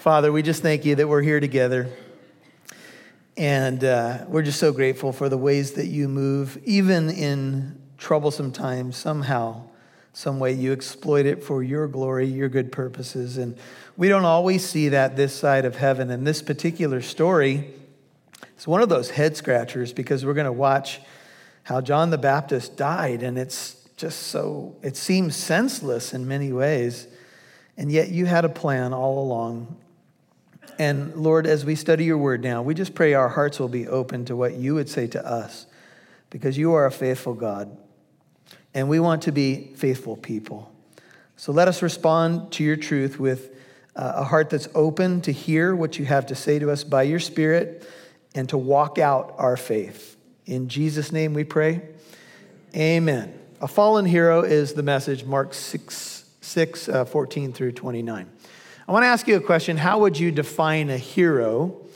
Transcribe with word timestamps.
Father, 0.00 0.32
we 0.32 0.40
just 0.40 0.62
thank 0.62 0.86
you 0.86 0.94
that 0.94 1.06
we're 1.06 1.20
here 1.20 1.40
together. 1.40 1.86
And 3.36 3.84
uh, 3.84 4.24
we're 4.28 4.40
just 4.40 4.58
so 4.58 4.72
grateful 4.72 5.12
for 5.12 5.28
the 5.28 5.36
ways 5.36 5.72
that 5.72 5.88
you 5.88 6.08
move, 6.08 6.58
even 6.64 7.10
in 7.10 7.78
troublesome 7.98 8.50
times, 8.50 8.96
somehow, 8.96 9.64
some 10.14 10.38
way 10.38 10.54
you 10.54 10.72
exploit 10.72 11.26
it 11.26 11.44
for 11.44 11.62
your 11.62 11.86
glory, 11.86 12.24
your 12.24 12.48
good 12.48 12.72
purposes. 12.72 13.36
And 13.36 13.58
we 13.98 14.08
don't 14.08 14.24
always 14.24 14.66
see 14.66 14.88
that 14.88 15.16
this 15.16 15.34
side 15.34 15.66
of 15.66 15.76
heaven. 15.76 16.10
And 16.10 16.26
this 16.26 16.40
particular 16.40 17.02
story 17.02 17.70
is 18.56 18.66
one 18.66 18.80
of 18.80 18.88
those 18.88 19.10
head 19.10 19.36
scratchers 19.36 19.92
because 19.92 20.24
we're 20.24 20.32
going 20.32 20.46
to 20.46 20.50
watch 20.52 21.02
how 21.64 21.82
John 21.82 22.08
the 22.08 22.16
Baptist 22.16 22.74
died. 22.78 23.22
And 23.22 23.36
it's 23.36 23.76
just 23.98 24.28
so, 24.28 24.76
it 24.80 24.96
seems 24.96 25.36
senseless 25.36 26.14
in 26.14 26.26
many 26.26 26.54
ways. 26.54 27.06
And 27.76 27.92
yet 27.92 28.08
you 28.08 28.24
had 28.24 28.46
a 28.46 28.48
plan 28.48 28.94
all 28.94 29.22
along. 29.22 29.76
And 30.78 31.14
Lord, 31.16 31.46
as 31.46 31.64
we 31.64 31.74
study 31.74 32.04
your 32.04 32.18
word 32.18 32.42
now, 32.42 32.62
we 32.62 32.74
just 32.74 32.94
pray 32.94 33.14
our 33.14 33.28
hearts 33.28 33.58
will 33.58 33.68
be 33.68 33.86
open 33.86 34.24
to 34.26 34.36
what 34.36 34.54
you 34.54 34.74
would 34.74 34.88
say 34.88 35.06
to 35.08 35.26
us 35.26 35.66
because 36.30 36.56
you 36.56 36.72
are 36.72 36.86
a 36.86 36.90
faithful 36.90 37.34
God. 37.34 37.76
And 38.72 38.88
we 38.88 39.00
want 39.00 39.22
to 39.22 39.32
be 39.32 39.72
faithful 39.74 40.16
people. 40.16 40.72
So 41.36 41.52
let 41.52 41.68
us 41.68 41.82
respond 41.82 42.52
to 42.52 42.64
your 42.64 42.76
truth 42.76 43.18
with 43.18 43.56
uh, 43.96 44.12
a 44.16 44.24
heart 44.24 44.50
that's 44.50 44.68
open 44.74 45.20
to 45.22 45.32
hear 45.32 45.74
what 45.74 45.98
you 45.98 46.04
have 46.04 46.26
to 46.26 46.34
say 46.34 46.58
to 46.58 46.70
us 46.70 46.84
by 46.84 47.02
your 47.02 47.18
Spirit 47.18 47.86
and 48.34 48.48
to 48.50 48.58
walk 48.58 48.98
out 48.98 49.34
our 49.38 49.56
faith. 49.56 50.16
In 50.46 50.68
Jesus' 50.68 51.12
name 51.12 51.34
we 51.34 51.44
pray. 51.44 51.82
Amen. 52.76 53.38
A 53.60 53.68
fallen 53.68 54.04
hero 54.04 54.42
is 54.42 54.74
the 54.74 54.82
message, 54.82 55.24
Mark 55.24 55.52
6, 55.52 56.24
6 56.40 56.88
uh, 56.88 57.04
14 57.04 57.52
through 57.52 57.72
29. 57.72 58.30
I 58.90 58.92
want 58.92 59.04
to 59.04 59.06
ask 59.06 59.28
you 59.28 59.36
a 59.36 59.40
question. 59.40 59.76
How 59.76 60.00
would 60.00 60.18
you 60.18 60.32
define 60.32 60.90
a 60.90 60.98
hero? 60.98 61.86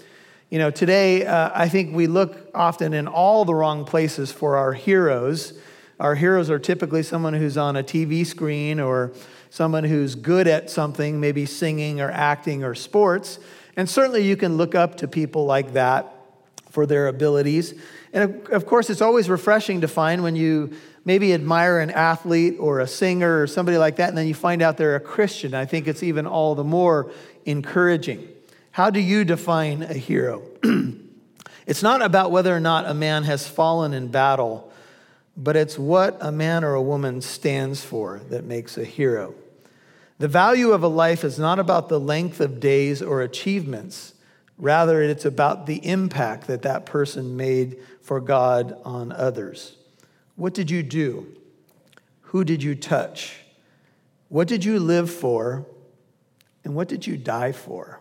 You 0.49 0.61
know, 0.61 0.71
today 0.71 1.27
uh, 1.27 1.51
I 1.53 1.69
think 1.69 1.93
we 1.93 2.07
look 2.07 2.49
often 2.55 2.95
in 2.95 3.09
all 3.09 3.45
the 3.45 3.53
wrong 3.53 3.85
places 3.85 4.31
for 4.31 4.57
our 4.57 4.73
heroes. 4.73 5.59
Our 5.99 6.15
heroes 6.15 6.51
are 6.51 6.61
typically 6.61 7.03
someone 7.03 7.35
who's 7.35 7.57
on 7.57 7.75
a 7.75 7.83
TV 7.83 8.25
screen 8.25 8.79
or 8.79 9.13
someone 9.51 9.83
who's 9.83 10.15
good 10.15 10.47
at 10.47 10.71
something, 10.71 11.19
maybe 11.19 11.47
singing 11.47 12.01
or 12.01 12.13
acting 12.13 12.63
or 12.63 12.77
sports. 12.77 13.41
And 13.75 13.91
certainly 13.91 14.23
you 14.23 14.37
can 14.37 14.57
look 14.57 14.77
up 14.77 14.99
to 14.99 15.09
people 15.09 15.47
like 15.47 15.73
that 15.73 16.15
for 16.71 16.87
their 16.87 17.09
abilities. 17.09 17.75
And 18.13 18.47
of 18.51 18.67
course, 18.67 18.89
it's 18.89 19.03
always 19.03 19.29
refreshing 19.29 19.81
to 19.81 19.89
find 19.89 20.23
when 20.23 20.37
you 20.37 20.77
maybe 21.05 21.35
admire 21.35 21.81
an 21.81 21.91
athlete 21.91 22.57
or 22.59 22.81
a 22.81 22.87
singer 22.87 23.43
or 23.43 23.47
somebody 23.47 23.79
like 23.79 23.97
that, 23.97 24.09
and 24.09 24.19
then 24.19 24.27
you 24.27 24.35
find 24.35 24.63
out 24.63 24.77
they're 24.77 24.97
a 24.97 25.01
Christian. 25.01 25.55
I 25.55 25.67
think 25.67 25.87
it's 25.87 26.03
even 26.03 26.27
all 26.27 26.55
the 26.55 26.65
more 26.65 27.11
encouraging. 27.45 28.29
How 28.71 28.91
do 28.91 29.01
you 29.01 29.25
define 29.25 29.83
a 29.83 29.95
hero? 29.95 30.43
it's 31.67 31.83
not 31.83 32.03
about 32.03 32.31
whether 32.31 32.55
or 32.55 32.61
not 32.61 32.87
a 32.87 32.95
man 32.95 33.25
has 33.25 33.47
fallen 33.47 33.93
in 33.93 34.09
battle, 34.09 34.73
but 35.37 35.57
it's 35.57 35.79
what 35.79 36.17
a 36.21 36.33
man 36.33 36.65
or 36.65 36.75
a 36.75 36.83
woman 36.83 37.21
stands 37.21 37.85
for 37.85 38.21
that 38.31 38.45
makes 38.45 38.79
a 38.79 38.85
hero. 38.85 39.35
The 40.19 40.29
value 40.29 40.71
of 40.71 40.83
a 40.83 40.89
life 40.89 41.25
is 41.25 41.39
not 41.39 41.59
about 41.59 41.89
the 41.89 42.01
length 42.01 42.41
of 42.41 42.61
days 42.61 43.03
or 43.03 43.21
achievements. 43.21 44.15
Rather, 44.57 45.03
it's 45.03 45.25
about 45.25 45.67
the 45.67 45.85
impact 45.87 46.47
that 46.47 46.63
that 46.63 46.87
person 46.87 47.37
made 47.37 47.77
for 48.01 48.21
God 48.21 48.77
on 48.85 49.11
others. 49.11 49.77
What 50.37 50.55
did 50.55 50.71
you 50.71 50.83
do? 50.83 51.27
Who 52.23 52.45
did 52.45 52.63
you 52.63 52.75
touch? 52.75 53.37
What 54.29 54.49
did 54.49 54.65
you 54.65 54.81
live 54.81 55.11
for? 55.11 55.67
And 56.65 56.75
what 56.75 56.89
did 56.89 57.07
you 57.07 57.17
die 57.17 57.53
for? 57.53 58.01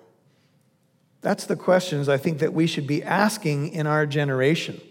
That's 1.22 1.45
the 1.45 1.56
questions 1.56 2.09
I 2.09 2.17
think 2.17 2.39
that 2.39 2.54
we 2.54 2.67
should 2.67 2.88
be 2.88 3.04
asking 3.04 3.70
in 3.73 3.88
our 3.88 4.06
generation. 4.06 4.81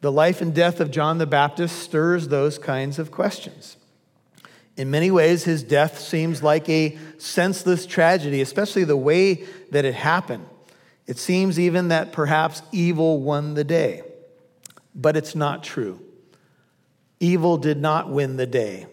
The 0.00 0.12
life 0.12 0.40
and 0.40 0.54
death 0.54 0.80
of 0.80 0.90
John 0.90 1.18
the 1.18 1.26
Baptist 1.26 1.78
stirs 1.80 2.28
those 2.28 2.58
kinds 2.58 2.98
of 2.98 3.10
questions. 3.10 3.76
In 4.76 4.90
many 4.90 5.10
ways, 5.10 5.42
his 5.42 5.64
death 5.64 5.98
seems 5.98 6.40
like 6.42 6.68
a 6.68 6.96
senseless 7.18 7.84
tragedy, 7.84 8.40
especially 8.40 8.84
the 8.84 8.96
way 8.96 9.44
that 9.72 9.84
it 9.84 9.94
happened. 9.94 10.46
It 11.08 11.18
seems 11.18 11.58
even 11.58 11.88
that 11.88 12.12
perhaps 12.12 12.62
evil 12.70 13.20
won 13.20 13.54
the 13.54 13.64
day, 13.64 14.02
but 14.94 15.16
it's 15.16 15.34
not 15.34 15.64
true. 15.64 16.00
Evil 17.20 17.56
did 17.56 17.80
not 17.80 18.10
win 18.10 18.36
the 18.36 18.46
day 18.46 18.86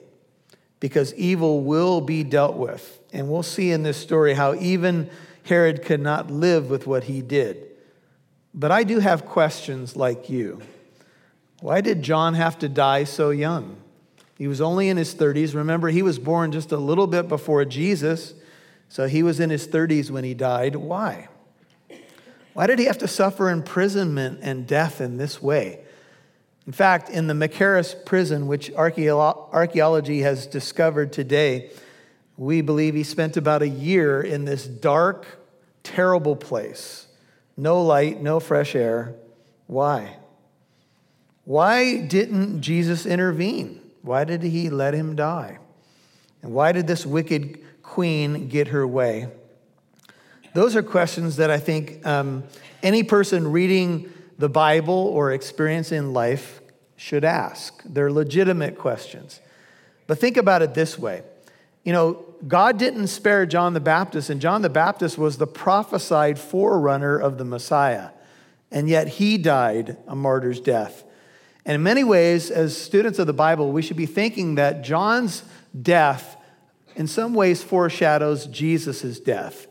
because 0.80 1.14
evil 1.16 1.64
will 1.64 2.02
be 2.02 2.24
dealt 2.24 2.56
with. 2.56 3.00
And 3.14 3.30
we'll 3.30 3.44
see 3.44 3.72
in 3.72 3.84
this 3.84 3.98
story 3.98 4.34
how 4.34 4.56
even 4.56 5.10
Herod 5.44 5.84
could 5.84 6.02
not 6.02 6.32
live 6.32 6.70
with 6.70 6.88
what 6.88 7.06
he 7.06 7.22
did. 7.22 7.68
But 8.54 8.72
I 8.72 8.84
do 8.84 9.00
have 9.00 9.26
questions 9.26 9.96
like 9.96 10.30
you. 10.30 10.62
Why 11.62 11.82
did 11.82 12.02
John 12.02 12.34
have 12.34 12.60
to 12.60 12.70
die 12.70 13.04
so 13.04 13.30
young? 13.30 13.78
He 14.38 14.48
was 14.48 14.60
only 14.60 14.90
in 14.90 14.98
his 14.98 15.16
30s. 15.16 15.56
Remember, 15.56 15.90
he 15.90 16.02
was 16.02 16.20
born 16.20 16.52
just 16.52 16.72
a 16.72 16.78
little 16.78 17.08
bit 17.08 17.28
before 17.28 17.64
Jesus, 17.64 18.34
so 18.90 19.08
he 19.08 19.24
was 19.24 19.40
in 19.40 19.50
his 19.50 19.68
30s 19.68 20.12
when 20.12 20.24
he 20.24 20.34
died. 20.34 20.76
Why? 20.76 21.30
Why 22.54 22.68
did 22.68 22.80
he 22.80 22.86
have 22.86 22.98
to 23.00 23.08
suffer 23.08 23.50
imprisonment 23.50 24.40
and 24.42 24.68
death 24.68 25.00
in 25.00 25.18
this 25.18 25.42
way? 25.42 25.85
In 26.68 26.74
fact, 26.74 27.10
in 27.10 27.28
the 27.28 27.34
Machaerus 27.34 28.06
prison, 28.06 28.48
which 28.48 28.72
archaeology 28.74 30.22
has 30.22 30.48
discovered 30.48 31.14
today, 31.14 31.70
we 32.38 32.62
believe 32.62 32.96
he 32.96 33.04
spent 33.04 33.38
about 33.38 33.62
a 33.62 33.68
year 33.68 34.22
in 34.22 34.46
this 34.46 34.66
dark, 34.66 35.26
terrible 35.84 36.36
place. 36.36 37.08
No 37.56 37.82
light, 37.82 38.22
no 38.22 38.40
fresh 38.40 38.76
air. 38.76 39.16
Why? 39.68 40.18
Why 41.46 42.02
didn't 42.02 42.62
Jesus 42.62 43.06
intervene? 43.06 43.80
Why 44.02 44.24
did 44.24 44.42
he 44.42 44.70
let 44.70 44.94
him 44.94 45.16
die? 45.16 45.60
And 46.42 46.54
why 46.54 46.72
did 46.72 46.88
this 46.88 47.06
wicked 47.06 47.60
queen 47.84 48.48
get 48.50 48.70
her 48.70 48.86
way? 48.86 49.30
Those 50.56 50.76
are 50.76 50.84
questions 50.84 51.36
that 51.36 51.52
I 51.52 51.60
think 51.60 52.06
um, 52.06 52.44
any 52.82 53.04
person 53.04 53.52
reading 53.52 54.12
the 54.38 54.50
Bible 54.50 54.94
or 54.94 55.32
experience 55.32 55.92
in 55.92 56.14
life 56.14 56.62
should 56.96 57.24
ask. 57.24 57.82
They're 57.86 58.12
legitimate 58.12 58.78
questions. 58.78 59.40
But 60.08 60.20
think 60.20 60.38
about 60.38 60.62
it 60.62 60.74
this 60.74 60.98
way 60.98 61.24
you 61.86 61.94
know, 61.94 62.26
God 62.48 62.80
didn't 62.80 63.08
spare 63.08 63.46
John 63.46 63.74
the 63.74 63.80
Baptist, 63.80 64.32
and 64.32 64.42
John 64.42 64.64
the 64.64 64.70
Baptist 64.70 65.20
was 65.20 65.38
the 65.38 65.48
prophesied 65.48 66.40
forerunner 66.40 67.16
of 67.16 67.38
the 67.38 67.46
Messiah, 67.46 68.10
and 68.72 68.90
yet 68.90 69.08
he 69.08 69.38
died 69.38 69.96
a 70.08 70.16
martyr's 70.16 70.60
death. 70.60 71.04
And 71.64 71.76
in 71.76 71.84
many 71.84 72.04
ways, 72.04 72.50
as 72.50 72.76
students 72.76 73.20
of 73.20 73.28
the 73.28 73.34
Bible, 73.34 73.72
we 73.72 73.84
should 73.84 73.98
be 73.98 74.08
thinking 74.08 74.56
that 74.56 74.84
John's 74.84 75.44
death, 75.80 76.38
in 76.96 77.06
some 77.06 77.36
ways, 77.36 77.64
foreshadows 77.64 78.48
Jesus' 78.48 79.20
death. 79.20 79.68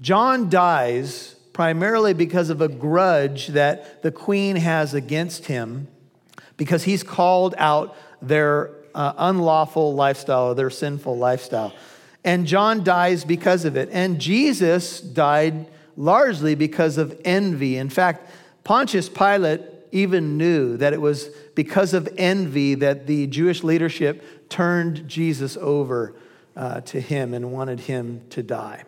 John 0.00 0.50
dies 0.50 1.35
primarily 1.56 2.12
because 2.12 2.50
of 2.50 2.60
a 2.60 2.68
grudge 2.68 3.46
that 3.46 4.02
the 4.02 4.12
queen 4.12 4.56
has 4.56 4.92
against 4.92 5.46
him 5.46 5.88
because 6.58 6.84
he's 6.84 7.02
called 7.02 7.54
out 7.56 7.96
their 8.20 8.70
uh, 8.94 9.14
unlawful 9.16 9.94
lifestyle, 9.94 10.54
their 10.54 10.68
sinful 10.68 11.16
lifestyle. 11.16 11.72
And 12.22 12.46
John 12.46 12.84
dies 12.84 13.24
because 13.24 13.64
of 13.64 13.74
it. 13.74 13.88
And 13.90 14.20
Jesus 14.20 15.00
died 15.00 15.66
largely 15.96 16.54
because 16.54 16.98
of 16.98 17.18
envy. 17.24 17.78
In 17.78 17.88
fact, 17.88 18.30
Pontius 18.62 19.08
Pilate 19.08 19.62
even 19.92 20.36
knew 20.36 20.76
that 20.76 20.92
it 20.92 21.00
was 21.00 21.30
because 21.54 21.94
of 21.94 22.06
envy 22.18 22.74
that 22.74 23.06
the 23.06 23.28
Jewish 23.28 23.64
leadership 23.64 24.50
turned 24.50 25.08
Jesus 25.08 25.56
over 25.56 26.14
uh, 26.54 26.82
to 26.82 27.00
him 27.00 27.32
and 27.32 27.50
wanted 27.50 27.80
him 27.80 28.20
to 28.28 28.42
die. 28.42 28.84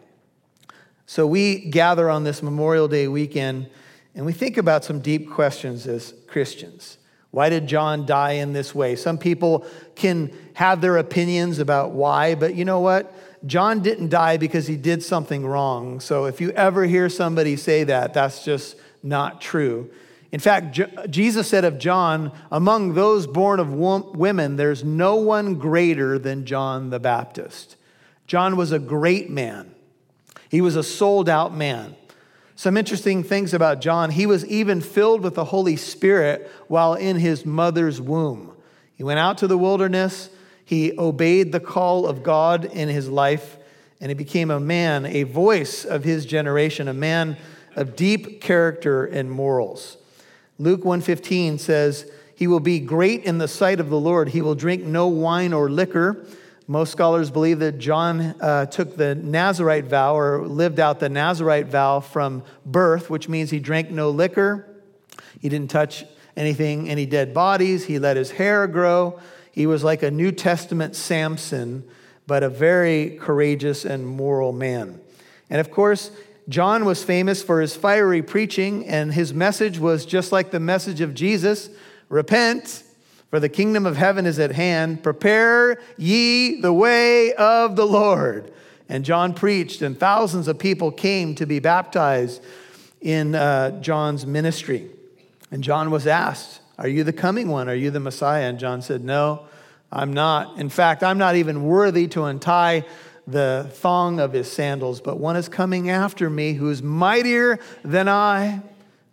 So 1.10 1.26
we 1.26 1.70
gather 1.70 2.10
on 2.10 2.24
this 2.24 2.42
Memorial 2.42 2.86
Day 2.86 3.08
weekend 3.08 3.70
and 4.14 4.26
we 4.26 4.34
think 4.34 4.58
about 4.58 4.84
some 4.84 5.00
deep 5.00 5.30
questions 5.30 5.86
as 5.86 6.12
Christians. 6.26 6.98
Why 7.30 7.48
did 7.48 7.66
John 7.66 8.04
die 8.04 8.32
in 8.32 8.52
this 8.52 8.74
way? 8.74 8.94
Some 8.94 9.16
people 9.16 9.66
can 9.94 10.30
have 10.52 10.82
their 10.82 10.98
opinions 10.98 11.60
about 11.60 11.92
why, 11.92 12.34
but 12.34 12.54
you 12.56 12.66
know 12.66 12.80
what? 12.80 13.10
John 13.46 13.80
didn't 13.80 14.10
die 14.10 14.36
because 14.36 14.66
he 14.66 14.76
did 14.76 15.02
something 15.02 15.46
wrong. 15.46 16.00
So 16.00 16.26
if 16.26 16.42
you 16.42 16.50
ever 16.50 16.84
hear 16.84 17.08
somebody 17.08 17.56
say 17.56 17.84
that, 17.84 18.12
that's 18.12 18.44
just 18.44 18.76
not 19.02 19.40
true. 19.40 19.90
In 20.30 20.40
fact, 20.40 20.78
Jesus 21.08 21.48
said 21.48 21.64
of 21.64 21.78
John, 21.78 22.32
among 22.52 22.92
those 22.92 23.26
born 23.26 23.60
of 23.60 23.72
women, 23.72 24.56
there's 24.56 24.84
no 24.84 25.16
one 25.16 25.54
greater 25.54 26.18
than 26.18 26.44
John 26.44 26.90
the 26.90 27.00
Baptist. 27.00 27.76
John 28.26 28.58
was 28.58 28.72
a 28.72 28.78
great 28.78 29.30
man. 29.30 29.74
He 30.50 30.60
was 30.60 30.76
a 30.76 30.82
sold 30.82 31.28
out 31.28 31.54
man. 31.54 31.94
Some 32.56 32.76
interesting 32.76 33.22
things 33.22 33.54
about 33.54 33.80
John. 33.80 34.10
He 34.10 34.26
was 34.26 34.44
even 34.46 34.80
filled 34.80 35.22
with 35.22 35.34
the 35.34 35.44
Holy 35.44 35.76
Spirit 35.76 36.50
while 36.66 36.94
in 36.94 37.16
his 37.16 37.46
mother's 37.46 38.00
womb. 38.00 38.52
He 38.96 39.04
went 39.04 39.20
out 39.20 39.38
to 39.38 39.46
the 39.46 39.58
wilderness, 39.58 40.28
he 40.64 40.92
obeyed 40.98 41.52
the 41.52 41.60
call 41.60 42.04
of 42.06 42.22
God 42.22 42.64
in 42.64 42.88
his 42.88 43.08
life, 43.08 43.56
and 44.00 44.10
he 44.10 44.14
became 44.14 44.50
a 44.50 44.60
man, 44.60 45.06
a 45.06 45.22
voice 45.22 45.84
of 45.84 46.04
his 46.04 46.26
generation, 46.26 46.88
a 46.88 46.94
man 46.94 47.36
of 47.76 47.94
deep 47.94 48.40
character 48.40 49.04
and 49.04 49.30
morals. 49.30 49.96
Luke 50.58 50.84
1:15 50.84 51.58
says, 51.58 52.06
"He 52.34 52.48
will 52.48 52.60
be 52.60 52.80
great 52.80 53.22
in 53.24 53.38
the 53.38 53.48
sight 53.48 53.78
of 53.78 53.88
the 53.88 54.00
Lord. 54.00 54.30
He 54.30 54.42
will 54.42 54.56
drink 54.56 54.84
no 54.84 55.06
wine 55.06 55.52
or 55.52 55.70
liquor." 55.70 56.24
Most 56.70 56.92
scholars 56.92 57.30
believe 57.30 57.60
that 57.60 57.78
John 57.78 58.20
uh, 58.20 58.66
took 58.66 58.94
the 58.94 59.14
Nazarite 59.14 59.86
vow 59.86 60.14
or 60.14 60.46
lived 60.46 60.78
out 60.78 61.00
the 61.00 61.08
Nazarite 61.08 61.66
vow 61.66 62.00
from 62.00 62.42
birth, 62.66 63.08
which 63.08 63.26
means 63.26 63.50
he 63.50 63.58
drank 63.58 63.90
no 63.90 64.10
liquor. 64.10 64.68
He 65.40 65.48
didn't 65.48 65.70
touch 65.70 66.04
anything, 66.36 66.90
any 66.90 67.06
dead 67.06 67.32
bodies. 67.32 67.86
He 67.86 67.98
let 67.98 68.18
his 68.18 68.32
hair 68.32 68.66
grow. 68.66 69.18
He 69.50 69.66
was 69.66 69.82
like 69.82 70.02
a 70.02 70.10
New 70.10 70.30
Testament 70.30 70.94
Samson, 70.94 71.88
but 72.26 72.42
a 72.42 72.50
very 72.50 73.16
courageous 73.18 73.86
and 73.86 74.06
moral 74.06 74.52
man. 74.52 75.00
And 75.48 75.60
of 75.60 75.70
course, 75.70 76.10
John 76.50 76.84
was 76.84 77.02
famous 77.02 77.42
for 77.42 77.62
his 77.62 77.76
fiery 77.76 78.20
preaching, 78.20 78.86
and 78.86 79.14
his 79.14 79.32
message 79.32 79.78
was 79.78 80.04
just 80.04 80.32
like 80.32 80.50
the 80.50 80.60
message 80.60 81.00
of 81.00 81.14
Jesus 81.14 81.70
repent, 82.10 82.82
for 83.30 83.40
the 83.40 83.48
kingdom 83.48 83.84
of 83.84 83.96
heaven 83.96 84.26
is 84.26 84.38
at 84.38 84.52
hand. 84.52 85.02
Prepare 85.02 85.80
ye 85.96 86.60
the 86.60 86.72
way 86.72 87.34
of 87.34 87.76
the 87.76 87.86
Lord. 87.86 88.52
And 88.88 89.04
John 89.04 89.34
preached, 89.34 89.82
and 89.82 89.98
thousands 89.98 90.48
of 90.48 90.58
people 90.58 90.90
came 90.90 91.34
to 91.34 91.46
be 91.46 91.58
baptized 91.58 92.42
in 93.02 93.34
uh, 93.34 93.80
John's 93.80 94.26
ministry. 94.26 94.90
And 95.50 95.62
John 95.62 95.90
was 95.90 96.06
asked, 96.06 96.60
Are 96.78 96.88
you 96.88 97.04
the 97.04 97.12
coming 97.12 97.48
one? 97.48 97.68
Are 97.68 97.74
you 97.74 97.90
the 97.90 98.00
Messiah? 98.00 98.48
And 98.48 98.58
John 98.58 98.80
said, 98.80 99.04
No, 99.04 99.46
I'm 99.92 100.14
not. 100.14 100.58
In 100.58 100.70
fact, 100.70 101.02
I'm 101.02 101.18
not 101.18 101.36
even 101.36 101.64
worthy 101.64 102.08
to 102.08 102.24
untie 102.24 102.86
the 103.26 103.68
thong 103.74 104.20
of 104.20 104.32
his 104.32 104.50
sandals, 104.50 105.02
but 105.02 105.18
one 105.18 105.36
is 105.36 105.50
coming 105.50 105.90
after 105.90 106.30
me 106.30 106.54
who 106.54 106.70
is 106.70 106.82
mightier 106.82 107.58
than 107.84 108.08
I, 108.08 108.62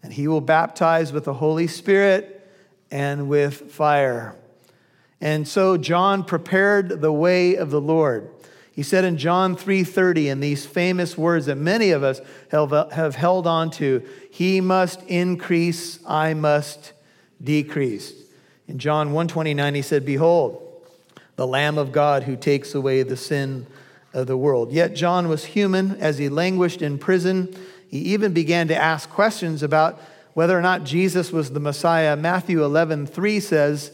and 0.01 0.13
he 0.13 0.29
will 0.29 0.39
baptize 0.39 1.11
with 1.11 1.25
the 1.25 1.33
Holy 1.33 1.67
Spirit 1.67 2.34
and 2.95 3.27
with 3.27 3.71
fire. 3.73 4.33
And 5.19 5.45
so 5.45 5.75
John 5.75 6.23
prepared 6.23 7.01
the 7.01 7.11
way 7.11 7.55
of 7.55 7.69
the 7.69 7.81
Lord. 7.81 8.29
He 8.71 8.83
said 8.83 9.03
in 9.03 9.17
John 9.17 9.57
3:30 9.57 10.29
in 10.29 10.39
these 10.39 10.65
famous 10.65 11.17
words 11.17 11.47
that 11.47 11.57
many 11.57 11.91
of 11.91 12.03
us 12.03 12.21
have 12.51 13.15
held 13.15 13.47
on 13.47 13.69
to, 13.71 14.01
he 14.31 14.61
must 14.61 15.01
increase, 15.07 15.99
I 16.07 16.33
must 16.35 16.93
decrease. 17.43 18.13
In 18.65 18.79
John 18.79 19.11
1:29 19.11 19.75
he 19.75 19.81
said, 19.81 20.05
"Behold, 20.05 20.61
the 21.35 21.45
lamb 21.45 21.77
of 21.77 21.91
God 21.91 22.23
who 22.23 22.37
takes 22.37 22.73
away 22.73 23.03
the 23.03 23.17
sin 23.17 23.65
of 24.13 24.25
the 24.25 24.37
world." 24.37 24.71
Yet 24.71 24.95
John 24.95 25.27
was 25.27 25.43
human 25.43 25.97
as 25.99 26.17
he 26.17 26.29
languished 26.29 26.81
in 26.81 26.97
prison. 26.97 27.53
He 27.89 27.97
even 27.97 28.31
began 28.31 28.69
to 28.69 28.75
ask 28.75 29.09
questions 29.09 29.63
about 29.63 29.99
whether 30.35 30.57
or 30.57 30.61
not 30.61 30.83
Jesus 30.83 31.31
was 31.31 31.51
the 31.51 31.61
Messiah. 31.61 32.15
Matthew 32.17 32.63
11, 32.63 33.07
3 33.07 33.39
says, 33.39 33.91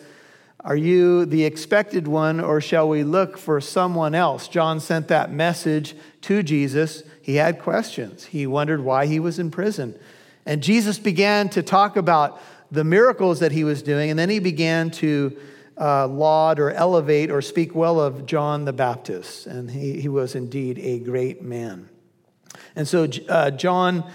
Are 0.62 0.76
you 0.76 1.24
the 1.24 1.46
expected 1.46 2.08
one, 2.08 2.40
or 2.40 2.60
shall 2.60 2.90
we 2.90 3.04
look 3.04 3.38
for 3.38 3.62
someone 3.62 4.16
else? 4.16 4.48
John 4.48 4.80
sent 4.80 5.08
that 5.10 5.32
message 5.32 5.96
to 6.22 6.42
Jesus. 6.42 7.04
He 7.22 7.36
had 7.36 7.60
questions. 7.60 8.26
He 8.26 8.48
wondered 8.48 8.82
why 8.82 9.06
he 9.06 9.20
was 9.20 9.38
in 9.38 9.52
prison. 9.52 9.98
And 10.44 10.64
Jesus 10.64 10.98
began 10.98 11.48
to 11.50 11.62
talk 11.62 11.96
about 11.96 12.42
the 12.72 12.84
miracles 12.84 13.40
that 13.42 13.52
he 13.52 13.64
was 13.64 13.84
doing, 13.84 14.10
and 14.10 14.18
then 14.18 14.32
he 14.32 14.40
began 14.40 14.90
to 14.90 15.38
uh, 15.80 16.08
laud 16.08 16.60
or 16.60 16.72
elevate 16.72 17.30
or 17.30 17.44
speak 17.44 17.76
well 17.76 18.02
of 18.02 18.26
John 18.26 18.66
the 18.66 18.74
Baptist. 18.74 19.46
And 19.46 19.70
he, 19.70 20.02
he 20.02 20.10
was 20.10 20.34
indeed 20.34 20.80
a 20.80 20.98
great 20.98 21.44
man. 21.44 21.88
And 22.76 22.88
so 22.88 23.08
uh, 23.30 23.52
John 23.52 24.10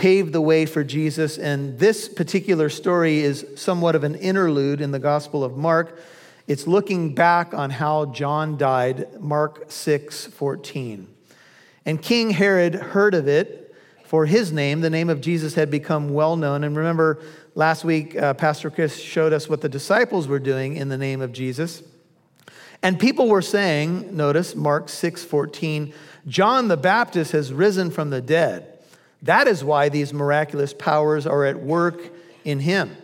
paved 0.00 0.32
the 0.32 0.40
way 0.40 0.64
for 0.64 0.82
Jesus. 0.82 1.36
And 1.36 1.78
this 1.78 2.08
particular 2.08 2.70
story 2.70 3.18
is 3.18 3.44
somewhat 3.54 3.94
of 3.94 4.02
an 4.02 4.14
interlude 4.14 4.80
in 4.80 4.92
the 4.92 4.98
Gospel 4.98 5.44
of 5.44 5.58
Mark. 5.58 6.00
It's 6.46 6.66
looking 6.66 7.14
back 7.14 7.52
on 7.52 7.68
how 7.68 8.06
John 8.06 8.56
died, 8.56 9.20
Mark 9.20 9.66
6 9.68 10.28
14. 10.28 11.06
And 11.84 12.00
King 12.00 12.30
Herod 12.30 12.74
heard 12.76 13.12
of 13.12 13.28
it, 13.28 13.74
for 14.04 14.24
his 14.24 14.50
name, 14.52 14.80
the 14.80 14.88
name 14.88 15.10
of 15.10 15.20
Jesus, 15.20 15.52
had 15.52 15.70
become 15.70 16.14
well 16.14 16.34
known. 16.34 16.64
And 16.64 16.74
remember, 16.74 17.18
last 17.54 17.84
week, 17.84 18.16
uh, 18.16 18.32
Pastor 18.32 18.70
Chris 18.70 18.98
showed 18.98 19.34
us 19.34 19.50
what 19.50 19.60
the 19.60 19.68
disciples 19.68 20.26
were 20.26 20.38
doing 20.38 20.76
in 20.76 20.88
the 20.88 20.96
name 20.96 21.20
of 21.20 21.30
Jesus. 21.30 21.82
And 22.82 22.98
people 22.98 23.28
were 23.28 23.42
saying, 23.42 24.16
notice 24.16 24.54
Mark 24.54 24.88
6 24.88 25.24
14, 25.24 25.92
John 26.26 26.68
the 26.68 26.78
Baptist 26.78 27.32
has 27.32 27.52
risen 27.52 27.90
from 27.90 28.08
the 28.08 28.22
dead. 28.22 28.69
That 29.22 29.46
is 29.46 29.62
why 29.62 29.88
these 29.88 30.12
miraculous 30.12 30.72
powers 30.72 31.26
are 31.26 31.44
at 31.44 31.60
work 31.60 32.00
in 32.44 32.60
him. 32.60 32.96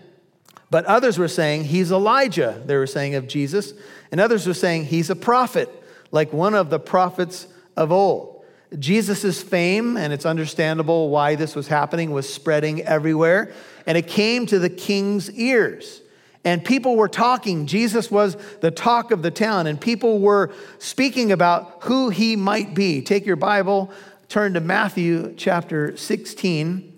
But 0.71 0.85
others 0.87 1.19
were 1.19 1.29
saying 1.29 1.65
he's 1.65 1.93
Elijah, 1.93 2.63
they 2.65 2.77
were 2.77 2.87
saying 2.87 3.15
of 3.15 3.29
Jesus. 3.29 3.73
And 4.11 4.21
others 4.21 4.47
were 4.47 4.55
saying 4.55 4.87
he's 4.87 5.11
a 5.11 5.17
prophet, 5.17 5.69
like 6.11 6.33
one 6.33 6.55
of 6.55 6.71
the 6.71 6.79
prophets 6.79 7.47
of 7.77 7.93
old. 7.93 8.45
Jesus' 8.79 9.43
fame, 9.43 9.97
and 9.97 10.13
it's 10.13 10.27
understandable 10.27 11.11
why 11.11 11.35
this 11.35 11.55
was 11.55 11.69
happening, 11.69 12.11
was 12.11 12.33
spreading 12.33 12.83
everywhere. 12.83 13.53
And 13.87 13.97
it 13.97 14.07
came 14.07 14.47
to 14.47 14.59
the 14.59 14.71
king's 14.71 15.31
ears. 15.33 16.03
And 16.45 16.65
people 16.65 16.97
were 16.97 17.09
talking. 17.09 17.67
Jesus 17.67 18.11
was 18.11 18.37
the 18.61 18.71
talk 18.71 19.11
of 19.11 19.23
the 19.23 19.31
town, 19.33 19.67
and 19.67 19.81
people 19.81 20.21
were 20.21 20.53
speaking 20.79 21.33
about 21.33 21.79
who 21.83 22.09
he 22.09 22.37
might 22.37 22.75
be. 22.75 23.03
Take 23.03 23.27
your 23.27 23.37
Bible, 23.37 23.91
turn 24.29 24.55
to 24.55 24.61
Matthew 24.61 25.35
chapter 25.37 25.97
16. 25.97 26.93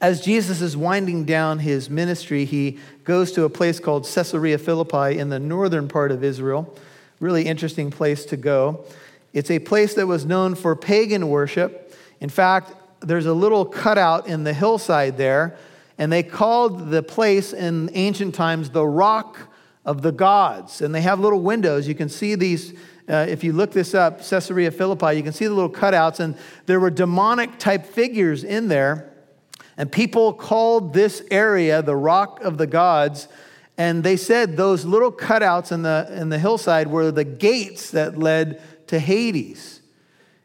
As 0.00 0.20
Jesus 0.20 0.60
is 0.60 0.76
winding 0.76 1.24
down 1.24 1.58
his 1.58 1.90
ministry, 1.90 2.44
he 2.44 2.78
goes 3.04 3.32
to 3.32 3.44
a 3.44 3.50
place 3.50 3.80
called 3.80 4.04
Caesarea 4.04 4.58
Philippi 4.58 5.18
in 5.18 5.28
the 5.28 5.40
northern 5.40 5.88
part 5.88 6.12
of 6.12 6.22
Israel. 6.22 6.76
Really 7.18 7.46
interesting 7.46 7.90
place 7.90 8.24
to 8.26 8.36
go. 8.36 8.84
It's 9.32 9.50
a 9.50 9.58
place 9.58 9.94
that 9.94 10.06
was 10.06 10.24
known 10.24 10.54
for 10.54 10.76
pagan 10.76 11.28
worship. 11.28 11.96
In 12.20 12.28
fact, 12.28 12.72
there's 13.00 13.26
a 13.26 13.34
little 13.34 13.64
cutout 13.64 14.28
in 14.28 14.44
the 14.44 14.54
hillside 14.54 15.16
there, 15.16 15.56
and 15.98 16.12
they 16.12 16.22
called 16.22 16.90
the 16.90 17.02
place 17.02 17.52
in 17.52 17.90
ancient 17.94 18.34
times 18.36 18.70
the 18.70 18.86
Rock 18.86 19.52
of 19.84 20.02
the 20.02 20.12
Gods. 20.12 20.80
And 20.80 20.94
they 20.94 21.00
have 21.00 21.18
little 21.18 21.40
windows. 21.40 21.88
You 21.88 21.96
can 21.96 22.08
see 22.08 22.36
these 22.36 22.72
uh, 23.08 23.26
if 23.28 23.42
you 23.42 23.52
look 23.52 23.72
this 23.72 23.94
up, 23.94 24.18
Caesarea 24.18 24.70
Philippi, 24.70 25.14
you 25.16 25.22
can 25.22 25.32
see 25.32 25.46
the 25.46 25.54
little 25.54 25.70
cutouts, 25.70 26.20
and 26.20 26.36
there 26.66 26.78
were 26.78 26.90
demonic 26.90 27.58
type 27.58 27.86
figures 27.86 28.44
in 28.44 28.68
there. 28.68 29.12
And 29.76 29.90
people 29.90 30.32
called 30.32 30.92
this 30.92 31.22
area 31.30 31.82
the 31.82 31.96
Rock 31.96 32.40
of 32.42 32.58
the 32.58 32.66
Gods. 32.66 33.26
And 33.78 34.04
they 34.04 34.16
said 34.16 34.56
those 34.56 34.84
little 34.84 35.10
cutouts 35.10 35.72
in 35.72 35.82
the, 35.82 36.08
in 36.14 36.28
the 36.28 36.38
hillside 36.38 36.88
were 36.88 37.10
the 37.10 37.24
gates 37.24 37.90
that 37.92 38.18
led 38.18 38.62
to 38.88 38.98
Hades. 38.98 39.80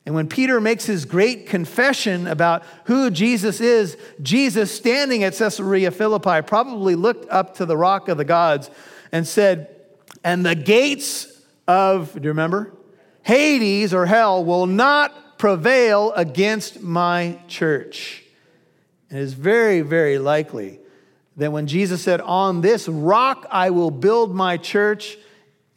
And 0.05 0.15
when 0.15 0.29
Peter 0.29 0.61
makes 0.61 0.85
his 0.85 1.03
great 1.03 1.47
confession 1.47 2.27
about 2.27 2.63
who 2.85 3.11
Jesus 3.11 3.59
is, 3.59 3.97
Jesus, 4.21 4.73
standing 4.73 5.25
at 5.25 5.33
Caesarea 5.35 5.91
Philippi, 5.91 6.41
probably 6.41 6.95
looked 6.95 7.29
up 7.29 7.55
to 7.57 7.65
the 7.65 7.75
rock 7.75 8.07
of 8.07 8.17
the 8.17 8.23
gods 8.23 8.71
and 9.11 9.27
said, 9.27 9.75
And 10.23 10.45
the 10.45 10.55
gates 10.55 11.36
of, 11.67 12.13
do 12.13 12.21
you 12.21 12.29
remember? 12.29 12.73
Hades 13.23 13.93
or 13.93 14.05
hell 14.05 14.43
will 14.43 14.67
not 14.67 15.37
prevail 15.37 16.11
against 16.13 16.81
my 16.81 17.39
church. 17.47 18.23
It 19.09 19.17
is 19.17 19.33
very, 19.33 19.81
very 19.81 20.17
likely 20.17 20.79
that 21.37 21.51
when 21.51 21.67
Jesus 21.67 22.01
said, 22.01 22.19
On 22.21 22.61
this 22.61 22.87
rock 22.87 23.45
I 23.51 23.69
will 23.69 23.91
build 23.91 24.35
my 24.35 24.57
church, 24.57 25.17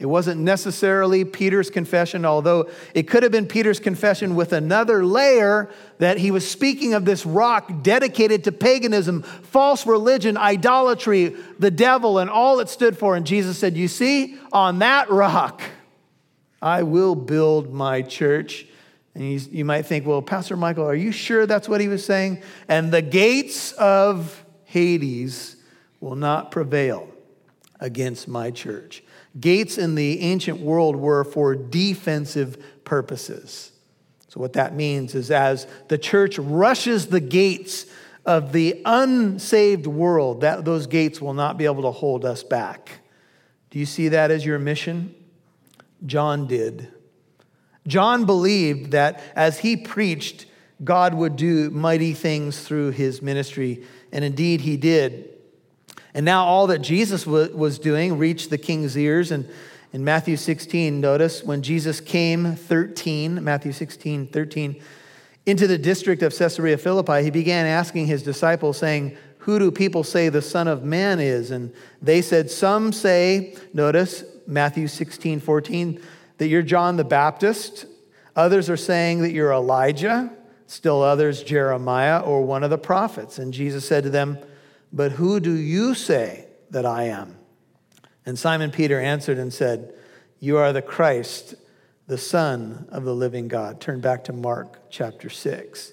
it 0.00 0.06
wasn't 0.06 0.40
necessarily 0.40 1.26
Peter's 1.26 1.68
confession, 1.68 2.24
although 2.24 2.70
it 2.94 3.02
could 3.02 3.22
have 3.22 3.32
been 3.32 3.46
Peter's 3.46 3.78
confession 3.78 4.34
with 4.34 4.54
another 4.54 5.04
layer 5.04 5.68
that 5.98 6.16
he 6.16 6.30
was 6.30 6.50
speaking 6.50 6.94
of 6.94 7.04
this 7.04 7.26
rock 7.26 7.82
dedicated 7.82 8.44
to 8.44 8.52
paganism, 8.52 9.22
false 9.22 9.86
religion, 9.86 10.38
idolatry, 10.38 11.36
the 11.58 11.70
devil, 11.70 12.18
and 12.18 12.30
all 12.30 12.60
it 12.60 12.70
stood 12.70 12.96
for. 12.96 13.14
And 13.14 13.26
Jesus 13.26 13.58
said, 13.58 13.76
You 13.76 13.88
see, 13.88 14.38
on 14.52 14.78
that 14.78 15.10
rock, 15.10 15.60
I 16.62 16.82
will 16.82 17.14
build 17.14 17.72
my 17.72 18.02
church. 18.02 18.66
And 19.14 19.40
you 19.52 19.64
might 19.64 19.82
think, 19.82 20.06
well, 20.06 20.22
Pastor 20.22 20.56
Michael, 20.56 20.86
are 20.86 20.94
you 20.94 21.12
sure 21.12 21.46
that's 21.46 21.68
what 21.68 21.80
he 21.80 21.88
was 21.88 22.04
saying? 22.04 22.42
And 22.68 22.92
the 22.92 23.02
gates 23.02 23.72
of 23.72 24.44
Hades 24.64 25.56
will 26.00 26.16
not 26.16 26.50
prevail 26.50 27.08
against 27.80 28.28
my 28.28 28.50
church. 28.50 29.02
Gates 29.38 29.78
in 29.78 29.94
the 29.94 30.20
ancient 30.20 30.60
world 30.60 30.96
were 30.96 31.24
for 31.24 31.54
defensive 31.54 32.84
purposes. 32.84 33.72
So, 34.28 34.40
what 34.40 34.52
that 34.52 34.74
means 34.74 35.14
is 35.14 35.30
as 35.30 35.66
the 35.88 35.98
church 35.98 36.38
rushes 36.38 37.08
the 37.08 37.20
gates 37.20 37.86
of 38.24 38.52
the 38.52 38.80
unsaved 38.84 39.86
world, 39.86 40.42
that 40.42 40.64
those 40.64 40.86
gates 40.86 41.20
will 41.20 41.34
not 41.34 41.58
be 41.58 41.64
able 41.64 41.82
to 41.82 41.90
hold 41.90 42.24
us 42.24 42.42
back. 42.44 43.00
Do 43.70 43.78
you 43.78 43.86
see 43.86 44.08
that 44.08 44.30
as 44.30 44.44
your 44.44 44.58
mission? 44.58 45.14
John 46.06 46.46
did. 46.46 46.92
John 47.86 48.24
believed 48.24 48.92
that 48.92 49.22
as 49.34 49.58
he 49.58 49.76
preached, 49.76 50.46
God 50.82 51.14
would 51.14 51.36
do 51.36 51.70
mighty 51.70 52.14
things 52.14 52.60
through 52.60 52.92
his 52.92 53.20
ministry, 53.20 53.84
and 54.12 54.24
indeed 54.24 54.62
he 54.62 54.76
did. 54.76 55.28
And 56.14 56.24
now 56.24 56.44
all 56.44 56.66
that 56.68 56.80
Jesus 56.80 57.26
was 57.26 57.78
doing 57.78 58.18
reached 58.18 58.50
the 58.50 58.58
king's 58.58 58.96
ears. 58.96 59.30
And 59.30 59.48
in 59.92 60.04
Matthew 60.04 60.36
16, 60.36 61.00
notice 61.00 61.42
when 61.42 61.62
Jesus 61.62 62.00
came 62.00 62.56
13, 62.56 63.42
Matthew 63.42 63.72
16, 63.72 64.28
13, 64.28 64.82
into 65.46 65.66
the 65.66 65.78
district 65.78 66.22
of 66.22 66.36
Caesarea 66.36 66.78
Philippi, 66.78 67.22
he 67.22 67.30
began 67.30 67.66
asking 67.66 68.06
his 68.06 68.22
disciples, 68.22 68.78
saying, 68.78 69.16
Who 69.38 69.58
do 69.58 69.70
people 69.70 70.04
say 70.04 70.28
the 70.28 70.42
Son 70.42 70.68
of 70.68 70.84
Man 70.84 71.20
is? 71.20 71.50
And 71.50 71.72
they 72.02 72.22
said, 72.22 72.50
Some 72.50 72.92
say, 72.92 73.56
notice 73.72 74.24
Matthew 74.50 74.88
16, 74.88 75.40
14, 75.40 76.02
that 76.38 76.48
you're 76.48 76.62
John 76.62 76.96
the 76.96 77.04
Baptist. 77.04 77.86
Others 78.34 78.68
are 78.68 78.76
saying 78.76 79.22
that 79.22 79.32
you're 79.32 79.52
Elijah. 79.52 80.32
Still 80.66 81.02
others, 81.02 81.42
Jeremiah 81.42 82.20
or 82.20 82.42
one 82.42 82.62
of 82.62 82.70
the 82.70 82.78
prophets. 82.78 83.38
And 83.38 83.52
Jesus 83.52 83.86
said 83.86 84.04
to 84.04 84.10
them, 84.10 84.38
But 84.92 85.12
who 85.12 85.40
do 85.40 85.52
you 85.52 85.94
say 85.94 86.46
that 86.70 86.86
I 86.86 87.04
am? 87.04 87.36
And 88.26 88.38
Simon 88.38 88.70
Peter 88.70 89.00
answered 89.00 89.38
and 89.38 89.52
said, 89.52 89.94
You 90.38 90.58
are 90.58 90.72
the 90.72 90.82
Christ, 90.82 91.54
the 92.06 92.18
Son 92.18 92.88
of 92.90 93.04
the 93.04 93.14
living 93.14 93.48
God. 93.48 93.80
Turn 93.80 94.00
back 94.00 94.24
to 94.24 94.32
Mark 94.32 94.90
chapter 94.90 95.28
6. 95.28 95.92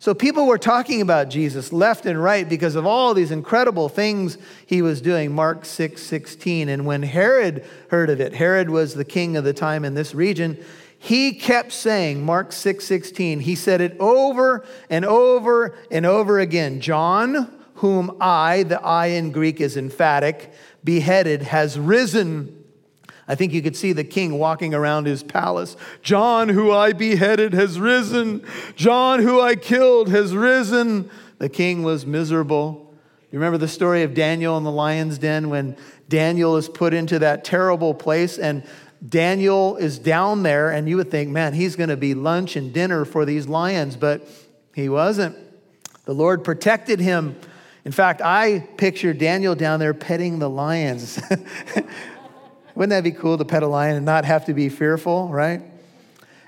So 0.00 0.14
people 0.14 0.46
were 0.46 0.58
talking 0.58 1.00
about 1.00 1.28
Jesus 1.28 1.72
left 1.72 2.06
and 2.06 2.22
right 2.22 2.48
because 2.48 2.76
of 2.76 2.86
all 2.86 3.14
these 3.14 3.32
incredible 3.32 3.88
things 3.88 4.38
he 4.64 4.80
was 4.80 5.00
doing. 5.00 5.34
Mark 5.34 5.64
6 5.64 6.00
16. 6.00 6.68
And 6.68 6.86
when 6.86 7.02
Herod 7.02 7.66
heard 7.90 8.08
of 8.08 8.20
it, 8.20 8.34
Herod 8.34 8.70
was 8.70 8.94
the 8.94 9.04
king 9.04 9.36
of 9.36 9.42
the 9.42 9.52
time 9.52 9.84
in 9.84 9.94
this 9.94 10.14
region, 10.14 10.62
he 11.00 11.32
kept 11.32 11.72
saying, 11.72 12.24
Mark 12.24 12.52
6 12.52 12.84
16, 12.84 13.40
he 13.40 13.54
said 13.54 13.80
it 13.80 13.96
over 13.98 14.64
and 14.88 15.04
over 15.04 15.76
and 15.90 16.06
over 16.06 16.38
again. 16.38 16.80
John, 16.80 17.52
whom 17.74 18.16
I, 18.20 18.64
the 18.64 18.80
I 18.82 19.06
in 19.06 19.32
Greek 19.32 19.60
is 19.60 19.76
emphatic, 19.76 20.52
beheaded, 20.84 21.42
has 21.42 21.78
risen 21.78 22.57
I 23.28 23.34
think 23.34 23.52
you 23.52 23.60
could 23.60 23.76
see 23.76 23.92
the 23.92 24.04
king 24.04 24.38
walking 24.38 24.74
around 24.74 25.06
his 25.06 25.22
palace. 25.22 25.76
John, 26.02 26.48
who 26.48 26.72
I 26.72 26.94
beheaded, 26.94 27.52
has 27.52 27.78
risen. 27.78 28.44
John, 28.74 29.20
who 29.20 29.40
I 29.40 29.54
killed, 29.54 30.08
has 30.08 30.34
risen. 30.34 31.10
The 31.36 31.50
king 31.50 31.82
was 31.82 32.06
miserable. 32.06 32.92
You 33.30 33.38
remember 33.38 33.58
the 33.58 33.68
story 33.68 34.02
of 34.02 34.14
Daniel 34.14 34.56
in 34.56 34.64
the 34.64 34.72
lion's 34.72 35.18
den 35.18 35.50
when 35.50 35.76
Daniel 36.08 36.56
is 36.56 36.68
put 36.68 36.94
into 36.94 37.18
that 37.18 37.44
terrible 37.44 37.92
place 37.92 38.38
and 38.38 38.64
Daniel 39.06 39.76
is 39.76 39.98
down 39.98 40.42
there, 40.42 40.70
and 40.70 40.88
you 40.88 40.96
would 40.96 41.10
think, 41.10 41.30
man, 41.30 41.52
he's 41.52 41.76
going 41.76 41.90
to 41.90 41.96
be 41.96 42.14
lunch 42.14 42.56
and 42.56 42.72
dinner 42.72 43.04
for 43.04 43.24
these 43.24 43.46
lions, 43.46 43.96
but 43.96 44.26
he 44.74 44.88
wasn't. 44.88 45.36
The 46.04 46.14
Lord 46.14 46.42
protected 46.42 46.98
him. 46.98 47.36
In 47.84 47.92
fact, 47.92 48.20
I 48.20 48.66
picture 48.76 49.12
Daniel 49.12 49.54
down 49.54 49.78
there 49.78 49.94
petting 49.94 50.40
the 50.40 50.50
lions. 50.50 51.20
Wouldn't 52.78 52.90
that 52.90 53.02
be 53.02 53.10
cool 53.10 53.36
to 53.36 53.44
pet 53.44 53.64
a 53.64 53.66
lion 53.66 53.96
and 53.96 54.06
not 54.06 54.24
have 54.24 54.44
to 54.44 54.54
be 54.54 54.68
fearful, 54.68 55.26
right? 55.30 55.62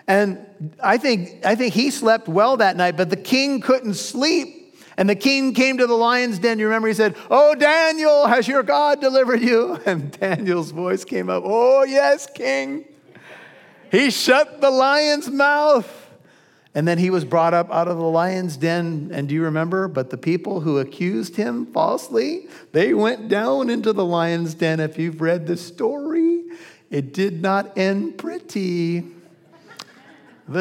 And 0.06 0.46
I 0.80 0.96
think, 0.96 1.44
I 1.44 1.56
think 1.56 1.74
he 1.74 1.90
slept 1.90 2.28
well 2.28 2.56
that 2.58 2.76
night, 2.76 2.96
but 2.96 3.10
the 3.10 3.16
king 3.16 3.60
couldn't 3.60 3.94
sleep. 3.94 4.76
And 4.96 5.10
the 5.10 5.16
king 5.16 5.54
came 5.54 5.78
to 5.78 5.88
the 5.88 5.94
lion's 5.94 6.38
den. 6.38 6.60
You 6.60 6.66
remember 6.66 6.86
he 6.86 6.94
said, 6.94 7.16
Oh, 7.32 7.56
Daniel, 7.56 8.28
has 8.28 8.46
your 8.46 8.62
God 8.62 9.00
delivered 9.00 9.40
you? 9.40 9.80
And 9.86 10.12
Daniel's 10.12 10.70
voice 10.70 11.04
came 11.04 11.28
up, 11.28 11.42
Oh, 11.44 11.82
yes, 11.82 12.28
king. 12.32 12.84
He 13.90 14.12
shut 14.12 14.60
the 14.60 14.70
lion's 14.70 15.28
mouth. 15.28 16.09
And 16.74 16.86
then 16.86 16.98
he 16.98 17.10
was 17.10 17.24
brought 17.24 17.52
up 17.52 17.70
out 17.72 17.88
of 17.88 17.96
the 17.96 18.02
lion's 18.04 18.56
den. 18.56 19.10
And 19.12 19.28
do 19.28 19.34
you 19.34 19.42
remember? 19.42 19.88
But 19.88 20.10
the 20.10 20.16
people 20.16 20.60
who 20.60 20.78
accused 20.78 21.34
him 21.34 21.66
falsely, 21.66 22.46
they 22.72 22.94
went 22.94 23.28
down 23.28 23.70
into 23.70 23.92
the 23.92 24.04
lion's 24.04 24.54
den. 24.54 24.78
If 24.78 24.96
you've 24.96 25.20
read 25.20 25.48
the 25.48 25.56
story, 25.56 26.44
it 26.88 27.12
did 27.12 27.42
not 27.42 27.76
end 27.76 28.18
pretty. 28.18 29.04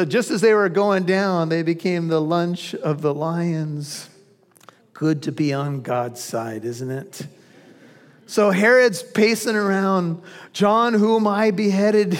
Just 0.08 0.30
as 0.30 0.40
they 0.40 0.54
were 0.54 0.68
going 0.68 1.04
down, 1.04 1.48
they 1.48 1.62
became 1.62 2.08
the 2.08 2.20
lunch 2.20 2.74
of 2.74 3.02
the 3.02 3.14
lions. 3.14 4.08
Good 4.92 5.22
to 5.22 5.32
be 5.32 5.52
on 5.52 5.80
God's 5.82 6.20
side, 6.20 6.64
isn't 6.64 6.90
it? 6.90 7.26
So 8.26 8.50
Herod's 8.50 9.02
pacing 9.02 9.56
around. 9.56 10.22
John, 10.52 10.94
whom 10.94 11.26
I 11.26 11.50
beheaded, 11.50 12.18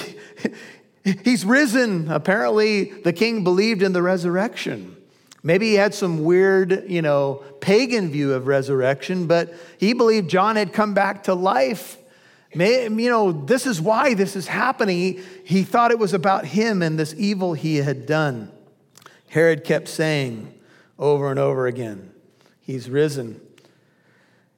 He's 1.04 1.44
risen. 1.44 2.10
Apparently, 2.10 2.84
the 2.84 3.12
king 3.12 3.44
believed 3.44 3.82
in 3.82 3.92
the 3.92 4.02
resurrection. 4.02 4.96
Maybe 5.42 5.70
he 5.70 5.74
had 5.74 5.94
some 5.94 6.24
weird, 6.24 6.84
you 6.88 7.00
know, 7.00 7.42
pagan 7.60 8.10
view 8.10 8.34
of 8.34 8.46
resurrection, 8.46 9.26
but 9.26 9.54
he 9.78 9.94
believed 9.94 10.28
John 10.28 10.56
had 10.56 10.72
come 10.72 10.92
back 10.92 11.24
to 11.24 11.34
life. 11.34 11.96
May, 12.54 12.84
you 12.84 13.08
know, 13.08 13.32
this 13.32 13.64
is 13.64 13.80
why 13.80 14.14
this 14.14 14.36
is 14.36 14.46
happening. 14.48 15.22
He, 15.44 15.62
thought 15.62 15.92
it 15.92 15.98
was 15.98 16.12
about 16.12 16.44
him 16.44 16.82
and 16.82 16.98
this 16.98 17.14
evil 17.16 17.54
he 17.54 17.76
had 17.76 18.04
done. 18.06 18.50
Herod 19.28 19.64
kept 19.64 19.88
saying 19.88 20.52
over 20.98 21.30
and 21.30 21.38
over 21.38 21.66
again, 21.66 22.10
He's 22.70 22.88
risen. 22.88 23.40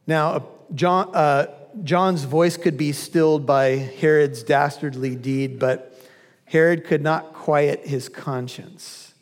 Now, 0.07 0.47
John, 0.75 1.15
uh, 1.15 1.47
John's 1.83 2.25
voice 2.25 2.59
could 2.59 2.77
be 2.77 2.93
stilled 2.93 3.47
by 3.47 3.77
Herod's 3.77 4.43
dastardly 4.43 5.17
deed, 5.17 5.59
but 5.59 5.92
Herod 6.53 6.85
could 6.85 7.01
not 7.01 7.33
quiet 7.33 7.87
his 7.87 8.11
conscience. 8.11 9.15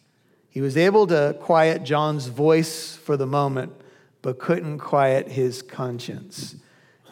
He 0.49 0.61
was 0.61 0.77
able 0.77 1.07
to 1.07 1.37
quiet 1.41 1.85
John's 1.85 2.27
voice 2.27 2.97
for 2.97 3.17
the 3.17 3.27
moment, 3.27 3.73
but 4.21 4.41
couldn't 4.41 4.81
quiet 4.81 5.29
his 5.29 5.63
conscience. 5.63 6.57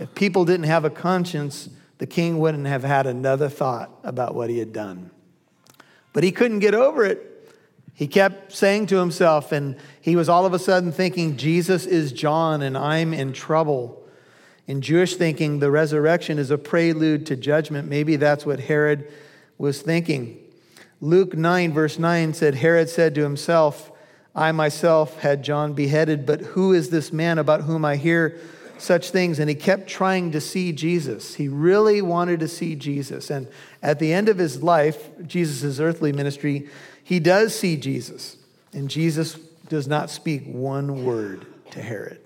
If 0.01 0.13
people 0.17 0.45
didn't 0.45 0.67
have 0.67 0.85
a 0.85 0.91
conscience, 0.91 1.69
the 1.99 2.07
king 2.07 2.41
wouldn't 2.41 2.67
have 2.67 2.83
had 2.83 3.07
another 3.07 3.49
thought 3.49 3.93
about 4.03 4.35
what 4.35 4.51
he 4.51 4.59
had 4.59 4.73
done. 4.73 5.13
But 6.13 6.25
he 6.25 6.33
couldn't 6.33 6.59
get 6.59 6.75
over 6.75 7.05
it. 7.05 7.55
He 7.95 8.09
kept 8.09 8.53
saying 8.53 8.89
to 8.89 8.97
himself, 8.97 9.53
and 9.53 9.77
he 10.01 10.17
was 10.17 10.29
all 10.29 10.45
of 10.45 10.53
a 10.53 10.59
sudden 10.59 10.91
thinking, 10.91 11.37
Jesus 11.37 11.87
is 11.87 12.11
John, 12.11 12.61
and 12.61 12.77
I'm 12.77 13.15
in 13.15 13.33
trouble. 13.33 14.05
In 14.67 14.81
Jewish 14.81 15.15
thinking, 15.15 15.61
the 15.61 15.71
resurrection 15.71 16.41
is 16.41 16.51
a 16.51 16.59
prelude 16.59 17.25
to 17.27 17.37
judgment. 17.37 17.87
Maybe 17.87 18.17
that's 18.17 18.45
what 18.45 18.59
Herod 18.59 19.13
was 19.59 19.83
thinking. 19.83 20.39
Luke 21.01 21.37
9, 21.37 21.73
verse 21.73 21.99
9 21.99 22.33
said, 22.35 22.57
Herod 22.57 22.89
said 22.89 23.15
to 23.17 23.23
himself, 23.23 23.93
I 24.35 24.53
myself 24.53 25.19
had 25.21 25.43
John 25.43 25.75
beheaded, 25.75 26.25
but 26.25 26.41
who 26.41 26.73
is 26.73 26.91
this 26.91 27.13
man 27.13 27.39
about 27.39 27.63
whom 27.63 27.85
I 27.85 27.97
hear 27.97 28.39
such 28.79 29.11
things? 29.11 29.39
And 29.39 29.49
he 29.49 29.57
kept 29.57 29.89
trying 29.89 30.33
to 30.33 30.41
see 30.41 30.73
Jesus. 30.73 31.35
He 31.35 31.49
really 31.49 32.01
wanted 32.01 32.41
to 32.41 32.49
see 32.49 32.77
Jesus. 32.77 33.31
And 33.31 33.49
at 33.83 33.99
the 33.99 34.13
end 34.13 34.29
of 34.29 34.39
his 34.39 34.63
life, 34.63 35.09
Jesus' 35.27 35.81
earthly 35.81 36.13
ministry, 36.13 36.69
he 37.03 37.19
does 37.19 37.59
see 37.59 37.77
Jesus. 37.77 38.37
And 38.73 38.89
Jesus 38.89 39.35
does 39.69 39.89
not 39.89 40.11
speak 40.11 40.45
one 40.47 41.05
word 41.05 41.47
to 41.73 41.83
Herod. 41.83 42.21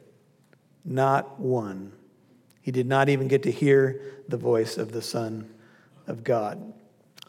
Not 0.84 1.40
one. 1.40 1.92
He 2.60 2.70
did 2.70 2.86
not 2.86 3.08
even 3.08 3.28
get 3.28 3.44
to 3.44 3.50
hear 3.50 4.00
the 4.28 4.36
voice 4.36 4.76
of 4.76 4.92
the 4.92 5.02
Son 5.02 5.48
of 6.06 6.24
God. 6.24 6.74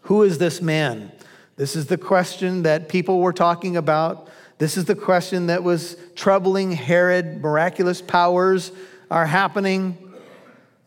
Who 0.04 0.24
is 0.24 0.38
this 0.38 0.62
man? 0.62 1.12
This 1.56 1.76
is 1.78 1.86
the 1.86 1.98
question 1.98 2.64
that 2.64 2.90
people 2.90 3.22
were 3.22 3.32
talking 3.32 3.78
about. 3.78 4.30
This 4.58 4.76
is 4.76 4.84
the 4.86 4.96
question 4.96 5.48
that 5.48 5.64
was 5.64 5.96
troubling 6.16 6.74
Herod. 6.74 7.42
Miraculous 7.42 8.02
powers 8.02 8.74
are 9.10 9.26
happening. 9.26 9.98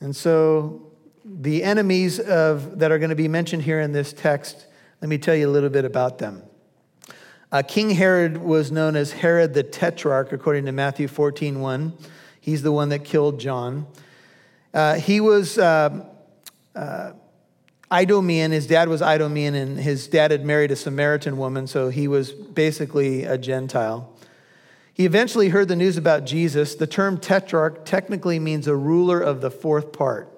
And 0.00 0.14
so, 0.14 0.92
the 1.24 1.62
enemies 1.62 2.20
of, 2.20 2.78
that 2.78 2.92
are 2.92 2.98
going 2.98 3.10
to 3.10 3.16
be 3.16 3.26
mentioned 3.26 3.62
here 3.62 3.80
in 3.80 3.92
this 3.92 4.12
text, 4.12 4.66
let 5.00 5.08
me 5.08 5.16
tell 5.16 5.34
you 5.34 5.48
a 5.48 5.52
little 5.52 5.70
bit 5.70 5.86
about 5.86 6.18
them. 6.18 6.42
Uh, 7.50 7.62
King 7.62 7.90
Herod 7.90 8.36
was 8.36 8.70
known 8.70 8.96
as 8.96 9.12
Herod 9.12 9.54
the 9.54 9.62
Tetrarch, 9.62 10.32
according 10.32 10.66
to 10.66 10.72
Matthew 10.72 11.08
14 11.08 11.60
1. 11.60 11.94
He's 12.38 12.62
the 12.62 12.72
one 12.72 12.90
that 12.90 13.04
killed 13.04 13.40
John. 13.40 13.86
Uh, 14.74 14.96
he 14.96 15.20
was. 15.20 15.56
Uh, 15.56 16.04
uh 16.74 17.12
Idumean, 17.90 18.50
his 18.50 18.66
dad 18.66 18.88
was 18.88 19.00
Idumean, 19.00 19.54
and 19.54 19.78
his 19.78 20.08
dad 20.08 20.32
had 20.32 20.44
married 20.44 20.72
a 20.72 20.76
Samaritan 20.76 21.36
woman, 21.36 21.66
so 21.66 21.88
he 21.88 22.08
was 22.08 22.32
basically 22.32 23.24
a 23.24 23.38
Gentile. 23.38 24.12
He 24.92 25.04
eventually 25.04 25.50
heard 25.50 25.68
the 25.68 25.76
news 25.76 25.96
about 25.96 26.24
Jesus. 26.24 26.74
The 26.74 26.86
term 26.86 27.18
tetrarch 27.18 27.84
technically 27.84 28.38
means 28.38 28.66
a 28.66 28.74
ruler 28.74 29.20
of 29.20 29.40
the 29.40 29.50
fourth 29.50 29.92
part. 29.92 30.32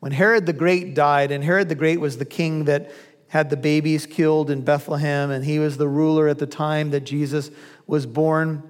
When 0.00 0.12
Herod 0.12 0.46
the 0.46 0.52
Great 0.52 0.94
died, 0.94 1.30
and 1.30 1.42
Herod 1.44 1.68
the 1.68 1.74
Great 1.74 2.00
was 2.00 2.18
the 2.18 2.24
king 2.24 2.64
that 2.64 2.90
had 3.28 3.48
the 3.48 3.56
babies 3.56 4.06
killed 4.06 4.50
in 4.50 4.62
Bethlehem, 4.62 5.30
and 5.30 5.44
he 5.44 5.58
was 5.58 5.76
the 5.76 5.88
ruler 5.88 6.26
at 6.26 6.38
the 6.38 6.46
time 6.46 6.90
that 6.90 7.02
Jesus 7.02 7.50
was 7.86 8.04
born. 8.04 8.62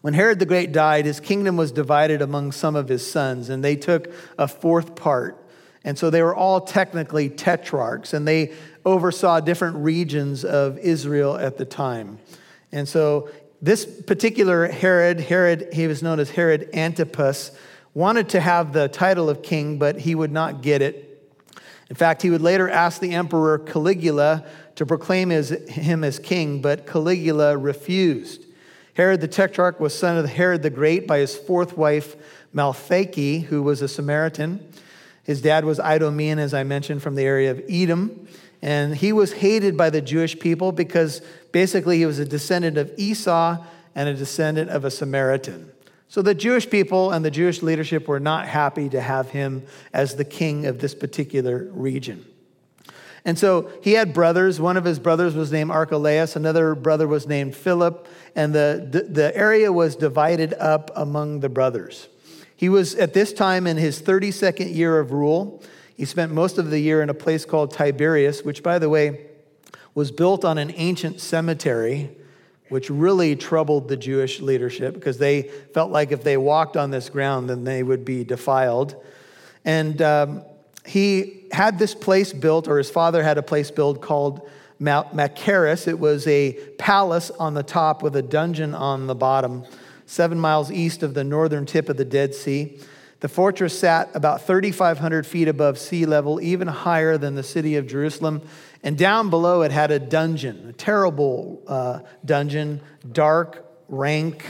When 0.00 0.14
Herod 0.14 0.38
the 0.38 0.46
Great 0.46 0.72
died, 0.72 1.04
his 1.04 1.20
kingdom 1.20 1.56
was 1.56 1.72
divided 1.72 2.22
among 2.22 2.52
some 2.52 2.76
of 2.76 2.88
his 2.88 3.10
sons, 3.10 3.50
and 3.50 3.62
they 3.62 3.76
took 3.76 4.10
a 4.38 4.46
fourth 4.46 4.94
part. 4.94 5.44
And 5.88 5.98
so 5.98 6.10
they 6.10 6.20
were 6.20 6.34
all 6.34 6.60
technically 6.60 7.30
tetrarchs, 7.30 8.12
and 8.12 8.28
they 8.28 8.52
oversaw 8.84 9.40
different 9.40 9.76
regions 9.76 10.44
of 10.44 10.76
Israel 10.76 11.38
at 11.38 11.56
the 11.56 11.64
time. 11.64 12.18
And 12.72 12.86
so 12.86 13.30
this 13.62 13.86
particular 14.02 14.66
Herod, 14.66 15.18
Herod, 15.18 15.72
he 15.72 15.86
was 15.86 16.02
known 16.02 16.20
as 16.20 16.28
Herod 16.28 16.68
Antipas, 16.74 17.52
wanted 17.94 18.28
to 18.28 18.40
have 18.40 18.74
the 18.74 18.88
title 18.88 19.30
of 19.30 19.42
king, 19.42 19.78
but 19.78 20.00
he 20.00 20.14
would 20.14 20.30
not 20.30 20.60
get 20.60 20.82
it. 20.82 21.26
In 21.88 21.96
fact, 21.96 22.20
he 22.20 22.28
would 22.28 22.42
later 22.42 22.68
ask 22.68 23.00
the 23.00 23.14
emperor 23.14 23.58
Caligula 23.58 24.44
to 24.74 24.84
proclaim 24.84 25.30
his, 25.30 25.48
him 25.70 26.04
as 26.04 26.18
king, 26.18 26.60
but 26.60 26.86
Caligula 26.86 27.56
refused. 27.56 28.44
Herod 28.92 29.22
the 29.22 29.28
Tetrarch 29.28 29.80
was 29.80 29.98
son 29.98 30.18
of 30.18 30.28
Herod 30.28 30.62
the 30.62 30.68
Great 30.68 31.06
by 31.06 31.20
his 31.20 31.34
fourth 31.34 31.78
wife, 31.78 32.14
Malthace, 32.54 33.44
who 33.44 33.62
was 33.62 33.80
a 33.80 33.88
Samaritan. 33.88 34.70
His 35.28 35.42
dad 35.42 35.66
was 35.66 35.78
Idumean, 35.78 36.38
as 36.38 36.54
I 36.54 36.62
mentioned, 36.62 37.02
from 37.02 37.14
the 37.14 37.22
area 37.22 37.50
of 37.50 37.62
Edom. 37.68 38.26
And 38.62 38.96
he 38.96 39.12
was 39.12 39.34
hated 39.34 39.76
by 39.76 39.90
the 39.90 40.00
Jewish 40.00 40.38
people 40.38 40.72
because 40.72 41.20
basically 41.52 41.98
he 41.98 42.06
was 42.06 42.18
a 42.18 42.24
descendant 42.24 42.78
of 42.78 42.90
Esau 42.96 43.62
and 43.94 44.08
a 44.08 44.14
descendant 44.14 44.70
of 44.70 44.86
a 44.86 44.90
Samaritan. 44.90 45.70
So 46.08 46.22
the 46.22 46.34
Jewish 46.34 46.70
people 46.70 47.10
and 47.10 47.22
the 47.22 47.30
Jewish 47.30 47.62
leadership 47.62 48.08
were 48.08 48.18
not 48.18 48.48
happy 48.48 48.88
to 48.88 49.02
have 49.02 49.28
him 49.28 49.66
as 49.92 50.16
the 50.16 50.24
king 50.24 50.64
of 50.64 50.78
this 50.78 50.94
particular 50.94 51.68
region. 51.72 52.24
And 53.26 53.38
so 53.38 53.70
he 53.82 53.92
had 53.92 54.14
brothers. 54.14 54.58
One 54.58 54.78
of 54.78 54.86
his 54.86 54.98
brothers 54.98 55.34
was 55.34 55.52
named 55.52 55.70
Archelaus, 55.70 56.36
another 56.36 56.74
brother 56.74 57.06
was 57.06 57.26
named 57.26 57.54
Philip, 57.54 58.08
and 58.34 58.54
the, 58.54 59.06
the 59.10 59.36
area 59.36 59.70
was 59.70 59.94
divided 59.94 60.54
up 60.54 60.90
among 60.96 61.40
the 61.40 61.50
brothers. 61.50 62.08
He 62.58 62.68
was 62.68 62.96
at 62.96 63.14
this 63.14 63.32
time 63.32 63.68
in 63.68 63.76
his 63.76 64.02
32nd 64.02 64.74
year 64.74 64.98
of 64.98 65.12
rule. 65.12 65.62
He 65.96 66.04
spent 66.04 66.32
most 66.32 66.58
of 66.58 66.70
the 66.70 66.80
year 66.80 67.00
in 67.02 67.08
a 67.08 67.14
place 67.14 67.44
called 67.44 67.70
Tiberias, 67.72 68.42
which, 68.42 68.64
by 68.64 68.80
the 68.80 68.88
way, 68.88 69.26
was 69.94 70.10
built 70.10 70.44
on 70.44 70.58
an 70.58 70.72
ancient 70.74 71.20
cemetery 71.20 72.10
which 72.68 72.90
really 72.90 73.36
troubled 73.36 73.88
the 73.88 73.96
Jewish 73.96 74.40
leadership 74.40 74.94
because 74.94 75.18
they 75.18 75.42
felt 75.72 75.92
like 75.92 76.12
if 76.12 76.24
they 76.24 76.36
walked 76.36 76.76
on 76.76 76.90
this 76.90 77.08
ground, 77.08 77.48
then 77.48 77.62
they 77.62 77.82
would 77.82 78.04
be 78.04 78.24
defiled. 78.24 78.96
And 79.64 80.02
um, 80.02 80.42
he 80.84 81.44
had 81.52 81.78
this 81.78 81.94
place 81.94 82.32
built, 82.32 82.66
or 82.66 82.78
his 82.78 82.90
father 82.90 83.22
had 83.22 83.38
a 83.38 83.42
place 83.42 83.70
built 83.70 84.02
called 84.02 84.50
Mount. 84.80 85.08
It 85.16 85.98
was 85.98 86.26
a 86.26 86.52
palace 86.76 87.30
on 87.30 87.54
the 87.54 87.62
top 87.62 88.02
with 88.02 88.16
a 88.16 88.22
dungeon 88.22 88.74
on 88.74 89.06
the 89.06 89.14
bottom, 89.14 89.64
seven 90.08 90.40
miles 90.40 90.72
east 90.72 91.02
of 91.02 91.14
the 91.14 91.22
northern 91.22 91.66
tip 91.66 91.88
of 91.88 91.96
the 91.96 92.04
Dead 92.04 92.34
Sea. 92.34 92.80
The 93.20 93.28
fortress 93.28 93.78
sat 93.78 94.10
about 94.14 94.42
3,500 94.42 95.26
feet 95.26 95.48
above 95.48 95.78
sea 95.78 96.06
level, 96.06 96.40
even 96.40 96.66
higher 96.66 97.18
than 97.18 97.34
the 97.34 97.42
city 97.42 97.76
of 97.76 97.86
Jerusalem. 97.86 98.42
And 98.82 98.96
down 98.96 99.28
below 99.28 99.62
it 99.62 99.70
had 99.70 99.90
a 99.90 99.98
dungeon, 99.98 100.68
a 100.68 100.72
terrible 100.72 101.62
uh, 101.66 102.00
dungeon, 102.24 102.80
dark, 103.10 103.66
rank, 103.88 104.44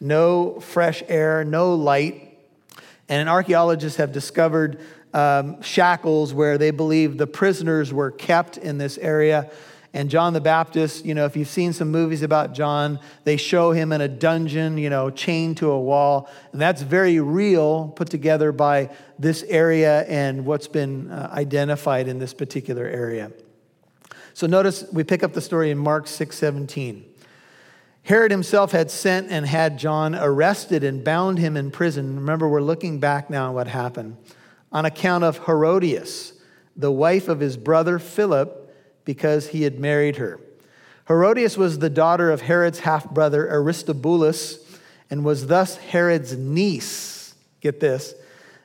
no 0.00 0.58
fresh 0.60 1.02
air, 1.06 1.44
no 1.44 1.74
light. 1.74 2.38
And 3.08 3.28
archaeologists 3.28 3.98
have 3.98 4.12
discovered 4.12 4.80
um, 5.12 5.62
shackles 5.62 6.34
where 6.34 6.58
they 6.58 6.72
believe 6.72 7.18
the 7.18 7.26
prisoners 7.26 7.92
were 7.92 8.10
kept 8.10 8.56
in 8.56 8.78
this 8.78 8.98
area. 8.98 9.50
And 9.94 10.10
John 10.10 10.32
the 10.32 10.40
Baptist, 10.40 11.04
you 11.04 11.14
know, 11.14 11.24
if 11.24 11.36
you've 11.36 11.48
seen 11.48 11.72
some 11.72 11.92
movies 11.92 12.22
about 12.22 12.52
John, 12.52 12.98
they 13.22 13.36
show 13.36 13.70
him 13.70 13.92
in 13.92 14.00
a 14.00 14.08
dungeon, 14.08 14.76
you 14.76 14.90
know, 14.90 15.08
chained 15.08 15.58
to 15.58 15.70
a 15.70 15.80
wall. 15.80 16.28
And 16.50 16.60
that's 16.60 16.82
very 16.82 17.20
real, 17.20 17.92
put 17.94 18.10
together 18.10 18.50
by 18.50 18.90
this 19.20 19.44
area 19.44 20.02
and 20.06 20.44
what's 20.44 20.66
been 20.66 21.12
uh, 21.12 21.30
identified 21.32 22.08
in 22.08 22.18
this 22.18 22.34
particular 22.34 22.84
area. 22.84 23.30
So 24.32 24.48
notice 24.48 24.84
we 24.92 25.04
pick 25.04 25.22
up 25.22 25.32
the 25.32 25.40
story 25.40 25.70
in 25.70 25.78
Mark 25.78 26.08
6 26.08 26.36
17. 26.36 27.04
Herod 28.02 28.32
himself 28.32 28.72
had 28.72 28.90
sent 28.90 29.30
and 29.30 29.46
had 29.46 29.78
John 29.78 30.16
arrested 30.16 30.82
and 30.82 31.04
bound 31.04 31.38
him 31.38 31.56
in 31.56 31.70
prison. 31.70 32.16
Remember, 32.16 32.48
we're 32.48 32.60
looking 32.60 32.98
back 32.98 33.30
now 33.30 33.50
on 33.50 33.54
what 33.54 33.68
happened. 33.68 34.16
On 34.72 34.84
account 34.84 35.22
of 35.22 35.46
Herodias, 35.46 36.32
the 36.74 36.90
wife 36.90 37.28
of 37.28 37.38
his 37.38 37.56
brother 37.56 38.00
Philip, 38.00 38.63
because 39.04 39.48
he 39.48 39.62
had 39.62 39.78
married 39.78 40.16
her. 40.16 40.40
Herodias 41.08 41.56
was 41.56 41.78
the 41.78 41.90
daughter 41.90 42.30
of 42.30 42.42
Herod's 42.42 42.80
half 42.80 43.10
brother 43.10 43.48
Aristobulus 43.50 44.58
and 45.10 45.24
was 45.24 45.46
thus 45.46 45.76
Herod's 45.76 46.36
niece. 46.36 47.34
Get 47.60 47.80
this. 47.80 48.14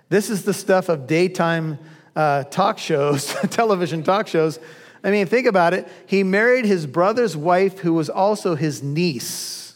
This 0.10 0.30
is 0.30 0.44
the 0.44 0.54
stuff 0.54 0.90
of 0.90 1.06
daytime 1.06 1.78
uh, 2.16 2.44
talk 2.46 2.78
shows, 2.78 3.28
television 3.50 4.04
talk 4.04 4.28
shows. 4.28 4.60
I 5.04 5.12
mean, 5.12 5.28
think 5.28 5.48
about 5.48 5.74
it. 5.74 5.88
He 6.06 6.24
married 6.24 6.66
his 6.66 6.86
brother's 6.86 7.38
wife, 7.38 7.80
who 7.80 7.94
was 7.94 8.10
also 8.10 8.56
his 8.56 8.84
niece. 8.84 9.76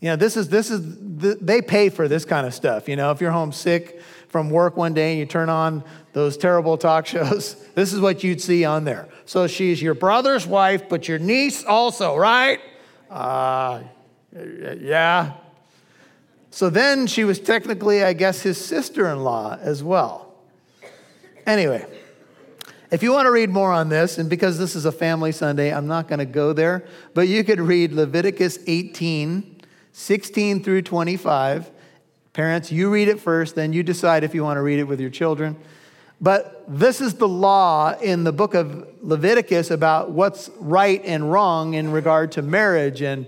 You 0.00 0.08
know, 0.08 0.16
this 0.16 0.36
is, 0.36 0.48
this 0.48 0.70
is, 0.70 0.80
they 1.40 1.62
pay 1.62 1.88
for 1.88 2.08
this 2.08 2.24
kind 2.24 2.46
of 2.46 2.54
stuff. 2.54 2.88
You 2.88 2.96
know, 2.96 3.10
if 3.10 3.20
you're 3.20 3.30
homesick 3.30 4.00
from 4.32 4.48
work 4.48 4.78
one 4.78 4.94
day 4.94 5.10
and 5.12 5.20
you 5.20 5.26
turn 5.26 5.50
on 5.50 5.84
those 6.14 6.38
terrible 6.38 6.78
talk 6.78 7.06
shows, 7.06 7.54
this 7.74 7.92
is 7.92 8.00
what 8.00 8.24
you'd 8.24 8.40
see 8.40 8.64
on 8.64 8.84
there. 8.84 9.08
So 9.26 9.46
she's 9.46 9.80
your 9.80 9.94
brother's 9.94 10.46
wife, 10.46 10.88
but 10.88 11.06
your 11.06 11.18
niece 11.18 11.64
also, 11.64 12.16
right? 12.16 12.58
Uh, 13.10 13.82
yeah. 14.80 15.34
So 16.50 16.70
then 16.70 17.06
she 17.06 17.24
was 17.24 17.38
technically, 17.38 18.02
I 18.02 18.14
guess, 18.14 18.42
his 18.42 18.58
sister 18.58 19.08
in 19.10 19.22
law 19.22 19.58
as 19.60 19.84
well. 19.84 20.34
Anyway, 21.46 21.86
if 22.90 23.02
you 23.02 23.12
want 23.12 23.26
to 23.26 23.30
read 23.30 23.50
more 23.50 23.72
on 23.72 23.90
this, 23.90 24.18
and 24.18 24.30
because 24.30 24.58
this 24.58 24.74
is 24.74 24.84
a 24.84 24.92
family 24.92 25.32
Sunday, 25.32 25.72
I'm 25.72 25.86
not 25.86 26.08
going 26.08 26.18
to 26.20 26.26
go 26.26 26.52
there, 26.52 26.84
but 27.14 27.28
you 27.28 27.44
could 27.44 27.60
read 27.60 27.92
Leviticus 27.92 28.58
18, 28.66 29.60
16 29.92 30.64
through 30.64 30.82
25. 30.82 31.70
Parents, 32.32 32.72
you 32.72 32.90
read 32.90 33.08
it 33.08 33.20
first, 33.20 33.54
then 33.54 33.72
you 33.72 33.82
decide 33.82 34.24
if 34.24 34.34
you 34.34 34.42
want 34.42 34.56
to 34.56 34.62
read 34.62 34.78
it 34.78 34.84
with 34.84 35.00
your 35.00 35.10
children. 35.10 35.56
But 36.20 36.64
this 36.68 37.00
is 37.00 37.14
the 37.14 37.28
law 37.28 37.94
in 37.98 38.24
the 38.24 38.32
book 38.32 38.54
of 38.54 38.86
Leviticus 39.02 39.70
about 39.70 40.12
what's 40.12 40.48
right 40.58 41.02
and 41.04 41.30
wrong 41.30 41.74
in 41.74 41.90
regard 41.90 42.32
to 42.32 42.42
marriage 42.42 43.02
and 43.02 43.26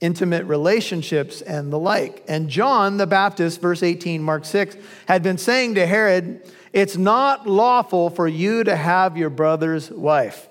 intimate 0.00 0.44
relationships 0.46 1.42
and 1.42 1.72
the 1.72 1.78
like. 1.78 2.24
And 2.26 2.48
John 2.48 2.96
the 2.96 3.06
Baptist, 3.06 3.60
verse 3.60 3.82
18, 3.82 4.22
Mark 4.22 4.44
6, 4.44 4.76
had 5.06 5.22
been 5.22 5.38
saying 5.38 5.76
to 5.76 5.86
Herod, 5.86 6.50
It's 6.72 6.96
not 6.96 7.46
lawful 7.46 8.10
for 8.10 8.26
you 8.26 8.64
to 8.64 8.74
have 8.74 9.16
your 9.16 9.30
brother's 9.30 9.90
wife. 9.90 10.48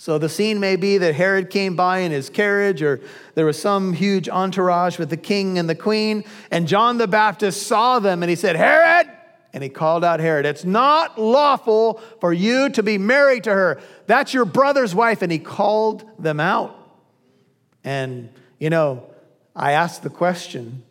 So 0.00 0.16
the 0.16 0.28
scene 0.28 0.60
may 0.60 0.76
be 0.76 0.96
that 0.98 1.16
Herod 1.16 1.50
came 1.50 1.74
by 1.74 1.98
in 1.98 2.12
his 2.12 2.30
carriage, 2.30 2.82
or 2.82 3.00
there 3.34 3.44
was 3.44 3.60
some 3.60 3.92
huge 3.92 4.28
entourage 4.28 4.96
with 4.96 5.10
the 5.10 5.16
king 5.16 5.58
and 5.58 5.68
the 5.68 5.74
queen, 5.74 6.22
and 6.52 6.68
John 6.68 6.98
the 6.98 7.08
Baptist 7.08 7.66
saw 7.66 7.98
them 7.98 8.22
and 8.22 8.30
he 8.30 8.36
said, 8.36 8.54
Herod, 8.54 9.10
and 9.52 9.60
he 9.60 9.68
called 9.68 10.04
out 10.04 10.20
Herod, 10.20 10.46
It's 10.46 10.64
not 10.64 11.18
lawful 11.18 12.00
for 12.20 12.32
you 12.32 12.68
to 12.70 12.82
be 12.84 12.96
married 12.96 13.44
to 13.44 13.52
her. 13.52 13.80
That's 14.06 14.32
your 14.32 14.44
brother's 14.44 14.94
wife. 14.94 15.20
And 15.20 15.32
he 15.32 15.40
called 15.40 16.08
them 16.16 16.38
out. 16.38 16.76
And, 17.82 18.30
you 18.60 18.70
know, 18.70 19.04
I 19.56 19.72
asked 19.72 20.04
the 20.04 20.10
question, 20.10 20.84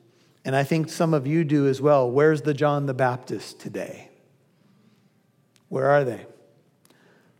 and 0.44 0.54
I 0.54 0.66
think 0.66 0.90
some 0.90 1.14
of 1.14 1.26
you 1.26 1.46
do 1.46 1.66
as 1.68 1.80
well 1.80 2.12
where's 2.12 2.42
the 2.42 2.54
John 2.54 2.88
the 2.88 2.94
Baptist 2.94 3.62
today? 3.62 4.10
Where 5.70 5.90
are 5.90 6.04
they? 6.04 6.26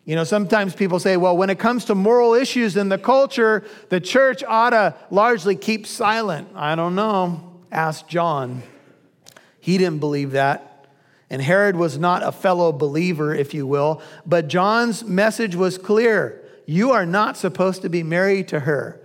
You 0.08 0.16
know, 0.16 0.24
sometimes 0.24 0.74
people 0.74 1.00
say, 1.00 1.18
well, 1.18 1.36
when 1.36 1.50
it 1.50 1.60
comes 1.60 1.84
to 1.86 1.94
moral 1.94 2.34
issues 2.34 2.78
in 2.78 2.88
the 2.88 2.98
culture, 2.98 3.66
the 3.90 4.00
church 4.00 4.42
ought 4.42 4.70
to 4.70 4.96
largely 5.12 5.54
keep 5.58 5.86
silent. 5.86 6.48
I 6.56 6.76
don't 6.76 6.96
know. 6.96 7.60
Ask 7.74 8.08
John. 8.08 8.64
He 9.60 9.78
didn't 9.78 10.00
believe 10.00 10.32
that. 10.32 10.88
And 11.30 11.42
Herod 11.42 11.76
was 11.76 11.98
not 11.98 12.24
a 12.24 12.32
fellow 12.32 12.72
believer, 12.72 13.36
if 13.36 13.54
you 13.54 13.68
will, 13.68 14.02
but 14.26 14.48
John's 14.48 15.04
message 15.04 15.58
was 15.58 15.78
clear. 15.78 16.42
You 16.66 16.92
are 16.92 17.06
not 17.06 17.36
supposed 17.36 17.82
to 17.82 17.90
be 17.90 18.02
married 18.02 18.48
to 18.48 18.62
her. 18.62 19.02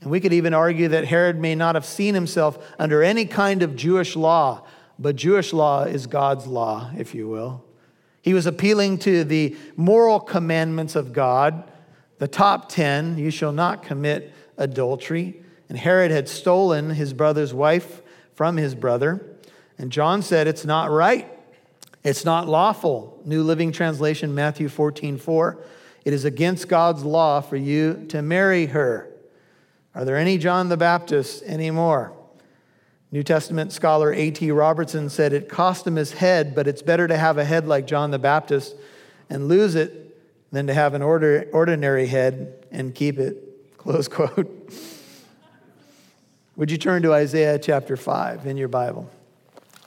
And 0.00 0.10
we 0.10 0.20
could 0.20 0.32
even 0.32 0.54
argue 0.54 0.88
that 0.88 1.04
Herod 1.04 1.38
may 1.38 1.54
not 1.54 1.74
have 1.74 1.84
seen 1.84 2.14
himself 2.14 2.58
under 2.78 3.02
any 3.02 3.26
kind 3.26 3.62
of 3.62 3.76
Jewish 3.76 4.16
law, 4.16 4.66
but 4.98 5.16
Jewish 5.16 5.52
law 5.52 5.82
is 5.82 6.06
God's 6.06 6.46
law, 6.46 6.90
if 6.96 7.14
you 7.14 7.28
will. 7.28 7.62
He 8.22 8.34
was 8.34 8.46
appealing 8.46 8.98
to 8.98 9.24
the 9.24 9.56
moral 9.76 10.20
commandments 10.20 10.94
of 10.94 11.12
God, 11.12 11.64
the 12.18 12.28
top 12.28 12.68
10 12.68 13.18
you 13.18 13.30
shall 13.30 13.52
not 13.52 13.82
commit 13.82 14.32
adultery. 14.58 15.42
And 15.68 15.78
Herod 15.78 16.10
had 16.10 16.28
stolen 16.28 16.90
his 16.90 17.12
brother's 17.12 17.54
wife 17.54 18.02
from 18.34 18.56
his 18.56 18.74
brother. 18.74 19.24
And 19.78 19.90
John 19.90 20.20
said, 20.22 20.46
It's 20.46 20.64
not 20.64 20.90
right. 20.90 21.28
It's 22.02 22.24
not 22.24 22.48
lawful. 22.48 23.20
New 23.24 23.42
Living 23.42 23.72
Translation, 23.72 24.34
Matthew 24.34 24.68
14, 24.68 25.16
4. 25.16 25.58
It 26.04 26.12
is 26.12 26.24
against 26.24 26.68
God's 26.68 27.04
law 27.04 27.40
for 27.40 27.56
you 27.56 28.06
to 28.08 28.22
marry 28.22 28.66
her. 28.66 29.10
Are 29.94 30.04
there 30.04 30.16
any 30.16 30.38
John 30.38 30.68
the 30.68 30.76
Baptist 30.76 31.42
anymore? 31.42 32.16
New 33.12 33.22
Testament 33.24 33.72
scholar 33.72 34.12
A.T. 34.12 34.52
Robertson 34.52 35.08
said 35.08 35.32
it 35.32 35.48
cost 35.48 35.86
him 35.86 35.96
his 35.96 36.12
head, 36.12 36.54
but 36.54 36.68
it's 36.68 36.82
better 36.82 37.08
to 37.08 37.16
have 37.16 37.38
a 37.38 37.44
head 37.44 37.66
like 37.66 37.86
John 37.86 38.12
the 38.12 38.20
Baptist 38.20 38.76
and 39.28 39.48
lose 39.48 39.74
it 39.74 40.16
than 40.52 40.68
to 40.68 40.74
have 40.74 40.94
an 40.94 41.02
order, 41.02 41.48
ordinary 41.52 42.06
head 42.06 42.64
and 42.70 42.94
keep 42.94 43.18
it. 43.18 43.46
Close 43.78 44.08
quote. 44.08 44.72
Would 46.56 46.70
you 46.70 46.78
turn 46.78 47.02
to 47.02 47.14
Isaiah 47.14 47.58
chapter 47.58 47.96
5 47.96 48.46
in 48.46 48.56
your 48.56 48.68
Bible? 48.68 49.10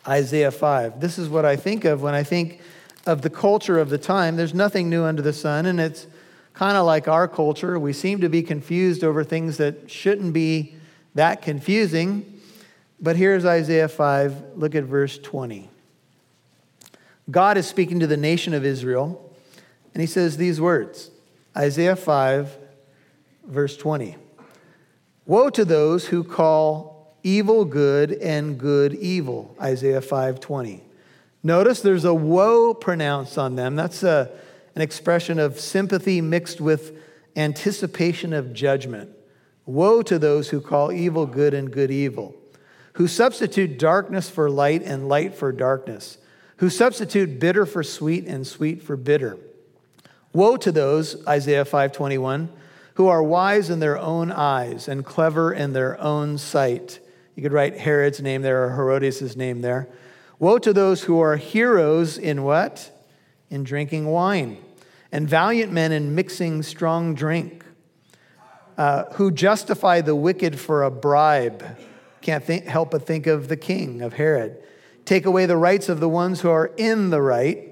Isaiah 0.08 0.52
5. 0.52 1.00
This 1.00 1.18
is 1.18 1.30
what 1.30 1.46
I 1.46 1.56
think 1.56 1.86
of 1.86 2.02
when 2.02 2.14
I 2.14 2.24
think 2.24 2.60
of 3.06 3.22
the 3.22 3.30
culture 3.30 3.80
of 3.80 3.90
the 3.90 3.98
time. 3.98 4.36
There's 4.36 4.54
nothing 4.54 4.90
new 4.90 5.04
under 5.04 5.22
the 5.22 5.34
sun, 5.34 5.66
and 5.66 5.80
it's 5.80 6.08
kind 6.54 6.76
of 6.76 6.86
like 6.86 7.08
our 7.08 7.28
culture. 7.28 7.78
We 7.80 7.94
seem 7.94 8.22
to 8.22 8.30
be 8.30 8.42
confused 8.42 9.04
over 9.04 9.24
things 9.24 9.58
that 9.58 9.90
shouldn't 9.90 10.34
be 10.34 10.76
that 11.16 11.42
confusing. 11.42 12.33
But 13.04 13.18
here's 13.18 13.44
Isaiah 13.44 13.90
5. 13.90 14.56
Look 14.56 14.76
at 14.76 14.86
verse 14.86 15.18
20. 15.18 15.70
God 17.30 17.58
is 17.58 17.68
speaking 17.68 18.00
to 18.00 18.08
the 18.08 18.16
nation 18.16 18.54
of 18.54 18.66
Israel, 18.66 19.36
and 19.94 20.00
he 20.00 20.08
says 20.08 20.38
these 20.38 20.62
words 20.62 21.12
Isaiah 21.56 21.98
5, 21.98 22.58
verse 23.46 23.76
20. 23.76 24.16
Woe 25.26 25.50
to 25.50 25.66
those 25.66 26.08
who 26.08 26.24
call 26.24 27.18
evil 27.24 27.66
good 27.66 28.14
and 28.14 28.58
good 28.58 28.94
evil, 28.94 29.54
Isaiah 29.62 30.02
5:20. 30.02 30.82
Notice 31.44 31.82
there's 31.82 32.06
a 32.06 32.14
woe 32.14 32.74
pronounced 32.74 33.38
on 33.38 33.58
them. 33.58 33.76
That's 33.76 34.04
a, 34.04 34.32
an 34.76 34.82
expression 34.82 35.40
of 35.40 35.60
sympathy 35.60 36.22
mixed 36.22 36.62
with 36.62 36.98
anticipation 37.36 38.32
of 38.32 38.54
judgment. 38.54 39.10
Woe 39.66 40.02
to 40.04 40.18
those 40.18 40.50
who 40.50 40.62
call 40.62 40.92
evil 40.94 41.26
good 41.26 41.54
and 41.54 41.70
good 41.70 41.92
evil, 41.92 42.36
who 42.94 43.08
substitute 43.08 43.80
darkness 43.80 44.30
for 44.30 44.50
light 44.50 44.84
and 44.84 45.10
light 45.10 45.34
for 45.34 45.52
darkness, 45.52 46.18
who 46.58 46.70
substitute 46.70 47.40
bitter 47.40 47.66
for 47.66 47.84
sweet 47.84 48.28
and 48.28 48.46
sweet 48.46 48.82
for 48.82 48.96
bitter. 48.96 49.38
Woe 50.32 50.58
to 50.58 50.72
those, 50.72 51.26
Isaiah 51.28 51.66
5:21, 51.66 52.50
who 52.96 53.08
are 53.08 53.24
wise 53.24 53.70
in 53.70 53.80
their 53.80 53.98
own 53.98 54.32
eyes 54.32 54.88
and 54.88 55.06
clever 55.06 55.52
in 55.52 55.74
their 55.74 56.00
own 56.00 56.38
sight. 56.38 57.00
You 57.36 57.44
could 57.44 57.52
write 57.52 57.78
Herod's 57.78 58.22
name 58.22 58.44
there 58.44 58.64
or 58.64 58.76
Herodias' 58.76 59.36
name 59.36 59.62
there. 59.62 59.88
Woe 60.40 60.60
to 60.60 60.74
those 60.74 61.04
who 61.04 61.20
are 61.20 61.38
heroes 61.38 62.18
in 62.18 62.44
what? 62.44 62.92
In 63.50 63.64
drinking 63.64 64.08
wine, 64.08 64.58
and 65.12 65.28
valiant 65.28 65.72
men 65.72 65.92
in 65.92 66.16
mixing 66.16 66.64
strong 66.64 67.16
drink, 67.16 67.64
uh, 68.78 69.06
who 69.14 69.32
justify 69.32 70.02
the 70.02 70.16
wicked 70.16 70.60
for 70.60 70.84
a 70.84 70.92
bribe. 70.92 71.64
Can't 72.24 72.44
think, 72.44 72.66
help 72.66 72.92
but 72.92 73.06
think 73.06 73.28
of 73.28 73.50
the 73.50 73.58
king, 73.58 74.02
of 74.02 74.14
Herod. 74.14 74.58
Take 75.04 75.26
away 75.26 75.46
the 75.46 75.58
rights 75.58 75.90
of 75.90 76.00
the 76.00 76.08
ones 76.08 76.40
who 76.40 76.50
are 76.50 76.72
in 76.78 77.10
the 77.10 77.22
right. 77.22 77.70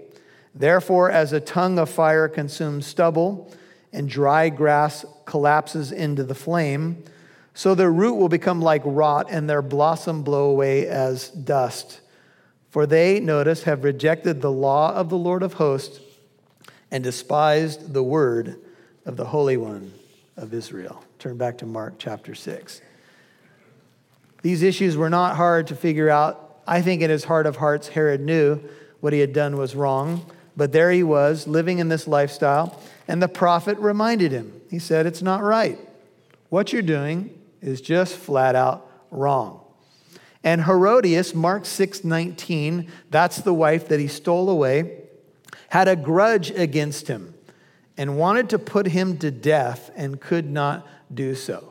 Therefore, 0.53 1.09
as 1.09 1.31
a 1.31 1.39
tongue 1.39 1.79
of 1.79 1.89
fire 1.89 2.27
consumes 2.27 2.85
stubble, 2.85 3.49
and 3.93 4.09
dry 4.09 4.49
grass 4.49 5.05
collapses 5.23 5.93
into 5.93 6.25
the 6.25 6.35
flame. 6.35 7.01
So 7.53 7.73
their 7.73 7.91
root 7.91 8.15
will 8.15 8.27
become 8.27 8.61
like 8.61 8.81
rot, 8.83 9.27
and 9.29 9.49
their 9.49 9.61
blossom 9.61 10.21
blow 10.21 10.49
away 10.49 10.85
as 10.85 11.29
dust. 11.29 12.01
For 12.69 12.85
they, 12.85 13.21
notice, 13.21 13.63
have 13.63 13.85
rejected 13.85 14.41
the 14.41 14.51
law 14.51 14.93
of 14.93 15.07
the 15.07 15.17
Lord 15.17 15.43
of 15.43 15.53
hosts 15.53 16.01
and 16.91 17.01
despised 17.01 17.93
the 17.93 18.03
word 18.03 18.57
of 19.05 19.15
the 19.15 19.25
Holy 19.25 19.55
One 19.55 19.93
of 20.35 20.53
Israel. 20.53 21.05
Turn 21.19 21.37
back 21.37 21.57
to 21.59 21.65
Mark 21.65 21.93
chapter 21.99 22.35
6. 22.35 22.81
These 24.41 24.63
issues 24.63 24.97
were 24.97 25.09
not 25.09 25.35
hard 25.35 25.67
to 25.67 25.75
figure 25.75 26.09
out. 26.09 26.61
I 26.67 26.81
think 26.81 27.01
in 27.01 27.09
his 27.09 27.25
heart 27.25 27.45
of 27.45 27.57
hearts, 27.57 27.89
Herod 27.89 28.21
knew 28.21 28.59
what 28.99 29.13
he 29.13 29.19
had 29.19 29.33
done 29.33 29.57
was 29.57 29.75
wrong, 29.75 30.25
but 30.55 30.71
there 30.71 30.91
he 30.91 31.03
was, 31.03 31.47
living 31.47 31.79
in 31.79 31.89
this 31.89 32.07
lifestyle. 32.07 32.79
And 33.07 33.21
the 33.21 33.27
prophet 33.27 33.77
reminded 33.79 34.31
him. 34.31 34.61
He 34.69 34.79
said, 34.79 35.05
It's 35.05 35.21
not 35.21 35.41
right. 35.43 35.79
What 36.49 36.73
you're 36.73 36.81
doing 36.81 37.37
is 37.61 37.81
just 37.81 38.15
flat 38.15 38.55
out 38.55 38.89
wrong. 39.09 39.61
And 40.43 40.63
Herodias, 40.63 41.35
Mark 41.35 41.65
6 41.65 42.03
19, 42.03 42.91
that's 43.09 43.37
the 43.37 43.53
wife 43.53 43.87
that 43.89 43.99
he 43.99 44.07
stole 44.07 44.49
away, 44.49 45.03
had 45.69 45.87
a 45.87 45.95
grudge 45.95 46.51
against 46.51 47.07
him 47.07 47.33
and 47.97 48.17
wanted 48.17 48.49
to 48.49 48.59
put 48.59 48.87
him 48.87 49.17
to 49.17 49.29
death 49.29 49.91
and 49.95 50.19
could 50.19 50.49
not 50.49 50.87
do 51.13 51.35
so. 51.35 51.70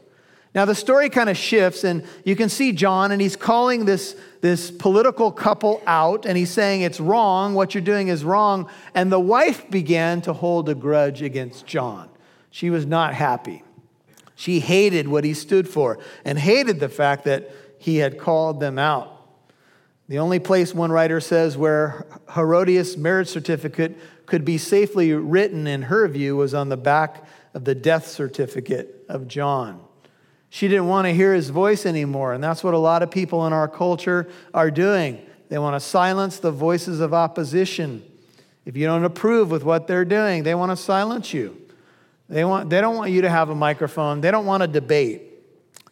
Now, 0.52 0.64
the 0.64 0.74
story 0.74 1.10
kind 1.10 1.30
of 1.30 1.36
shifts, 1.36 1.84
and 1.84 2.04
you 2.24 2.34
can 2.34 2.48
see 2.48 2.72
John, 2.72 3.12
and 3.12 3.22
he's 3.22 3.36
calling 3.36 3.84
this, 3.84 4.16
this 4.40 4.70
political 4.70 5.30
couple 5.30 5.80
out, 5.86 6.26
and 6.26 6.36
he's 6.36 6.50
saying, 6.50 6.82
It's 6.82 6.98
wrong. 6.98 7.54
What 7.54 7.74
you're 7.74 7.82
doing 7.82 8.08
is 8.08 8.24
wrong. 8.24 8.68
And 8.94 9.12
the 9.12 9.20
wife 9.20 9.70
began 9.70 10.22
to 10.22 10.32
hold 10.32 10.68
a 10.68 10.74
grudge 10.74 11.22
against 11.22 11.66
John. 11.66 12.08
She 12.50 12.68
was 12.68 12.84
not 12.84 13.14
happy. 13.14 13.62
She 14.34 14.58
hated 14.58 15.06
what 15.06 15.22
he 15.22 15.34
stood 15.34 15.68
for 15.68 15.98
and 16.24 16.38
hated 16.38 16.80
the 16.80 16.88
fact 16.88 17.24
that 17.24 17.50
he 17.78 17.98
had 17.98 18.18
called 18.18 18.58
them 18.58 18.78
out. 18.78 19.16
The 20.08 20.18
only 20.18 20.40
place, 20.40 20.74
one 20.74 20.90
writer 20.90 21.20
says, 21.20 21.56
where 21.56 22.06
Herodias' 22.34 22.96
marriage 22.96 23.28
certificate 23.28 23.96
could 24.26 24.44
be 24.44 24.58
safely 24.58 25.12
written, 25.12 25.68
in 25.68 25.82
her 25.82 26.08
view, 26.08 26.36
was 26.36 26.54
on 26.54 26.68
the 26.68 26.76
back 26.76 27.24
of 27.54 27.64
the 27.64 27.76
death 27.76 28.08
certificate 28.08 29.04
of 29.08 29.28
John. 29.28 29.80
She 30.50 30.66
didn't 30.66 30.88
want 30.88 31.06
to 31.06 31.14
hear 31.14 31.32
his 31.32 31.48
voice 31.48 31.86
anymore. 31.86 32.34
And 32.34 32.42
that's 32.42 32.62
what 32.62 32.74
a 32.74 32.78
lot 32.78 33.02
of 33.02 33.10
people 33.10 33.46
in 33.46 33.52
our 33.52 33.68
culture 33.68 34.28
are 34.52 34.70
doing. 34.70 35.24
They 35.48 35.58
want 35.58 35.76
to 35.76 35.80
silence 35.80 36.38
the 36.38 36.50
voices 36.50 37.00
of 37.00 37.14
opposition. 37.14 38.04
If 38.64 38.76
you 38.76 38.86
don't 38.86 39.04
approve 39.04 39.50
with 39.50 39.64
what 39.64 39.86
they're 39.86 40.04
doing, 40.04 40.42
they 40.42 40.54
want 40.54 40.70
to 40.72 40.76
silence 40.76 41.32
you. 41.32 41.56
They, 42.28 42.44
want, 42.44 42.68
they 42.68 42.80
don't 42.80 42.96
want 42.96 43.12
you 43.12 43.22
to 43.22 43.30
have 43.30 43.48
a 43.48 43.54
microphone. 43.54 44.20
They 44.20 44.30
don't 44.30 44.46
want 44.46 44.62
a 44.62 44.68
debate. 44.68 45.22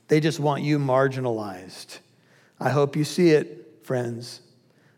They 0.09 0.21
just 0.21 0.41
want 0.41 0.63
you 0.63 0.79
marginalized. 0.79 1.99
I 2.61 2.71
hope 2.71 2.97
you 2.97 3.05
see 3.05 3.31
it, 3.31 3.81
friends. 3.83 4.41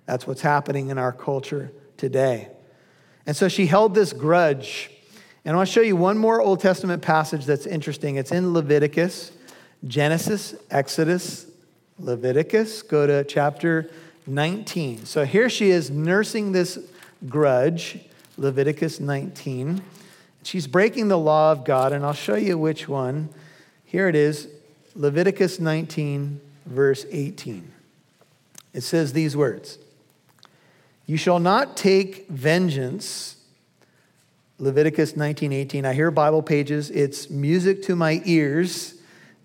That's 0.07 0.27
what's 0.27 0.41
happening 0.41 0.89
in 0.89 0.99
our 0.99 1.13
culture 1.13 1.73
today. 1.97 2.49
And 3.27 3.37
so 3.37 3.49
she 3.49 3.67
held 3.67 3.95
this 3.95 4.13
grudge. 4.13 4.91
And 5.45 5.55
I 5.55 5.57
want 5.57 5.69
to 5.69 5.73
show 5.73 5.81
you 5.81 5.97
one 5.97 6.17
more 6.17 6.41
Old 6.41 6.61
Testament 6.61 7.03
passage 7.03 7.45
that's 7.45 7.67
interesting. 7.67 8.17
It's 8.17 8.33
in 8.33 8.53
Leviticus. 8.53 9.33
Genesis, 9.87 10.55
Exodus, 10.71 11.47
Leviticus. 11.99 12.83
Go 12.83 13.07
to 13.07 13.25
chapter 13.25 13.91
19. 14.27 15.07
So 15.07 15.25
here 15.25 15.49
she 15.49 15.71
is 15.71 15.91
nursing 15.91 16.53
this 16.53 16.79
grudge, 17.29 17.99
Leviticus 18.37 19.01
19. 19.01 19.83
She's 20.43 20.67
breaking 20.67 21.09
the 21.09 21.19
law 21.19 21.53
of 21.53 21.65
God, 21.65 21.93
and 21.93 22.05
I'll 22.05 22.13
show 22.13 22.35
you 22.35 22.59
which 22.59 22.89
one. 22.89 23.31
Here 23.85 24.09
it 24.09 24.15
is 24.15 24.49
Leviticus 24.95 25.61
19, 25.61 26.41
verse 26.67 27.07
18. 27.11 27.71
It 28.73 28.83
says 28.83 29.13
these 29.13 29.37
words 29.37 29.79
You 31.07 31.17
shall 31.17 31.39
not 31.39 31.77
take 31.77 32.29
vengeance. 32.29 33.37
Leviticus 34.59 35.17
19, 35.17 35.55
18. 35.55 35.87
I 35.87 35.95
hear 35.95 36.11
Bible 36.11 36.43
pages. 36.43 36.91
It's 36.91 37.31
music 37.31 37.83
to 37.85 37.97
my 37.97 38.21
ears 38.27 39.00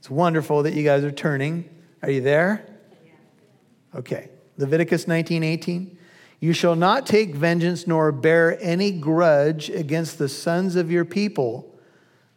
it's 0.05 0.09
wonderful 0.11 0.61
that 0.61 0.75
you 0.75 0.83
guys 0.83 1.03
are 1.03 1.11
turning. 1.11 1.67
Are 2.03 2.11
you 2.11 2.21
there? 2.21 2.63
Okay. 3.95 4.29
Leviticus 4.55 5.07
19 5.07 5.41
18. 5.43 5.97
You 6.39 6.53
shall 6.53 6.75
not 6.75 7.07
take 7.07 7.33
vengeance 7.33 7.87
nor 7.87 8.11
bear 8.11 8.55
any 8.61 8.91
grudge 8.91 9.71
against 9.71 10.19
the 10.19 10.29
sons 10.29 10.75
of 10.75 10.91
your 10.91 11.05
people, 11.05 11.75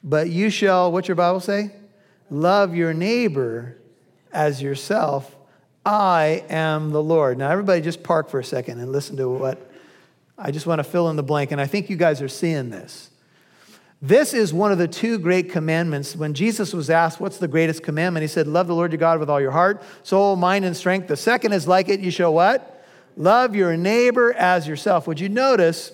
but 0.02 0.30
you 0.30 0.48
shall, 0.48 0.90
what's 0.90 1.08
your 1.08 1.14
Bible 1.14 1.40
say? 1.40 1.72
Love 2.30 2.74
your 2.74 2.94
neighbor 2.94 3.76
as 4.32 4.62
yourself. 4.62 5.36
I 5.84 6.46
am 6.48 6.88
the 6.92 7.02
Lord. 7.02 7.36
Now, 7.36 7.50
everybody 7.50 7.82
just 7.82 8.02
park 8.02 8.30
for 8.30 8.40
a 8.40 8.44
second 8.44 8.80
and 8.80 8.90
listen 8.92 9.18
to 9.18 9.28
what 9.28 9.70
I 10.38 10.52
just 10.52 10.66
want 10.66 10.78
to 10.78 10.84
fill 10.84 11.10
in 11.10 11.16
the 11.16 11.22
blank. 11.22 11.52
And 11.52 11.60
I 11.60 11.66
think 11.66 11.90
you 11.90 11.98
guys 11.98 12.22
are 12.22 12.28
seeing 12.28 12.70
this. 12.70 13.10
This 14.00 14.32
is 14.32 14.54
one 14.54 14.70
of 14.70 14.78
the 14.78 14.86
two 14.86 15.18
great 15.18 15.50
commandments. 15.50 16.14
When 16.14 16.32
Jesus 16.32 16.72
was 16.72 16.88
asked, 16.88 17.20
What's 17.20 17.38
the 17.38 17.48
greatest 17.48 17.82
commandment? 17.82 18.22
He 18.22 18.28
said, 18.28 18.46
Love 18.46 18.68
the 18.68 18.74
Lord 18.74 18.92
your 18.92 18.98
God 18.98 19.18
with 19.18 19.28
all 19.28 19.40
your 19.40 19.50
heart, 19.50 19.82
soul, 20.04 20.36
mind, 20.36 20.64
and 20.64 20.76
strength. 20.76 21.08
The 21.08 21.16
second 21.16 21.52
is 21.52 21.66
like 21.66 21.88
it. 21.88 21.98
You 21.98 22.12
shall 22.12 22.32
what? 22.32 22.84
Love 23.16 23.56
your 23.56 23.76
neighbor 23.76 24.32
as 24.34 24.68
yourself. 24.68 25.08
Would 25.08 25.18
you 25.18 25.28
notice 25.28 25.90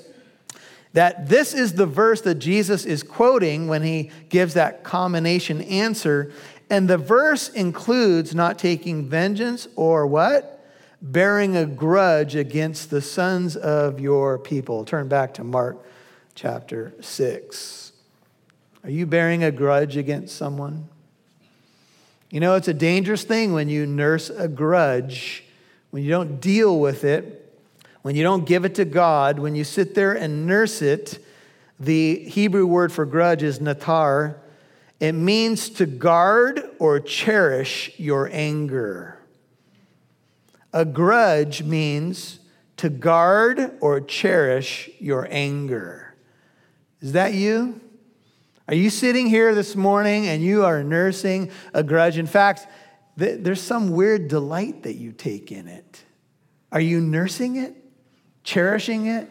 that 0.93 1.29
this 1.31 1.55
is 1.55 1.73
the 1.73 1.87
verse 1.87 2.21
that 2.21 2.35
Jesus 2.37 2.85
is 2.85 3.03
quoting 3.03 3.69
when 3.69 3.83
he 3.83 4.11
gives 4.29 4.53
that 4.53 4.85
combination 4.85 5.63
answer? 5.63 6.31
And 6.69 6.89
the 6.89 6.99
verse 6.99 7.49
includes 7.49 8.35
not 8.35 8.59
taking 8.59 9.09
vengeance 9.09 9.67
or 9.77 10.07
what? 10.07 10.63
Bearing 11.01 11.57
a 11.57 11.65
grudge 11.65 12.37
against 12.37 12.91
the 12.91 13.01
sons 13.01 13.57
of 13.57 13.99
your 13.99 14.39
people. 14.39 14.85
Turn 14.85 15.09
back 15.09 15.33
to 15.35 15.45
Mark 15.45 15.79
chapter 16.35 16.93
6. 17.01 17.84
Are 18.85 18.91
you 18.91 19.07
bearing 19.07 19.43
a 19.43 19.51
grudge 19.51 19.97
against 19.97 20.37
someone? 20.37 20.89
You 22.31 22.41
know, 22.41 22.55
it's 22.55 22.69
a 22.69 22.75
dangerous 22.75 23.25
thing 23.25 23.55
when 23.55 23.71
you 23.71 23.87
nurse 23.87 24.29
a 24.29 24.47
grudge, 24.47 25.43
when 25.91 26.03
you 26.03 26.11
don't 26.11 26.39
deal 26.39 26.79
with 26.79 27.03
it, 27.03 27.59
when 28.03 28.15
you 28.15 28.23
don't 28.23 28.45
give 28.45 28.67
it 28.67 28.75
to 28.75 28.85
God, 28.85 29.39
when 29.39 29.55
you 29.55 29.65
sit 29.65 29.95
there 29.95 30.13
and 30.13 30.47
nurse 30.47 30.83
it. 30.83 31.25
The 31.81 32.25
Hebrew 32.25 32.67
word 32.67 32.93
for 32.93 33.07
grudge 33.07 33.43
is 33.43 33.59
natar. 33.59 34.37
It 35.01 35.13
means 35.13 35.71
to 35.71 35.87
guard 35.87 36.63
or 36.79 37.01
cherish 37.01 37.91
your 37.99 38.29
anger. 38.31 39.19
A 40.75 40.85
grudge 40.85 41.63
means 41.63 42.39
to 42.77 42.91
guard 42.91 43.79
or 43.81 44.03
cherish 44.03 44.91
your 44.99 45.27
anger. 45.31 46.15
Is 47.01 47.13
that 47.13 47.33
you? 47.33 47.81
Are 48.67 48.75
you 48.75 48.89
sitting 48.89 49.27
here 49.27 49.55
this 49.55 49.77
morning 49.77 50.27
and 50.27 50.43
you 50.43 50.65
are 50.65 50.83
nursing 50.83 51.51
a 51.75 51.83
grudge? 51.83 52.17
In 52.17 52.27
fact, 52.27 52.67
there's 53.17 53.61
some 53.61 53.91
weird 53.91 54.29
delight 54.29 54.85
that 54.85 54.95
you 54.95 55.13
take 55.13 55.53
in 55.53 55.69
it. 55.69 56.03
Are 56.73 56.81
you 56.81 57.01
nursing 57.01 57.57
it, 57.57 57.77
cherishing 58.43 59.07
it? 59.07 59.29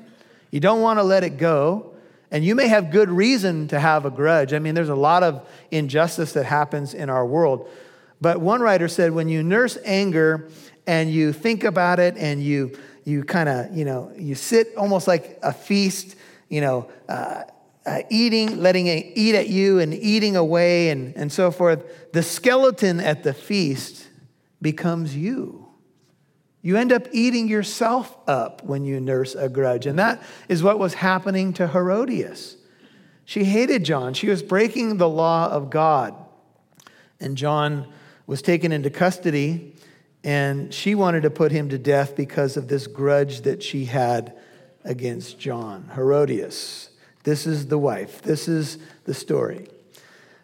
You 0.51 0.59
don't 0.59 0.81
want 0.81 0.99
to 0.99 1.03
let 1.03 1.23
it 1.23 1.37
go. 1.37 1.95
And 2.29 2.45
you 2.45 2.53
may 2.53 2.67
have 2.67 2.91
good 2.91 3.09
reason 3.09 3.67
to 3.69 3.79
have 3.79 4.05
a 4.05 4.11
grudge. 4.11 4.53
I 4.53 4.59
mean, 4.59 4.75
there's 4.75 4.89
a 4.89 4.95
lot 4.95 5.23
of 5.23 5.47
injustice 5.71 6.33
that 6.33 6.45
happens 6.45 6.93
in 6.93 7.09
our 7.09 7.25
world. 7.25 7.67
But 8.21 8.39
one 8.39 8.61
writer 8.61 8.87
said 8.87 9.11
when 9.13 9.29
you 9.29 9.41
nurse 9.41 9.79
anger 9.83 10.47
and 10.85 11.11
you 11.11 11.33
think 11.33 11.63
about 11.63 11.99
it 11.99 12.17
and 12.17 12.41
you, 12.41 12.77
you 13.03 13.23
kind 13.23 13.49
of, 13.49 13.75
you 13.75 13.83
know, 13.83 14.11
you 14.15 14.35
sit 14.35 14.75
almost 14.77 15.07
like 15.07 15.39
a 15.41 15.51
feast, 15.51 16.15
you 16.49 16.61
know, 16.61 16.89
uh, 17.09 17.43
uh, 17.85 18.01
eating, 18.09 18.61
letting 18.61 18.87
it 18.87 19.11
eat 19.15 19.35
at 19.35 19.49
you 19.49 19.79
and 19.79 19.93
eating 19.93 20.35
away 20.35 20.89
and, 20.89 21.15
and 21.17 21.31
so 21.31 21.51
forth, 21.51 22.11
the 22.13 22.23
skeleton 22.23 22.99
at 22.99 23.23
the 23.23 23.33
feast 23.33 24.07
becomes 24.61 25.15
you. 25.15 25.67
You 26.61 26.77
end 26.77 26.93
up 26.93 27.07
eating 27.11 27.49
yourself 27.49 28.17
up 28.25 28.63
when 28.63 28.85
you 28.85 29.01
nurse 29.01 29.35
a 29.35 29.49
grudge. 29.49 29.85
And 29.85 29.99
that 29.99 30.23
is 30.47 30.63
what 30.63 30.79
was 30.79 30.93
happening 30.93 31.51
to 31.53 31.67
Herodias. 31.67 32.55
She 33.25 33.43
hated 33.43 33.83
John. 33.83 34.13
She 34.13 34.29
was 34.29 34.41
breaking 34.41 34.97
the 34.97 35.09
law 35.09 35.49
of 35.49 35.69
God. 35.69 36.15
And 37.19 37.35
John 37.37 37.91
was 38.27 38.41
taken 38.41 38.71
into 38.71 38.89
custody, 38.89 39.75
and 40.23 40.73
she 40.73 40.95
wanted 40.95 41.23
to 41.23 41.29
put 41.29 41.51
him 41.51 41.67
to 41.69 41.77
death 41.77 42.15
because 42.15 42.55
of 42.55 42.69
this 42.69 42.87
grudge 42.87 43.41
that 43.41 43.61
she 43.61 43.85
had 43.85 44.37
against 44.85 45.39
John, 45.39 45.91
Herodias. 45.95 46.89
This 47.23 47.47
is 47.47 47.67
the 47.67 47.77
wife. 47.77 48.21
This 48.21 48.47
is 48.47 48.77
the 49.05 49.13
story. 49.13 49.67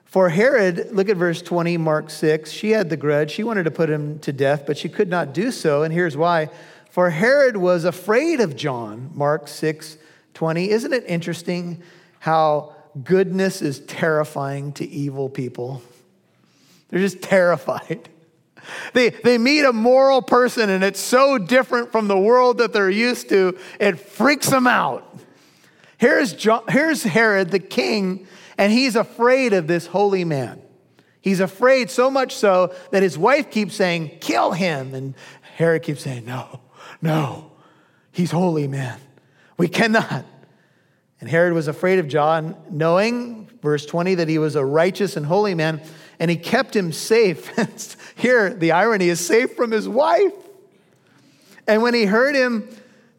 For 0.05 0.29
Herod, 0.29 0.89
look 0.91 1.07
at 1.07 1.17
verse 1.17 1.41
20, 1.41 1.77
Mark 1.77 2.09
6. 2.09 2.49
She 2.49 2.71
had 2.71 2.89
the 2.89 2.97
grudge. 2.97 3.31
She 3.31 3.43
wanted 3.43 3.63
to 3.65 3.71
put 3.71 3.89
him 3.89 4.17
to 4.19 4.33
death, 4.33 4.65
but 4.65 4.77
she 4.77 4.89
could 4.89 5.09
not 5.09 5.33
do 5.33 5.51
so. 5.51 5.83
And 5.83 5.93
here's 5.93 6.17
why. 6.17 6.49
For 6.89 7.11
Herod 7.11 7.57
was 7.57 7.85
afraid 7.85 8.39
of 8.39 8.55
John, 8.55 9.11
Mark 9.13 9.47
6, 9.47 9.97
20. 10.33 10.69
Isn't 10.71 10.93
it 10.93 11.03
interesting 11.05 11.83
how 12.19 12.73
goodness 13.03 13.61
is 13.61 13.81
terrifying 13.81 14.73
to 14.73 14.87
evil 14.87 15.29
people? 15.29 15.83
They're 16.89 17.01
just 17.01 17.21
terrified. 17.21 18.09
They, 18.93 19.09
they 19.09 19.39
meet 19.39 19.63
a 19.63 19.73
moral 19.73 20.21
person 20.21 20.69
and 20.69 20.83
it's 20.83 20.99
so 20.99 21.39
different 21.39 21.91
from 21.91 22.07
the 22.07 22.17
world 22.17 22.59
that 22.59 22.71
they're 22.71 22.89
used 22.89 23.29
to, 23.29 23.57
it 23.79 23.99
freaks 23.99 24.47
them 24.49 24.67
out. 24.67 25.19
Here's, 25.99 26.31
John, 26.31 26.63
here's 26.69 27.03
Herod, 27.03 27.51
the 27.51 27.59
king, 27.59 28.25
and 28.57 28.71
he's 28.71 28.95
afraid 28.95 29.51
of 29.51 29.67
this 29.67 29.85
holy 29.85 30.23
man. 30.23 30.62
He's 31.19 31.41
afraid 31.41 31.89
so 31.89 32.09
much 32.09 32.33
so 32.33 32.73
that 32.91 33.03
his 33.03 33.17
wife 33.17 33.51
keeps 33.51 33.75
saying, 33.75 34.19
Kill 34.21 34.53
him. 34.53 34.93
And 34.93 35.13
Herod 35.57 35.83
keeps 35.83 36.01
saying, 36.01 36.25
No, 36.25 36.62
no, 37.01 37.51
he's 38.13 38.31
holy 38.31 38.65
man. 38.65 38.97
We 39.57 39.67
cannot. 39.67 40.25
And 41.19 41.29
Herod 41.29 41.51
was 41.51 41.67
afraid 41.67 41.99
of 41.99 42.07
John, 42.07 42.55
knowing, 42.69 43.49
verse 43.62 43.85
20, 43.85 44.15
that 44.15 44.29
he 44.29 44.38
was 44.38 44.55
a 44.55 44.63
righteous 44.63 45.17
and 45.17 45.25
holy 45.25 45.53
man, 45.53 45.81
and 46.17 46.31
he 46.31 46.38
kept 46.38 46.73
him 46.73 46.93
safe. 46.93 47.51
Here, 48.15 48.53
the 48.53 48.71
irony 48.71 49.09
is 49.09 49.19
safe 49.19 49.53
from 49.53 49.71
his 49.71 49.88
wife. 49.88 50.31
And 51.67 51.81
when 51.81 51.93
he 51.93 52.05
heard 52.05 52.35
him, 52.35 52.69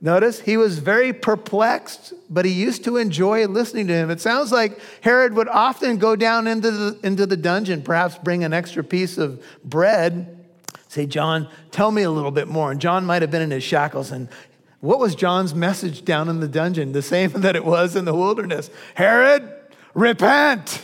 Notice 0.02 0.40
he 0.40 0.56
was 0.56 0.78
very 0.78 1.12
perplexed, 1.12 2.14
but 2.30 2.46
he 2.46 2.52
used 2.52 2.84
to 2.84 2.96
enjoy 2.96 3.46
listening 3.46 3.86
to 3.88 3.92
him. 3.92 4.10
It 4.10 4.20
sounds 4.20 4.50
like 4.50 4.80
Herod 5.02 5.34
would 5.34 5.48
often 5.48 5.98
go 5.98 6.16
down 6.16 6.46
into 6.46 6.70
the, 6.70 7.00
into 7.02 7.26
the 7.26 7.36
dungeon, 7.36 7.82
perhaps 7.82 8.16
bring 8.16 8.42
an 8.42 8.54
extra 8.54 8.82
piece 8.82 9.18
of 9.18 9.44
bread, 9.62 10.38
say, 10.88 11.04
John, 11.04 11.48
tell 11.70 11.90
me 11.90 12.02
a 12.02 12.10
little 12.10 12.30
bit 12.30 12.48
more. 12.48 12.70
And 12.70 12.80
John 12.80 13.04
might 13.04 13.20
have 13.20 13.30
been 13.30 13.42
in 13.42 13.50
his 13.50 13.62
shackles. 13.62 14.10
And 14.10 14.28
what 14.80 15.00
was 15.00 15.14
John's 15.14 15.54
message 15.54 16.02
down 16.02 16.30
in 16.30 16.40
the 16.40 16.48
dungeon? 16.48 16.92
The 16.92 17.02
same 17.02 17.30
that 17.42 17.54
it 17.54 17.64
was 17.64 17.94
in 17.94 18.06
the 18.06 18.14
wilderness 18.14 18.70
Herod, 18.94 19.52
repent. 19.92 20.82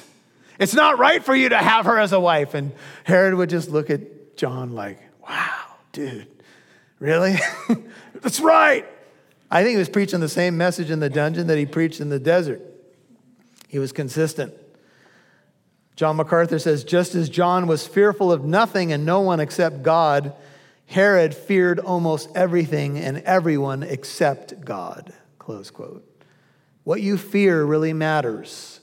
It's 0.59 0.74
not 0.74 0.98
right 0.98 1.24
for 1.24 1.35
you 1.35 1.48
to 1.50 1.59
have 1.59 1.87
her 1.87 1.98
as 1.98 2.12
a 2.12 2.20
wife. 2.20 2.52
And 2.52 2.72
Herod 3.05 3.35
would 3.35 3.48
just 3.48 3.70
look 3.70 3.88
at 3.88 4.37
John 4.37 4.74
like, 4.74 4.98
wow, 5.26 5.76
dude, 5.92 6.29
really? 6.98 7.37
That's 8.20 8.40
right. 8.40 8.87
I 9.50 9.62
think 9.62 9.74
he 9.74 9.78
was 9.78 9.88
preaching 9.88 10.20
the 10.20 10.28
same 10.28 10.56
message 10.56 10.90
in 10.90 11.00
the 11.00 11.11
dungeon 11.11 11.46
that 11.46 11.59
he 11.59 11.66
preached 11.66 12.00
in 12.00 12.09
the 12.09 12.18
desert. 12.18 12.61
He 13.68 13.78
was 13.78 13.92
consistent. 13.92 14.54
John 15.94 16.16
MacArthur 16.16 16.59
says 16.59 16.85
just 16.85 17.14
as 17.14 17.28
John 17.28 17.66
was 17.66 17.87
fearful 17.87 18.30
of 18.30 18.44
nothing 18.44 18.92
and 18.92 19.06
no 19.06 19.20
one 19.20 19.40
except 19.40 19.82
God, 19.82 20.35
Herod 20.87 21.35
feared 21.35 21.78
almost 21.78 22.28
everything 22.35 22.98
and 22.98 23.18
everyone 23.18 23.82
except 23.82 24.64
God. 24.64 25.12
Close 25.38 25.70
quote. 25.70 26.04
What 26.85 27.00
you 27.00 27.16
fear 27.16 27.64
really 27.64 27.92
matters. 27.92 28.80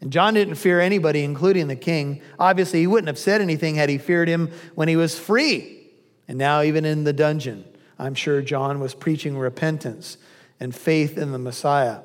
And 0.00 0.12
John 0.12 0.34
didn't 0.34 0.54
fear 0.54 0.80
anybody, 0.80 1.22
including 1.22 1.68
the 1.68 1.76
king. 1.76 2.22
Obviously, 2.38 2.80
he 2.80 2.86
wouldn't 2.86 3.08
have 3.08 3.18
said 3.18 3.40
anything 3.40 3.74
had 3.74 3.88
he 3.88 3.98
feared 3.98 4.28
him 4.28 4.50
when 4.74 4.88
he 4.88 4.96
was 4.96 5.18
free, 5.18 5.88
and 6.28 6.38
now 6.38 6.62
even 6.62 6.84
in 6.84 7.04
the 7.04 7.12
dungeon. 7.12 7.64
I'm 7.98 8.14
sure 8.14 8.42
John 8.42 8.80
was 8.80 8.94
preaching 8.94 9.36
repentance 9.36 10.18
and 10.60 10.74
faith 10.74 11.18
in 11.18 11.32
the 11.32 11.38
Messiah. 11.38 12.00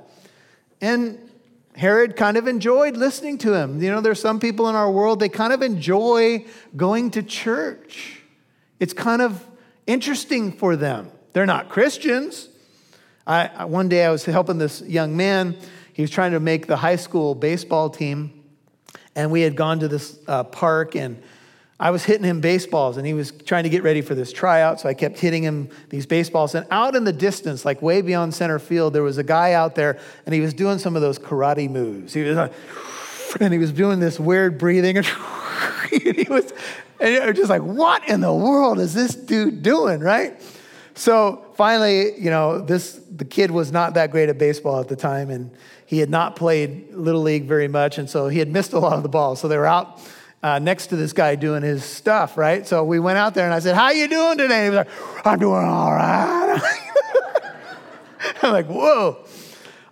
And 0.82 1.19
Herod 1.75 2.15
kind 2.15 2.38
of 2.38 2.47
enjoyed 2.47 2.97
listening 2.97 3.38
to 3.39 3.53
him. 3.53 3.82
You 3.82 3.89
know, 3.91 4.01
there's 4.01 4.21
some 4.21 4.39
people 4.39 4.69
in 4.69 4.75
our 4.75 4.91
world, 4.91 5.19
they 5.19 5.29
kind 5.29 5.53
of 5.53 5.62
enjoy 5.62 6.45
going 6.75 7.12
to 7.12 7.23
church. 7.23 8.21
It's 8.79 8.93
kind 8.93 9.21
of 9.21 9.45
interesting 9.88 10.51
for 10.51 10.75
them. 10.75 11.12
They're 11.34 11.45
not 11.45 11.69
Christians. 11.69 12.49
I, 13.25 13.65
one 13.65 13.89
day 13.89 14.06
I 14.06 14.12
was 14.12 14.25
helping 14.25 14.58
this 14.58 14.82
young 14.82 15.15
man. 15.15 15.56
He 15.93 16.01
was 16.01 16.12
trying 16.12 16.32
to 16.32 16.39
make 16.39 16.67
the 16.67 16.75
high 16.75 16.97
school 16.97 17.36
baseball 17.36 17.89
team. 17.89 18.43
And 19.15 19.32
we 19.32 19.41
had 19.41 19.56
gone 19.56 19.79
to 19.79 19.88
this 19.88 20.19
uh, 20.27 20.43
park, 20.43 20.95
and 20.95 21.21
I 21.84 21.89
was 21.89 22.06
hitting 22.06 22.24
him 22.24 22.39
baseballs 22.39 22.96
and 22.96 23.06
he 23.06 23.13
was 23.13 23.32
trying 23.32 23.63
to 23.63 23.69
get 23.69 23.84
ready 23.84 24.00
for 24.00 24.15
this 24.15 24.32
tryout. 24.32 24.80
So 24.80 24.88
I 24.88 24.93
kept 24.93 25.19
hitting 25.19 25.43
him 25.43 25.67
these 25.89 26.06
baseballs. 26.06 26.56
And 26.56 26.65
out 26.72 26.96
in 26.96 27.04
the 27.04 27.12
distance, 27.12 27.65
like 27.65 27.82
way 27.82 28.02
beyond 28.02 28.34
center 28.34 28.58
field, 28.58 28.93
there 28.93 29.04
was 29.04 29.17
a 29.17 29.24
guy 29.24 29.52
out 29.52 29.76
there 29.76 30.00
and 30.26 30.34
he 30.34 30.39
was 30.39 30.54
doing 30.54 30.80
some 30.80 30.96
of 30.96 31.02
those 31.02 31.19
karate 31.19 31.69
moves. 31.69 32.13
He 32.13 32.22
was 32.22 32.38
like, 32.38 32.54
and 33.41 33.52
he 33.52 33.60
was 33.60 33.74
doing 33.74 34.00
this 34.00 34.17
weird 34.17 34.58
breathing. 34.58 35.04
And 35.91 36.15
he 36.15 36.28
was, 36.28 36.52
and 37.00 37.26
was 37.26 37.36
just 37.36 37.50
like, 37.50 37.62
what 37.62 38.08
in 38.10 38.22
the 38.22 38.34
world 38.34 38.80
is 38.80 38.93
this 38.96 39.13
dude 39.13 39.62
doing, 39.62 40.00
right? 40.00 40.41
So 40.96 41.46
finally, 41.56 42.19
you 42.19 42.32
know, 42.32 42.60
this 42.60 43.00
the 43.15 43.26
kid 43.26 43.52
was 43.52 43.72
not 43.72 43.93
that 43.93 44.10
great 44.10 44.30
at 44.30 44.39
baseball 44.39 44.80
at 44.80 44.88
the 44.88 44.96
time, 44.96 45.30
and 45.30 45.52
he 45.86 46.00
had 46.00 46.10
not 46.10 46.36
played 46.36 46.91
little 46.93 47.22
league 47.22 47.46
very 47.46 47.67
much, 47.67 48.00
and 48.00 48.10
so 48.10 48.28
he 48.28 48.39
had 48.39 48.52
missed 48.52 48.74
a 48.74 48.80
lot 48.80 48.93
of 48.93 49.04
the 49.04 49.10
balls. 49.10 49.39
So 49.39 49.48
they 49.48 49.58
were 49.58 49.67
out 49.67 50.02
uh, 50.43 50.60
next 50.60 50.88
to 50.88 50.97
this 50.97 51.13
guy 51.13 51.36
doing 51.36 51.63
his 51.63 51.86
stuff, 51.86 52.38
right? 52.38 52.67
So 52.67 52.84
we 52.84 52.99
went 52.99 53.17
out 53.17 53.34
there 53.34 53.45
and 53.45 53.53
I 53.53 53.60
said, 53.60 53.75
How 53.75 53.91
you 53.91 54.10
doing 54.10 54.38
today? 54.38 54.65
He 54.65 54.69
was 54.69 54.77
like, 54.77 55.25
I'm 55.25 55.39
doing 55.39 55.63
all 55.65 55.93
right. 55.93 56.62
I'm 58.43 58.51
like, 58.51 58.67
Whoa. 58.67 59.25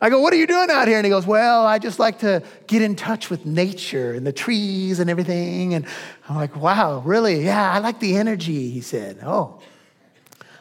I 0.02 0.10
go, 0.10 0.20
What 0.20 0.34
are 0.34 0.38
you 0.38 0.48
doing 0.48 0.70
out 0.70 0.90
here? 0.90 0.98
And 0.98 1.06
he 1.06 1.10
goes, 1.10 1.26
Well, 1.26 1.66
I 1.66 1.80
just 1.80 2.00
like 2.00 2.20
to 2.20 2.44
get 2.68 2.82
in 2.82 2.98
touch 2.98 3.30
with 3.30 3.46
nature 3.46 4.14
and 4.14 4.28
the 4.28 4.34
trees 4.34 5.00
and 5.00 5.10
everything. 5.10 5.74
And 5.74 5.86
I'm 6.28 6.36
like, 6.36 6.58
Wow, 6.58 7.00
really? 7.00 7.46
Yeah, 7.46 7.72
I 7.72 7.80
like 7.80 8.02
the 8.02 8.18
energy, 8.18 8.70
he 8.72 8.82
said. 8.82 9.20
Oh. 9.24 9.62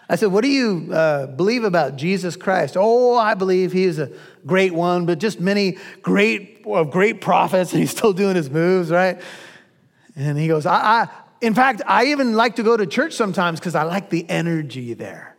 I 0.08 0.14
said, 0.14 0.26
What 0.26 0.44
do 0.44 0.48
you 0.48 0.88
uh, 0.92 1.26
believe 1.26 1.64
about 1.64 1.96
Jesus 1.96 2.36
Christ? 2.36 2.76
Oh, 2.78 3.16
I 3.16 3.34
believe 3.34 3.72
he 3.72 3.82
is 3.82 3.98
a 3.98 4.12
great 4.46 4.72
one, 4.72 5.04
but 5.04 5.18
just 5.18 5.40
many 5.40 5.78
great, 6.00 6.62
great 6.62 7.20
prophets, 7.20 7.72
and 7.72 7.80
he's 7.80 7.90
still 7.90 8.12
doing 8.12 8.36
his 8.36 8.48
moves, 8.48 8.92
right? 8.92 9.20
And 10.16 10.38
he 10.38 10.48
goes, 10.48 10.66
I, 10.66 10.74
I 10.74 11.08
in 11.40 11.54
fact, 11.54 11.82
I 11.86 12.06
even 12.06 12.34
like 12.34 12.56
to 12.56 12.62
go 12.62 12.76
to 12.76 12.86
church 12.86 13.14
sometimes 13.14 13.60
because 13.60 13.74
I 13.74 13.84
like 13.84 14.10
the 14.10 14.28
energy 14.28 14.94
there. 14.94 15.36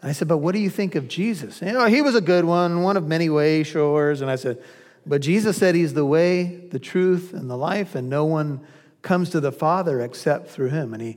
And 0.00 0.10
I 0.10 0.12
said, 0.12 0.28
but 0.28 0.38
what 0.38 0.52
do 0.52 0.60
you 0.60 0.70
think 0.70 0.94
of 0.94 1.08
Jesus? 1.08 1.60
You 1.60 1.72
know, 1.72 1.86
he 1.86 2.02
was 2.02 2.14
a 2.14 2.20
good 2.20 2.44
one, 2.44 2.82
one 2.82 2.96
of 2.96 3.06
many 3.06 3.28
way. 3.28 3.62
And 3.62 4.30
I 4.30 4.36
said, 4.36 4.62
but 5.04 5.20
Jesus 5.20 5.56
said 5.56 5.74
he's 5.74 5.94
the 5.94 6.04
way, 6.04 6.44
the 6.44 6.78
truth, 6.78 7.32
and 7.32 7.50
the 7.50 7.56
life, 7.56 7.94
and 7.94 8.08
no 8.08 8.24
one 8.24 8.60
comes 9.02 9.30
to 9.30 9.40
the 9.40 9.52
Father 9.52 10.00
except 10.00 10.50
through 10.50 10.68
him. 10.68 10.94
And 10.94 11.02
he 11.02 11.16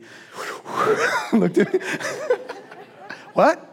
looked 1.33 1.57
at 1.57 1.73
me. 1.73 1.79
what? 3.33 3.67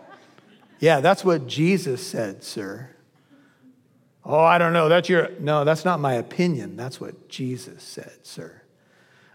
Yeah, 0.81 1.01
that's 1.01 1.25
what 1.25 1.47
Jesus 1.47 2.07
said, 2.07 2.45
sir. 2.45 2.91
Oh, 4.25 4.41
I 4.41 4.59
don't 4.59 4.73
know. 4.73 4.89
That's 4.89 5.09
your. 5.09 5.31
No, 5.41 5.65
that's 5.65 5.85
not 5.85 6.01
my 6.01 6.15
opinion. 6.15 6.77
That's 6.77 7.01
what 7.01 7.29
Jesus 7.29 7.83
said, 7.83 8.27
sir. 8.27 8.58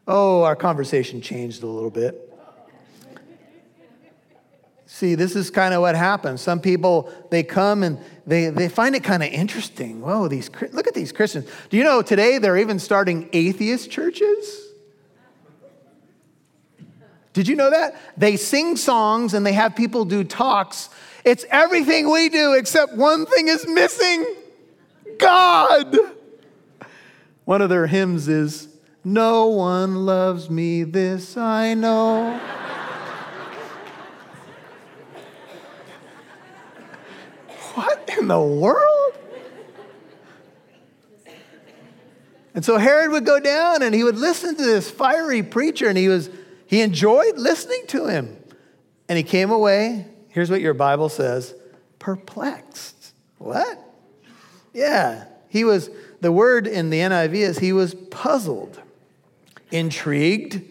Oh, 0.07 0.43
our 0.43 0.55
conversation 0.55 1.21
changed 1.21 1.63
a 1.63 1.67
little 1.67 1.89
bit. 1.89 2.29
See, 4.85 5.15
this 5.15 5.35
is 5.35 5.49
kind 5.49 5.73
of 5.73 5.81
what 5.81 5.95
happens. 5.95 6.39
Some 6.39 6.59
people, 6.59 7.11
they 7.31 7.41
come 7.41 7.81
and 7.81 7.97
they, 8.27 8.49
they 8.49 8.69
find 8.69 8.93
it 8.93 9.03
kind 9.03 9.23
of 9.23 9.29
interesting. 9.29 10.01
Whoa, 10.01 10.27
these, 10.27 10.51
look 10.71 10.87
at 10.87 10.93
these 10.93 11.11
Christians. 11.11 11.49
Do 11.69 11.77
you 11.77 11.83
know 11.83 12.03
today 12.03 12.37
they're 12.37 12.57
even 12.57 12.77
starting 12.77 13.27
atheist 13.33 13.89
churches? 13.89 14.67
Did 17.33 17.47
you 17.47 17.55
know 17.55 17.71
that? 17.71 17.99
They 18.17 18.37
sing 18.37 18.77
songs 18.77 19.33
and 19.33 19.43
they 19.43 19.53
have 19.53 19.75
people 19.75 20.05
do 20.05 20.23
talks. 20.23 20.89
It's 21.25 21.43
everything 21.49 22.11
we 22.11 22.29
do 22.29 22.53
except 22.53 22.93
one 22.93 23.25
thing 23.25 23.47
is 23.47 23.67
missing 23.67 24.25
God. 25.17 25.97
One 27.45 27.63
of 27.63 27.69
their 27.69 27.87
hymns 27.87 28.27
is, 28.27 28.67
No 29.03 29.47
one 29.47 30.05
loves 30.05 30.49
me, 30.49 30.83
this 30.83 31.35
I 31.35 31.73
know. 31.73 32.39
what 37.73 38.09
in 38.17 38.27
the 38.27 38.41
world? 38.41 39.13
And 42.55 42.63
so 42.63 42.77
Herod 42.77 43.11
would 43.11 43.25
go 43.25 43.39
down 43.39 43.81
and 43.81 43.95
he 43.95 44.03
would 44.03 44.17
listen 44.17 44.55
to 44.55 44.63
this 44.63 44.89
fiery 44.89 45.41
preacher 45.41 45.87
and 45.87 45.97
he 45.97 46.07
was 46.07 46.29
he 46.67 46.81
enjoyed 46.81 47.37
listening 47.37 47.85
to 47.87 48.07
him. 48.07 48.37
And 49.09 49.17
he 49.17 49.23
came 49.23 49.51
away, 49.51 50.07
here's 50.29 50.49
what 50.49 50.61
your 50.61 50.73
Bible 50.73 51.09
says, 51.09 51.53
perplexed. 51.99 53.13
What? 53.37 53.79
Yeah, 54.73 55.25
he 55.49 55.65
was 55.65 55.89
the 56.21 56.31
word 56.31 56.65
in 56.67 56.89
the 56.89 56.99
NIV 56.99 57.33
is 57.33 57.59
he 57.59 57.73
was 57.73 57.93
puzzled, 57.93 58.81
intrigued, 59.73 60.61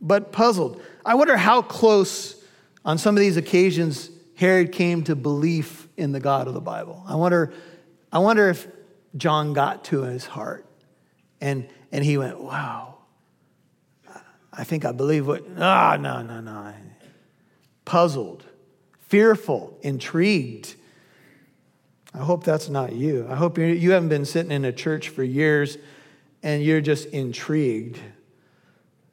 but 0.00 0.32
puzzled. 0.32 0.82
I 1.06 1.14
wonder 1.14 1.36
how 1.36 1.62
close 1.62 2.42
on 2.84 2.98
some 2.98 3.16
of 3.16 3.20
these 3.20 3.36
occasions 3.36 4.10
Herod 4.34 4.72
came 4.72 5.04
to 5.04 5.14
belief 5.14 5.88
in 5.96 6.12
the 6.12 6.20
God 6.20 6.48
of 6.48 6.54
the 6.54 6.60
Bible. 6.60 7.04
I 7.06 7.14
wonder, 7.14 7.52
I 8.12 8.18
wonder 8.18 8.48
if 8.48 8.66
John 9.16 9.52
got 9.52 9.84
to 9.84 10.02
his 10.02 10.26
heart 10.26 10.66
and, 11.40 11.68
and 11.92 12.04
he 12.04 12.18
went, 12.18 12.40
wow, 12.40 12.98
I 14.52 14.64
think 14.64 14.84
I 14.84 14.92
believe 14.92 15.26
what, 15.26 15.44
ah, 15.58 15.96
no, 16.00 16.22
no, 16.22 16.40
no. 16.40 16.72
Puzzled, 17.84 18.44
fearful, 19.00 19.78
intrigued. 19.82 20.74
I 22.14 22.18
hope 22.18 22.44
that's 22.44 22.68
not 22.68 22.92
you. 22.92 23.26
I 23.28 23.36
hope 23.36 23.58
you 23.58 23.90
haven't 23.92 24.08
been 24.08 24.24
sitting 24.24 24.52
in 24.52 24.64
a 24.64 24.72
church 24.72 25.08
for 25.08 25.22
years 25.22 25.78
and 26.42 26.62
you're 26.62 26.80
just 26.80 27.06
intrigued. 27.06 27.98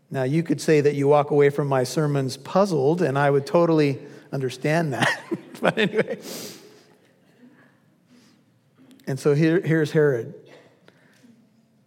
Now, 0.09 0.23
you 0.23 0.41
could 0.41 0.61
say 0.61 0.81
that 0.81 0.95
you 0.95 1.07
walk 1.07 1.31
away 1.31 1.49
from 1.49 1.67
my 1.67 1.83
sermons 1.83 2.37
puzzled, 2.37 3.01
and 3.01 3.17
I 3.17 3.29
would 3.29 3.45
totally 3.45 3.99
understand 4.31 4.93
that. 4.93 5.21
but 5.61 5.77
anyway. 5.77 6.19
And 9.05 9.19
so 9.19 9.33
here, 9.33 9.59
here's 9.61 9.91
Herod. 9.91 10.33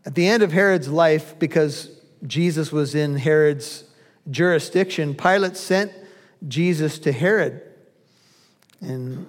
At 0.05 0.15
the 0.15 0.27
end 0.27 0.43
of 0.43 0.53
Herod's 0.53 0.89
life, 0.89 1.39
because 1.39 1.91
Jesus 2.27 2.73
was 2.73 2.95
in 2.95 3.17
Herod's 3.17 3.85
jurisdiction, 4.31 5.15
Pilate 5.15 5.57
sent 5.57 5.93
Jesus 6.47 6.99
to 7.01 7.13
Herod. 7.13 7.63
And 8.81 9.27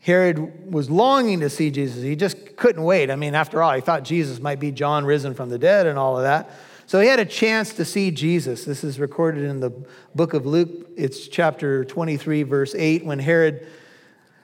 Herod 0.00 0.72
was 0.72 0.90
longing 0.90 1.40
to 1.40 1.50
see 1.50 1.70
Jesus. 1.70 2.02
He 2.02 2.16
just 2.16 2.56
couldn't 2.56 2.82
wait. 2.82 3.10
I 3.10 3.16
mean, 3.16 3.34
after 3.34 3.62
all, 3.62 3.74
he 3.74 3.80
thought 3.80 4.04
Jesus 4.04 4.40
might 4.40 4.60
be 4.60 4.72
John 4.72 5.04
risen 5.04 5.34
from 5.34 5.48
the 5.48 5.58
dead 5.58 5.86
and 5.86 5.98
all 5.98 6.16
of 6.16 6.22
that. 6.22 6.50
So 6.88 7.00
he 7.00 7.08
had 7.08 7.18
a 7.18 7.24
chance 7.24 7.72
to 7.74 7.84
see 7.84 8.12
Jesus. 8.12 8.64
This 8.64 8.84
is 8.84 9.00
recorded 9.00 9.42
in 9.42 9.58
the 9.58 9.70
book 10.14 10.34
of 10.34 10.46
Luke. 10.46 10.88
It's 10.96 11.26
chapter 11.26 11.84
23, 11.84 12.44
verse 12.44 12.76
8. 12.76 13.04
When 13.04 13.18
Herod 13.18 13.66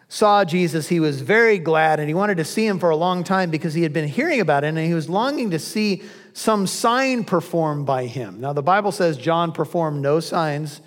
saw 0.08 0.44
Jesus, 0.44 0.88
he 0.88 0.98
was 0.98 1.20
very 1.20 1.58
glad 1.58 2.00
and 2.00 2.08
he 2.08 2.14
wanted 2.14 2.38
to 2.38 2.44
see 2.44 2.66
him 2.66 2.80
for 2.80 2.90
a 2.90 2.96
long 2.96 3.22
time 3.22 3.52
because 3.52 3.74
he 3.74 3.84
had 3.84 3.92
been 3.92 4.08
hearing 4.08 4.40
about 4.40 4.64
it 4.64 4.68
and 4.68 4.78
he 4.78 4.92
was 4.92 5.08
longing 5.08 5.52
to 5.52 5.58
see 5.60 6.02
some 6.32 6.66
sign 6.66 7.22
performed 7.22 7.86
by 7.86 8.06
him. 8.06 8.40
Now, 8.40 8.52
the 8.52 8.62
Bible 8.62 8.90
says 8.90 9.16
John 9.16 9.52
performed 9.52 10.02
no 10.02 10.18
signs. 10.18 10.80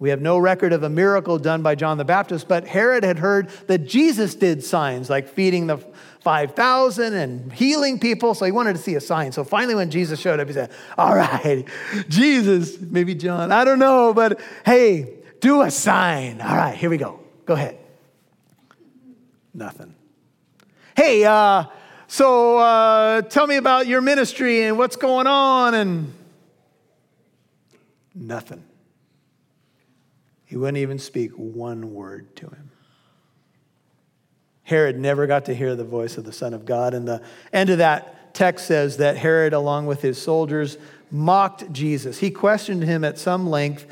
We 0.00 0.10
have 0.10 0.20
no 0.20 0.38
record 0.38 0.72
of 0.72 0.82
a 0.82 0.90
miracle 0.90 1.38
done 1.38 1.62
by 1.62 1.76
John 1.76 1.98
the 1.98 2.04
Baptist, 2.04 2.48
but 2.48 2.66
Herod 2.66 3.04
had 3.04 3.20
heard 3.20 3.48
that 3.68 3.86
Jesus 3.86 4.34
did 4.34 4.64
signs 4.64 5.08
like 5.08 5.28
feeding 5.28 5.68
the 5.68 5.78
5,000 6.26 7.14
and 7.14 7.52
healing 7.52 8.00
people, 8.00 8.34
so 8.34 8.44
he 8.44 8.50
wanted 8.50 8.72
to 8.72 8.82
see 8.82 8.96
a 8.96 9.00
sign. 9.00 9.30
So 9.30 9.44
finally, 9.44 9.76
when 9.76 9.92
Jesus 9.92 10.18
showed 10.18 10.40
up, 10.40 10.48
he 10.48 10.54
said, 10.54 10.72
All 10.98 11.14
right, 11.14 11.64
Jesus, 12.08 12.80
maybe 12.80 13.14
John, 13.14 13.52
I 13.52 13.64
don't 13.64 13.78
know, 13.78 14.12
but 14.12 14.40
hey, 14.64 15.18
do 15.38 15.62
a 15.62 15.70
sign. 15.70 16.40
All 16.40 16.56
right, 16.56 16.74
here 16.74 16.90
we 16.90 16.96
go. 16.96 17.20
Go 17.44 17.54
ahead. 17.54 17.78
Nothing. 19.54 19.94
Hey, 20.96 21.24
uh, 21.24 21.66
so 22.08 22.58
uh, 22.58 23.22
tell 23.22 23.46
me 23.46 23.54
about 23.54 23.86
your 23.86 24.00
ministry 24.00 24.64
and 24.64 24.76
what's 24.76 24.96
going 24.96 25.28
on, 25.28 25.74
and 25.74 26.12
nothing. 28.16 28.64
He 30.44 30.56
wouldn't 30.56 30.78
even 30.78 30.98
speak 30.98 31.30
one 31.34 31.94
word 31.94 32.34
to 32.34 32.46
him. 32.46 32.65
Herod 34.66 34.98
never 34.98 35.28
got 35.28 35.44
to 35.44 35.54
hear 35.54 35.76
the 35.76 35.84
voice 35.84 36.18
of 36.18 36.24
the 36.24 36.32
Son 36.32 36.52
of 36.52 36.64
God. 36.64 36.92
And 36.92 37.06
the 37.06 37.22
end 37.52 37.70
of 37.70 37.78
that 37.78 38.34
text 38.34 38.66
says 38.66 38.96
that 38.96 39.16
Herod, 39.16 39.52
along 39.52 39.86
with 39.86 40.02
his 40.02 40.20
soldiers, 40.20 40.76
mocked 41.08 41.72
Jesus. 41.72 42.18
He 42.18 42.32
questioned 42.32 42.82
him 42.82 43.04
at 43.04 43.16
some 43.16 43.48
length. 43.48 43.86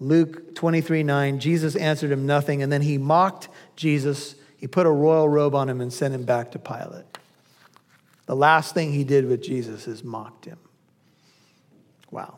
Luke 0.00 0.54
23 0.54 1.02
9. 1.02 1.40
Jesus 1.40 1.74
answered 1.76 2.12
him 2.12 2.26
nothing, 2.26 2.62
and 2.62 2.70
then 2.70 2.82
he 2.82 2.98
mocked 2.98 3.48
Jesus. 3.74 4.34
He 4.58 4.66
put 4.66 4.84
a 4.84 4.90
royal 4.90 5.30
robe 5.30 5.54
on 5.54 5.66
him 5.66 5.80
and 5.80 5.90
sent 5.90 6.14
him 6.14 6.24
back 6.24 6.52
to 6.52 6.58
Pilate. 6.58 7.06
The 8.26 8.36
last 8.36 8.74
thing 8.74 8.92
he 8.92 9.04
did 9.04 9.26
with 9.26 9.42
Jesus 9.42 9.88
is 9.88 10.04
mocked 10.04 10.44
him. 10.44 10.58
Wow. 12.10 12.36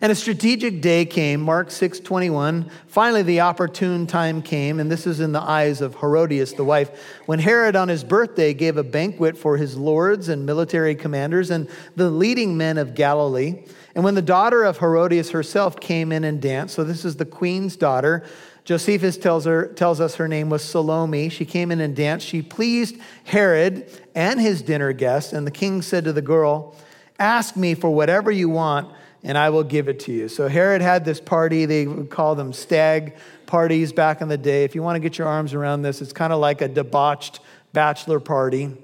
And 0.00 0.12
a 0.12 0.14
strategic 0.14 0.80
day 0.80 1.04
came, 1.04 1.40
Mark 1.40 1.72
6 1.72 1.98
21. 2.00 2.70
Finally, 2.86 3.22
the 3.22 3.40
opportune 3.40 4.06
time 4.06 4.42
came, 4.42 4.78
and 4.78 4.90
this 4.90 5.08
is 5.08 5.18
in 5.18 5.32
the 5.32 5.40
eyes 5.40 5.80
of 5.80 5.96
Herodias, 5.96 6.52
the 6.52 6.64
wife, 6.64 7.18
when 7.26 7.40
Herod 7.40 7.74
on 7.74 7.88
his 7.88 8.04
birthday 8.04 8.54
gave 8.54 8.76
a 8.76 8.84
banquet 8.84 9.36
for 9.36 9.56
his 9.56 9.76
lords 9.76 10.28
and 10.28 10.46
military 10.46 10.94
commanders 10.94 11.50
and 11.50 11.68
the 11.96 12.10
leading 12.10 12.56
men 12.56 12.78
of 12.78 12.94
Galilee. 12.94 13.64
And 13.96 14.04
when 14.04 14.14
the 14.14 14.22
daughter 14.22 14.62
of 14.62 14.78
Herodias 14.78 15.32
herself 15.32 15.80
came 15.80 16.12
in 16.12 16.22
and 16.22 16.40
danced, 16.40 16.76
so 16.76 16.84
this 16.84 17.04
is 17.04 17.16
the 17.16 17.24
queen's 17.24 17.74
daughter, 17.74 18.24
Josephus 18.64 19.16
tells, 19.16 19.46
her, 19.46 19.66
tells 19.66 20.00
us 20.00 20.16
her 20.16 20.28
name 20.28 20.50
was 20.50 20.62
Salome. 20.62 21.30
She 21.30 21.44
came 21.44 21.72
in 21.72 21.80
and 21.80 21.96
danced. 21.96 22.26
She 22.26 22.42
pleased 22.42 22.98
Herod 23.24 23.90
and 24.14 24.38
his 24.38 24.62
dinner 24.62 24.92
guests. 24.92 25.32
And 25.32 25.44
the 25.46 25.50
king 25.50 25.82
said 25.82 26.04
to 26.04 26.12
the 26.12 26.22
girl, 26.22 26.76
Ask 27.18 27.56
me 27.56 27.74
for 27.74 27.90
whatever 27.90 28.30
you 28.30 28.48
want 28.50 28.94
and 29.22 29.36
I 29.36 29.50
will 29.50 29.64
give 29.64 29.88
it 29.88 30.00
to 30.00 30.12
you. 30.12 30.28
So 30.28 30.48
Herod 30.48 30.80
had 30.80 31.04
this 31.04 31.20
party. 31.20 31.66
They 31.66 31.86
would 31.86 32.10
call 32.10 32.34
them 32.34 32.52
stag 32.52 33.16
parties 33.46 33.92
back 33.92 34.20
in 34.20 34.28
the 34.28 34.38
day. 34.38 34.64
If 34.64 34.74
you 34.74 34.82
want 34.82 34.96
to 34.96 35.00
get 35.00 35.18
your 35.18 35.26
arms 35.26 35.54
around 35.54 35.82
this, 35.82 36.00
it's 36.00 36.12
kind 36.12 36.32
of 36.32 36.38
like 36.38 36.60
a 36.60 36.68
debauched 36.68 37.40
bachelor 37.72 38.20
party. 38.20 38.76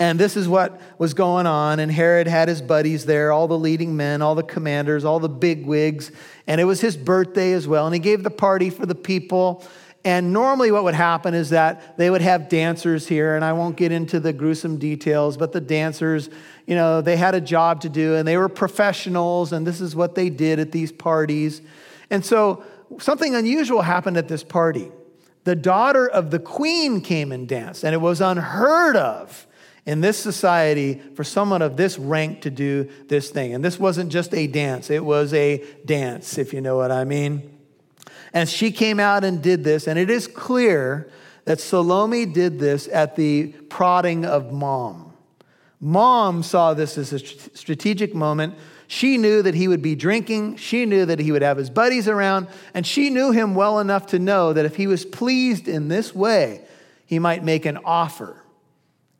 And 0.00 0.18
this 0.18 0.36
is 0.36 0.46
what 0.46 0.80
was 0.98 1.12
going 1.14 1.46
on. 1.46 1.80
And 1.80 1.90
Herod 1.90 2.28
had 2.28 2.48
his 2.48 2.62
buddies 2.62 3.04
there, 3.06 3.32
all 3.32 3.48
the 3.48 3.58
leading 3.58 3.96
men, 3.96 4.22
all 4.22 4.36
the 4.36 4.44
commanders, 4.44 5.04
all 5.04 5.18
the 5.18 5.28
big 5.28 5.66
wigs. 5.66 6.12
And 6.46 6.60
it 6.60 6.64
was 6.64 6.80
his 6.80 6.96
birthday 6.96 7.52
as 7.52 7.66
well. 7.66 7.86
And 7.86 7.94
he 7.94 7.98
gave 7.98 8.22
the 8.22 8.30
party 8.30 8.70
for 8.70 8.86
the 8.86 8.94
people. 8.94 9.64
And 10.04 10.32
normally, 10.32 10.70
what 10.70 10.84
would 10.84 10.94
happen 10.94 11.34
is 11.34 11.50
that 11.50 11.98
they 11.98 12.08
would 12.08 12.22
have 12.22 12.48
dancers 12.48 13.08
here, 13.08 13.34
and 13.34 13.44
I 13.44 13.52
won't 13.52 13.76
get 13.76 13.90
into 13.90 14.20
the 14.20 14.32
gruesome 14.32 14.78
details, 14.78 15.36
but 15.36 15.52
the 15.52 15.60
dancers, 15.60 16.30
you 16.68 16.74
know, 16.74 17.00
they 17.00 17.16
had 17.16 17.34
a 17.34 17.40
job 17.40 17.80
to 17.80 17.88
do, 17.88 18.16
and 18.16 18.28
they 18.28 18.36
were 18.36 18.50
professionals, 18.50 19.54
and 19.54 19.66
this 19.66 19.80
is 19.80 19.96
what 19.96 20.14
they 20.14 20.28
did 20.28 20.60
at 20.60 20.70
these 20.70 20.92
parties. 20.92 21.62
And 22.10 22.22
so, 22.22 22.62
something 22.98 23.34
unusual 23.34 23.80
happened 23.80 24.18
at 24.18 24.28
this 24.28 24.44
party. 24.44 24.92
The 25.44 25.56
daughter 25.56 26.06
of 26.06 26.30
the 26.30 26.38
queen 26.38 27.00
came 27.00 27.32
and 27.32 27.48
danced, 27.48 27.84
and 27.84 27.94
it 27.94 28.02
was 28.02 28.20
unheard 28.20 28.96
of 28.96 29.46
in 29.86 30.02
this 30.02 30.18
society 30.18 31.00
for 31.14 31.24
someone 31.24 31.62
of 31.62 31.78
this 31.78 31.98
rank 31.98 32.42
to 32.42 32.50
do 32.50 32.90
this 33.08 33.30
thing. 33.30 33.54
And 33.54 33.64
this 33.64 33.78
wasn't 33.78 34.12
just 34.12 34.34
a 34.34 34.46
dance, 34.46 34.90
it 34.90 35.02
was 35.02 35.32
a 35.32 35.64
dance, 35.86 36.36
if 36.36 36.52
you 36.52 36.60
know 36.60 36.76
what 36.76 36.90
I 36.90 37.04
mean. 37.04 37.58
And 38.34 38.46
she 38.46 38.72
came 38.72 39.00
out 39.00 39.24
and 39.24 39.42
did 39.42 39.64
this, 39.64 39.86
and 39.86 39.98
it 39.98 40.10
is 40.10 40.26
clear 40.26 41.10
that 41.46 41.60
Salome 41.60 42.26
did 42.26 42.58
this 42.58 42.90
at 42.92 43.16
the 43.16 43.54
prodding 43.70 44.26
of 44.26 44.52
mom. 44.52 45.07
Mom 45.80 46.42
saw 46.42 46.74
this 46.74 46.98
as 46.98 47.12
a 47.12 47.18
strategic 47.18 48.14
moment. 48.14 48.54
She 48.88 49.16
knew 49.16 49.42
that 49.42 49.54
he 49.54 49.68
would 49.68 49.82
be 49.82 49.94
drinking. 49.94 50.56
She 50.56 50.86
knew 50.86 51.04
that 51.06 51.18
he 51.18 51.30
would 51.30 51.42
have 51.42 51.56
his 51.56 51.70
buddies 51.70 52.08
around. 52.08 52.48
And 52.74 52.86
she 52.86 53.10
knew 53.10 53.30
him 53.30 53.54
well 53.54 53.78
enough 53.78 54.06
to 54.08 54.18
know 54.18 54.52
that 54.52 54.64
if 54.64 54.76
he 54.76 54.86
was 54.86 55.04
pleased 55.04 55.68
in 55.68 55.88
this 55.88 56.14
way, 56.14 56.62
he 57.06 57.18
might 57.18 57.44
make 57.44 57.66
an 57.66 57.78
offer. 57.84 58.42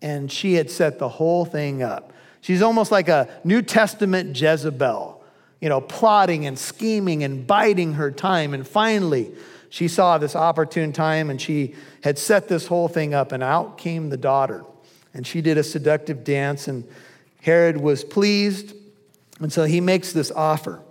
And 0.02 0.32
she 0.32 0.54
had 0.54 0.70
set 0.70 0.98
the 0.98 1.08
whole 1.08 1.44
thing 1.44 1.82
up. 1.82 2.12
She's 2.40 2.62
almost 2.62 2.90
like 2.90 3.08
a 3.08 3.28
New 3.44 3.62
Testament 3.62 4.40
Jezebel, 4.40 5.22
you 5.60 5.68
know, 5.68 5.80
plotting 5.80 6.46
and 6.46 6.58
scheming 6.58 7.22
and 7.22 7.46
biding 7.46 7.94
her 7.94 8.10
time. 8.10 8.54
And 8.54 8.66
finally, 8.66 9.32
she 9.70 9.86
saw 9.86 10.18
this 10.18 10.34
opportune 10.34 10.92
time 10.92 11.30
and 11.30 11.40
she 11.40 11.74
had 12.02 12.18
set 12.18 12.48
this 12.48 12.68
whole 12.68 12.88
thing 12.88 13.12
up, 13.12 13.32
and 13.32 13.42
out 13.42 13.76
came 13.76 14.08
the 14.08 14.16
daughter. 14.16 14.64
And 15.14 15.26
she 15.26 15.40
did 15.40 15.58
a 15.58 15.62
seductive 15.62 16.24
dance, 16.24 16.68
and 16.68 16.84
Herod 17.42 17.80
was 17.80 18.04
pleased. 18.04 18.74
And 19.40 19.52
so 19.52 19.64
he 19.64 19.80
makes 19.80 20.12
this 20.12 20.30
offer. 20.30 20.82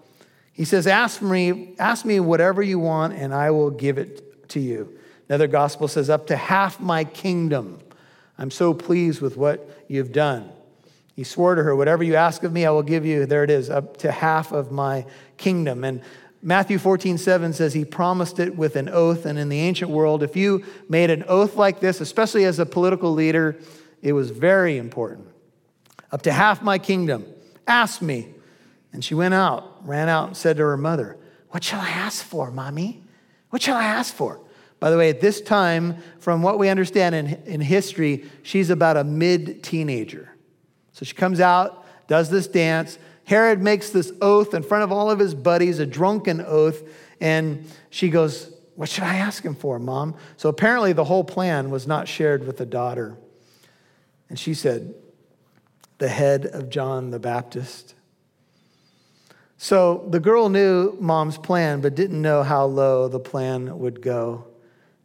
He 0.54 0.66
says, 0.66 0.88
Ask 0.88 1.22
me, 1.22 1.76
ask 1.78 2.06
me 2.06 2.20
whatever 2.20 2.64
you 2.64 2.80
want, 2.80 3.14
and 3.14 3.34
I 3.34 3.52
will 3.52 3.70
give 3.70 3.98
it 3.98 4.50
to 4.50 4.60
you. 4.60 4.98
Another 5.30 5.48
gospel 5.48 5.88
says, 5.88 6.10
Up 6.10 6.28
to 6.28 6.36
half 6.36 6.80
my 6.80 7.04
kingdom. 7.04 7.80
I'm 8.38 8.52
so 8.52 8.74
pleased 8.74 9.22
with 9.22 9.38
what 9.38 9.70
you've 9.88 10.12
done. 10.12 10.50
He 11.16 11.24
swore 11.24 11.56
to 11.56 11.64
her, 11.64 11.76
Whatever 11.76 12.04
you 12.04 12.16
ask 12.16 12.44
of 12.44 12.54
me, 12.54 12.66
I 12.66 12.72
will 12.72 12.84
give 12.84 13.06
you. 13.06 13.26
There 13.26 13.44
it 13.44 13.50
is, 13.50 13.70
up 13.70 13.98
to 13.98 14.12
half 14.12 14.52
of 14.52 14.72
my 14.72 15.06
kingdom. 15.38 15.84
And 15.84 16.02
Matthew 16.42 16.78
14, 16.78 17.18
7 17.18 17.54
says 17.54 17.74
he 17.74 17.84
promised 17.84 18.40
it 18.40 18.56
with 18.56 18.76
an 18.76 18.90
oath. 18.90 19.26
And 19.26 19.38
in 19.38 19.50
the 19.50 19.60
ancient 19.60 19.92
world, 19.92 20.24
if 20.24 20.36
you 20.36 20.64
made 20.88 21.10
an 21.10 21.24
oath 21.28 21.56
like 21.56 21.80
this, 21.80 22.00
especially 22.00 22.46
as 22.46 22.60
a 22.60 22.66
political 22.66 23.12
leader, 23.12 23.58
it 24.02 24.14
was 24.14 24.32
very 24.32 24.78
important. 24.78 25.28
Up 26.12 26.22
to 26.24 26.32
half 26.32 26.62
my 26.62 26.78
kingdom. 26.78 27.26
Ask 27.68 28.02
me. 28.02 28.30
And 28.94 29.04
she 29.04 29.14
went 29.14 29.34
out, 29.34 29.86
ran 29.86 30.10
out, 30.10 30.28
and 30.28 30.38
said 30.38 30.58
to 30.58 30.64
her 30.64 30.78
mother, 30.78 31.18
What 31.50 31.64
shall 31.64 31.82
I 31.82 31.90
ask 31.90 32.24
for, 32.24 32.52
mommy? 32.52 33.04
What 33.50 33.62
shall 33.62 33.78
I 33.78 33.84
ask 33.84 34.14
for? 34.14 34.40
By 34.80 34.92
the 34.92 34.98
way, 34.98 35.10
at 35.10 35.22
this 35.22 35.42
time, 35.42 35.98
from 36.20 36.42
what 36.42 36.60
we 36.60 36.70
understand 36.70 37.16
in, 37.16 37.28
in 37.46 37.62
history, 37.62 38.26
she's 38.44 38.70
about 38.70 38.98
a 38.98 39.04
mid 39.04 39.64
teenager. 39.64 40.30
So 40.94 41.06
she 41.06 41.14
comes 41.14 41.40
out, 41.40 41.86
does 42.08 42.30
this 42.30 42.48
dance. 42.48 42.98
Herod 43.26 43.62
makes 43.62 43.90
this 43.90 44.12
oath 44.22 44.54
in 44.54 44.64
front 44.64 44.84
of 44.84 44.92
all 44.92 45.12
of 45.12 45.20
his 45.20 45.34
buddies, 45.34 45.80
a 45.80 45.86
drunken 45.86 46.42
oath, 46.42 46.82
and 47.20 47.70
she 47.90 48.10
goes, 48.10 48.52
What 48.76 48.90
should 48.90 49.04
I 49.04 49.18
ask 49.18 49.44
him 49.44 49.56
for, 49.56 49.80
mom? 49.80 50.16
So 50.38 50.50
apparently, 50.50 50.94
the 50.94 51.04
whole 51.04 51.24
plan 51.24 51.70
was 51.70 51.88
not 51.88 52.08
shared 52.08 52.46
with 52.46 52.58
the 52.58 52.66
daughter. 52.66 53.18
And 54.30 54.38
she 54.38 54.54
said, 54.54 54.94
The 55.98 56.10
head 56.10 56.46
of 56.46 56.70
John 56.70 57.12
the 57.12 57.20
Baptist. 57.20 57.96
So 59.58 60.06
the 60.10 60.20
girl 60.20 60.50
knew 60.50 60.96
mom's 61.00 61.38
plan, 61.38 61.82
but 61.82 61.96
didn't 61.96 62.22
know 62.22 62.44
how 62.44 62.66
low 62.66 63.08
the 63.08 63.20
plan 63.20 63.80
would 63.80 64.02
go. 64.02 64.46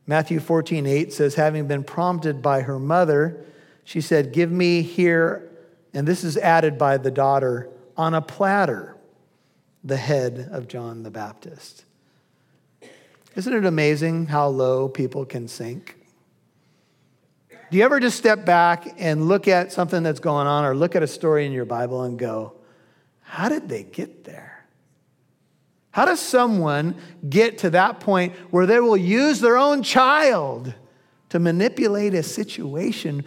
Matthew 0.07 0.41
14, 0.41 0.87
8 0.87 1.13
says, 1.13 1.37
having 1.37 1.67
been 1.67 1.85
prompted 1.85 2.43
by 2.43 2.63
her 2.63 2.79
mother, 2.79 3.45
she 3.85 4.01
said, 4.01 4.33
Give 4.33 4.51
me 4.51 4.83
here, 4.83 5.51
and 5.95 6.07
this 6.07 6.25
is 6.25 6.37
added 6.37 6.77
by 6.77 6.99
the 6.99 7.11
daughter, 7.11 7.71
on 7.97 8.15
a 8.15 8.21
platter, 8.21 8.97
the 9.85 9.97
head 9.97 10.49
of 10.51 10.69
John 10.69 11.03
the 11.03 11.11
Baptist. 11.11 11.85
Isn't 13.35 13.55
it 13.55 13.65
amazing 13.65 14.27
how 14.27 14.49
low 14.49 14.89
people 14.89 15.25
can 15.25 15.49
sink? 15.49 15.97
Do 17.73 17.79
you 17.79 17.85
ever 17.85 18.01
just 18.01 18.19
step 18.19 18.45
back 18.45 18.97
and 18.99 19.29
look 19.29 19.49
at 19.49 19.73
something 19.73 20.03
that's 20.03 20.21
going 20.21 20.47
on 20.47 20.67
or 20.67 20.77
look 20.77 20.95
at 20.95 21.03
a 21.03 21.07
story 21.07 21.47
in 21.47 21.53
your 21.53 21.65
Bible 21.65 22.03
and 22.03 22.19
go, 22.19 22.53
How 23.23 23.49
did 23.49 23.67
they 23.71 23.83
get 23.83 24.25
there? 24.25 24.67
How 25.91 26.05
does 26.05 26.21
someone 26.21 26.97
get 27.27 27.57
to 27.59 27.71
that 27.71 27.99
point 27.99 28.35
where 28.51 28.67
they 28.67 28.79
will 28.79 28.99
use 28.99 29.41
their 29.41 29.57
own 29.57 29.83
child 29.83 30.75
to 31.31 31.39
manipulate 31.39 32.13
a 32.13 32.23
situation 32.23 33.25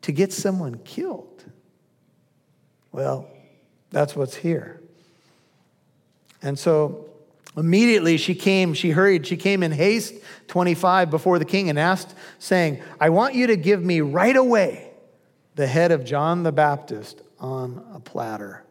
to 0.00 0.12
get 0.12 0.32
someone 0.32 0.76
killed? 0.78 1.44
Well, 2.90 3.28
that's 3.90 4.16
what's 4.16 4.36
here. 4.36 4.80
And 6.40 6.58
so 6.58 7.03
immediately 7.56 8.16
she 8.16 8.34
came, 8.34 8.74
she 8.74 8.90
hurried, 8.90 9.26
she 9.26 9.36
came 9.36 9.62
in 9.62 9.72
haste, 9.72 10.14
25, 10.48 11.10
before 11.10 11.38
the 11.38 11.44
king 11.44 11.68
and 11.68 11.78
asked, 11.78 12.14
saying, 12.38 12.82
I 13.00 13.10
want 13.10 13.34
you 13.34 13.46
to 13.48 13.56
give 13.56 13.82
me 13.82 14.00
right 14.00 14.36
away 14.36 14.90
the 15.54 15.66
head 15.66 15.92
of 15.92 16.04
John 16.04 16.42
the 16.42 16.52
Baptist 16.52 17.22
on 17.38 17.84
a 17.94 18.00
platter. 18.00 18.64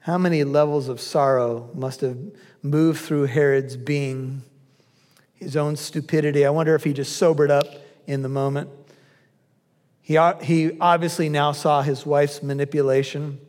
How 0.00 0.18
many 0.18 0.44
levels 0.44 0.88
of 0.88 1.00
sorrow 1.00 1.70
must 1.74 2.00
have 2.00 2.18
moved 2.62 3.00
through 3.00 3.26
Herod's 3.26 3.76
being? 3.76 4.42
His 5.34 5.56
own 5.56 5.76
stupidity. 5.76 6.44
I 6.44 6.50
wonder 6.50 6.74
if 6.74 6.84
he 6.84 6.92
just 6.92 7.16
sobered 7.16 7.50
up 7.50 7.66
in 8.06 8.22
the 8.22 8.28
moment. 8.28 8.70
He, 10.00 10.18
he 10.42 10.76
obviously 10.80 11.28
now 11.28 11.52
saw 11.52 11.82
his 11.82 12.04
wife's 12.04 12.42
manipulation. 12.42 13.40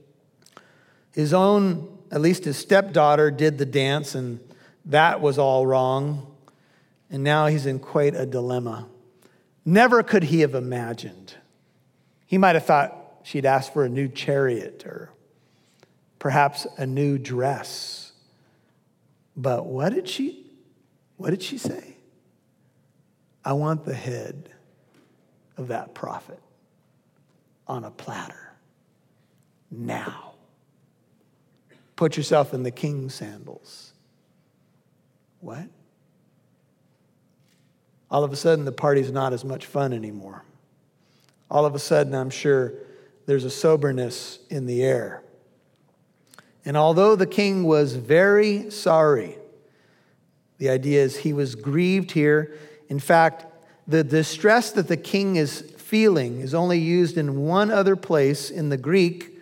His 1.12 1.34
own, 1.34 1.93
at 2.14 2.22
least 2.22 2.46
his 2.46 2.58
stepdaughter, 2.58 3.32
did 3.32 3.58
the 3.58 3.66
dance, 3.66 4.14
and 4.14 4.40
that 4.86 5.20
was 5.20 5.40
all 5.40 5.66
wrong. 5.66 6.32
And 7.10 7.24
now 7.24 7.48
he's 7.48 7.66
in 7.66 7.80
quite 7.80 8.14
a 8.14 8.28
dilemma. 8.28 8.88
Never 9.66 10.04
could 10.04 10.26
he 10.26 10.42
have 10.42 10.54
imagined. 10.54 11.34
He 12.28 12.38
might 12.38 12.54
have 12.54 12.66
thought 12.68 12.96
she'd 13.24 13.48
ask 13.48 13.74
for 13.74 13.84
a 13.84 13.90
new 13.90 14.08
chariot 14.08 14.86
or 14.86 15.10
perhaps 16.20 16.68
a 16.78 16.86
new 16.86 17.18
dress. 17.18 18.12
But 19.36 19.66
what 19.66 19.92
did 19.92 20.08
she 20.08 20.52
what 21.18 21.32
did 21.32 21.42
she 21.42 21.58
say? 21.58 21.96
I 23.44 23.54
want 23.54 23.86
the 23.86 23.94
head 23.94 24.50
of 25.58 25.70
that 25.70 25.94
prophet 25.94 26.40
on 27.68 27.84
a 27.84 27.92
platter 27.92 28.52
now. 29.72 30.33
Put 31.96 32.18
yourself 32.18 32.54
in 32.54 32.64
the 32.64 32.72
king's 32.72 33.14
sandals. 33.14 33.94
What? 35.40 35.68
All 38.10 38.24
of 38.24 38.32
a 38.32 38.36
sudden, 38.36 38.66
the 38.66 38.72
party's 38.72 39.12
not 39.12 39.34
as 39.34 39.44
much 39.44 39.66
fun 39.66 39.94
anymore. 39.94 40.44
All 41.50 41.66
of 41.66 41.76
a 41.76 41.80
sudden, 41.80 42.14
I'm 42.14 42.30
sure 42.30 42.74
there's 43.26 43.44
a 43.44 43.50
soberness 43.50 44.40
in 44.50 44.66
the 44.66 44.84
air. 44.84 45.24
And 46.66 46.78
although 46.78 47.16
the 47.16 47.28
king 47.28 47.64
was 47.64 47.96
very 47.96 48.70
sorry, 48.70 49.38
the 50.58 50.70
idea 50.70 51.04
is 51.04 51.18
he 51.18 51.34
was 51.34 51.56
grieved 51.56 52.12
here. 52.12 52.56
In 52.88 53.00
fact, 53.00 53.46
the 53.88 54.04
distress 54.04 54.72
that 54.72 54.88
the 54.88 54.98
king 54.98 55.36
is 55.36 55.62
feeling 55.78 56.40
is 56.40 56.54
only 56.54 56.80
used 56.80 57.18
in 57.18 57.42
one 57.42 57.70
other 57.70 57.96
place 57.96 58.50
in 58.50 58.70
the 58.70 58.78
Greek 58.78 59.33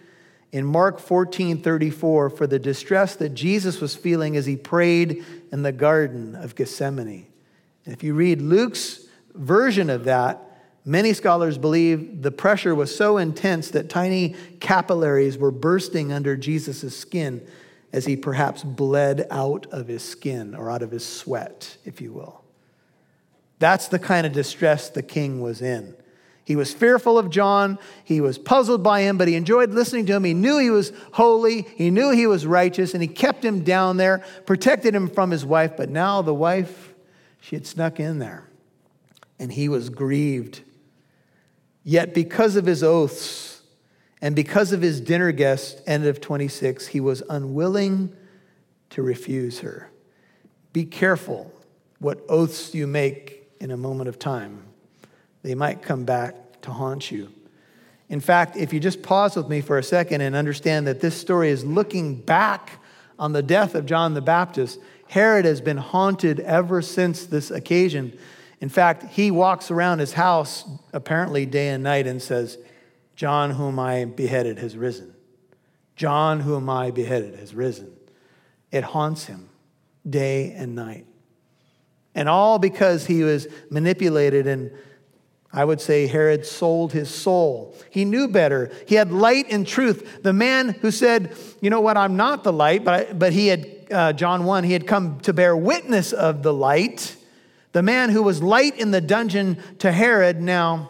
in 0.52 0.66
Mark 0.66 1.00
14 1.00 1.62
34 1.62 2.30
for 2.30 2.48
the 2.48 2.60
distress 2.60 3.16
that 3.16 3.30
Jesus 3.30 3.80
was 3.80 3.96
feeling 3.96 4.36
as 4.36 4.46
he 4.46 4.56
prayed 4.56 5.24
in 5.52 5.64
the 5.64 5.72
Garden 5.72 6.36
of 6.36 6.56
Gethsemane. 6.56 7.28
And 7.86 7.94
if 7.94 8.04
you 8.04 8.14
read 8.14 8.42
Luke's 8.42 9.06
version 9.34 9.90
of 9.90 10.06
that, 10.06 10.52
Many 10.84 11.14
scholars 11.14 11.58
believe 11.58 12.24
the 12.24 12.32
pressure 12.32 12.74
was 12.74 12.96
so 12.96 13.18
intense 13.18 13.70
that 13.72 13.90
tiny 13.90 14.36
capillaries 14.60 15.38
were 15.38 15.52
bursting 15.52 16.12
under 16.12 16.36
Jesus' 16.36 16.98
skin 16.98 17.46
as 17.94 18.06
he 18.06 18.16
perhaps 18.16 18.64
bled 18.64 19.28
out 19.30 19.68
of 19.68 19.88
his 19.88 20.02
skin 20.02 20.56
or 20.56 20.72
out 20.72 20.82
of 20.82 20.90
his 20.90 21.06
sweat, 21.06 21.78
if 21.86 22.02
you 22.02 22.12
will. 22.12 22.42
That's 23.60 23.90
the 23.90 24.00
kind 24.00 24.26
of 24.26 24.34
distress 24.34 24.90
the 24.90 25.04
king 25.04 25.42
was 25.42 25.62
in. 25.62 25.96
He 26.52 26.58
was 26.58 26.74
fearful 26.74 27.18
of 27.18 27.30
John. 27.30 27.80
He 28.04 28.20
was 28.20 28.38
puzzled 28.38 28.84
by 28.84 29.02
him, 29.02 29.18
but 29.18 29.28
he 29.28 29.36
enjoyed 29.36 29.72
listening 29.72 30.06
to 30.08 30.14
him. 30.14 30.26
He 30.26 30.34
knew 30.34 30.58
he 30.58 30.70
was 30.70 30.92
holy. 31.14 31.62
He 31.62 31.90
knew 31.90 32.12
he 32.12 32.28
was 32.28 32.46
righteous, 32.46 32.94
and 32.94 33.02
he 33.02 33.08
kept 33.08 33.44
him 33.44 33.64
down 33.64 33.98
there, 33.98 34.24
protected 34.46 34.94
him 34.94 35.08
from 35.08 35.32
his 35.32 35.46
wife. 35.46 35.78
But 35.78 35.90
now 35.90 36.22
the 36.22 36.34
wife, 36.34 36.94
she 37.40 37.56
had 37.56 37.66
snuck 37.66 38.00
in 38.00 38.20
there, 38.20 38.50
and 39.40 39.52
he 39.52 39.70
was 39.70 39.90
grieved 39.90 40.62
Yet, 41.84 42.14
because 42.14 42.56
of 42.56 42.66
his 42.66 42.84
oaths 42.84 43.62
and 44.22 44.36
because 44.36 44.72
of 44.72 44.82
his 44.82 45.02
dinner 45.02 45.32
guest, 45.32 45.82
end 45.88 46.06
of 46.06 46.22
26, 46.22 46.88
he 46.88 47.00
was 47.00 47.24
unwilling 47.28 48.16
to 48.92 49.02
refuse 49.02 49.60
her. 49.60 49.90
Be 50.74 50.86
careful 50.86 51.52
what 52.00 52.24
oaths 52.30 52.76
you 52.76 52.86
make 52.86 53.52
in 53.60 53.72
a 53.72 53.78
moment 53.78 54.10
of 54.10 54.20
time, 54.20 54.64
they 55.44 55.56
might 55.56 55.82
come 55.82 56.06
back 56.06 56.62
to 56.62 56.72
haunt 56.72 57.12
you. 57.12 57.32
In 58.10 58.20
fact, 58.20 58.58
if 58.58 58.74
you 58.74 58.80
just 58.80 59.02
pause 59.02 59.36
with 59.36 59.48
me 59.48 59.62
for 59.62 59.78
a 59.78 59.84
second 59.84 60.22
and 60.22 60.36
understand 60.36 60.86
that 60.88 61.00
this 61.00 61.16
story 61.16 61.50
is 61.50 61.64
looking 61.64 62.16
back 62.16 62.80
on 63.18 63.32
the 63.32 63.42
death 63.42 63.74
of 63.74 63.86
John 63.86 64.14
the 64.14 64.22
Baptist, 64.22 64.80
Herod 65.08 65.46
has 65.46 65.62
been 65.62 65.78
haunted 65.78 66.40
ever 66.42 66.82
since 66.82 67.26
this 67.26 67.52
occasion. 67.52 68.18
In 68.60 68.70
fact, 68.70 69.04
he 69.04 69.32
walks 69.32 69.72
around 69.72 70.00
his 70.00 70.14
house 70.14 70.66
apparently 70.94 71.46
day 71.46 71.70
and 71.70 71.84
night 71.84 72.06
and 72.06 72.22
says, 72.22 72.58
John, 73.16 73.52
whom 73.52 73.80
I 73.80 74.06
beheaded, 74.06 74.58
has 74.60 74.76
risen. 74.76 75.14
John, 75.96 76.42
whom 76.42 76.70
I 76.70 76.92
beheaded, 76.92 77.36
has 77.40 77.54
risen. 77.54 77.96
It 78.72 78.84
haunts 78.84 79.26
him 79.26 79.50
day 80.10 80.52
and 80.54 80.76
night. 80.76 81.06
And 82.16 82.28
all 82.28 82.60
because 82.60 83.06
he 83.06 83.24
was 83.24 83.48
manipulated 83.70 84.48
and 84.48 84.72
I 85.54 85.66
would 85.66 85.82
say 85.82 86.08
Herod 86.08 86.46
sold 86.46 86.94
his 86.94 87.10
soul. 87.10 87.76
He 87.90 88.06
knew 88.06 88.28
better. 88.30 88.72
He 88.88 88.96
had 88.96 89.12
light 89.12 89.48
and 89.50 89.68
truth. 89.68 90.24
The 90.24 90.32
man 90.34 90.70
who 90.70 90.92
said, 90.92 91.36
You 91.60 91.70
know 91.70 91.82
what, 91.82 91.98
I'm 91.98 92.16
not 92.16 92.44
the 92.44 92.54
light, 92.54 92.86
but, 92.86 92.94
I, 93.10 93.14
but 93.14 93.34
he 93.34 93.48
had, 93.48 93.88
uh, 93.92 94.14
John 94.14 94.46
1, 94.46 94.64
he 94.64 94.74
had 94.74 94.88
come 94.88 95.20
to 95.22 95.34
bear 95.34 95.56
witness 95.56 96.14
of 96.14 96.42
the 96.42 96.54
light. 96.54 97.18
The 97.74 97.84
man 97.84 98.10
who 98.10 98.24
was 98.24 98.42
light 98.42 98.78
in 98.78 98.92
the 98.92 99.02
dungeon 99.02 99.58
to 99.80 99.92
Herod, 99.92 100.42
now 100.42 100.90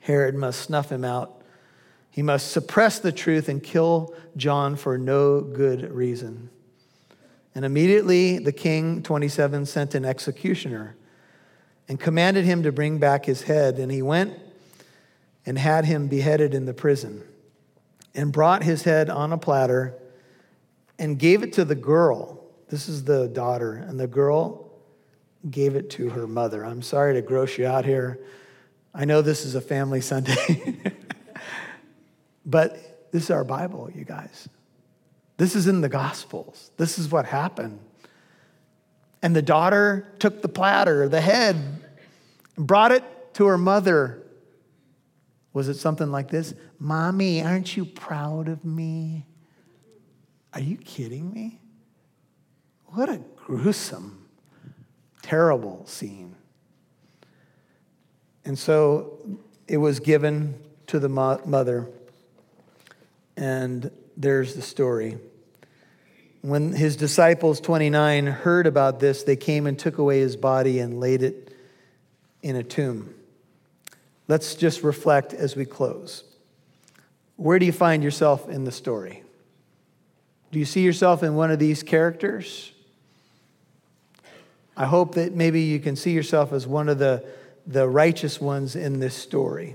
Herod 0.00 0.34
must 0.34 0.62
snuff 0.62 0.90
him 0.90 1.04
out. 1.04 1.42
He 2.10 2.22
must 2.22 2.50
suppress 2.50 2.98
the 2.98 3.12
truth 3.12 3.48
and 3.48 3.62
kill 3.62 4.14
John 4.36 4.74
for 4.76 4.98
no 4.98 5.40
good 5.40 5.92
reason. 5.92 6.50
And 7.54 7.64
immediately 7.64 8.38
the 8.38 8.52
king, 8.52 9.02
27, 9.02 9.66
sent 9.66 9.94
an 9.94 10.04
executioner 10.04 10.96
and 11.88 11.98
commanded 12.00 12.44
him 12.44 12.62
to 12.64 12.72
bring 12.72 12.98
back 12.98 13.24
his 13.24 13.42
head. 13.42 13.78
And 13.78 13.90
he 13.90 14.02
went 14.02 14.38
and 15.44 15.58
had 15.58 15.84
him 15.84 16.08
beheaded 16.08 16.54
in 16.54 16.66
the 16.66 16.74
prison 16.74 17.22
and 18.14 18.32
brought 18.32 18.62
his 18.62 18.82
head 18.82 19.10
on 19.10 19.32
a 19.32 19.38
platter 19.38 19.94
and 20.98 21.18
gave 21.18 21.42
it 21.42 21.52
to 21.54 21.64
the 21.64 21.74
girl. 21.74 22.42
This 22.68 22.88
is 22.88 23.04
the 23.04 23.28
daughter. 23.28 23.74
And 23.74 24.00
the 24.00 24.06
girl 24.06 24.72
gave 25.50 25.76
it 25.76 25.90
to 25.90 26.10
her 26.10 26.26
mother. 26.26 26.64
I'm 26.64 26.82
sorry 26.82 27.14
to 27.14 27.22
gross 27.22 27.58
you 27.58 27.66
out 27.66 27.84
here. 27.84 28.18
I 28.94 29.04
know 29.04 29.22
this 29.22 29.44
is 29.44 29.54
a 29.54 29.60
family 29.60 30.00
Sunday, 30.00 30.76
but 32.46 33.10
this 33.12 33.24
is 33.24 33.30
our 33.30 33.44
Bible, 33.44 33.90
you 33.94 34.04
guys. 34.04 34.48
This 35.36 35.54
is 35.54 35.68
in 35.68 35.82
the 35.82 35.88
Gospels. 35.88 36.70
This 36.78 36.98
is 36.98 37.10
what 37.10 37.26
happened. 37.26 37.78
And 39.26 39.34
the 39.34 39.42
daughter 39.42 40.06
took 40.20 40.40
the 40.40 40.46
platter, 40.48 41.08
the 41.08 41.20
head, 41.20 41.56
and 41.56 42.64
brought 42.68 42.92
it 42.92 43.02
to 43.34 43.46
her 43.46 43.58
mother. 43.58 44.22
Was 45.52 45.68
it 45.68 45.74
something 45.74 46.12
like 46.12 46.30
this? 46.30 46.54
Mommy, 46.78 47.42
aren't 47.42 47.76
you 47.76 47.84
proud 47.84 48.46
of 48.46 48.64
me? 48.64 49.26
Are 50.52 50.60
you 50.60 50.76
kidding 50.76 51.32
me? 51.32 51.60
What 52.84 53.08
a 53.08 53.20
gruesome, 53.34 54.28
terrible 55.22 55.84
scene. 55.86 56.36
And 58.44 58.56
so 58.56 59.18
it 59.66 59.78
was 59.78 59.98
given 59.98 60.54
to 60.86 61.00
the 61.00 61.08
mother. 61.08 61.88
And 63.36 63.90
there's 64.16 64.54
the 64.54 64.62
story. 64.62 65.18
When 66.46 66.72
his 66.72 66.94
disciples, 66.94 67.60
29, 67.60 68.28
heard 68.28 68.68
about 68.68 69.00
this, 69.00 69.24
they 69.24 69.34
came 69.34 69.66
and 69.66 69.76
took 69.76 69.98
away 69.98 70.20
his 70.20 70.36
body 70.36 70.78
and 70.78 71.00
laid 71.00 71.24
it 71.24 71.52
in 72.40 72.54
a 72.54 72.62
tomb. 72.62 73.12
Let's 74.28 74.54
just 74.54 74.84
reflect 74.84 75.34
as 75.34 75.56
we 75.56 75.64
close. 75.64 76.22
Where 77.34 77.58
do 77.58 77.66
you 77.66 77.72
find 77.72 78.04
yourself 78.04 78.48
in 78.48 78.62
the 78.62 78.70
story? 78.70 79.24
Do 80.52 80.60
you 80.60 80.64
see 80.64 80.82
yourself 80.82 81.24
in 81.24 81.34
one 81.34 81.50
of 81.50 81.58
these 81.58 81.82
characters? 81.82 82.70
I 84.76 84.86
hope 84.86 85.16
that 85.16 85.34
maybe 85.34 85.62
you 85.62 85.80
can 85.80 85.96
see 85.96 86.12
yourself 86.12 86.52
as 86.52 86.64
one 86.64 86.88
of 86.88 87.00
the, 87.00 87.24
the 87.66 87.88
righteous 87.88 88.40
ones 88.40 88.76
in 88.76 89.00
this 89.00 89.16
story. 89.16 89.74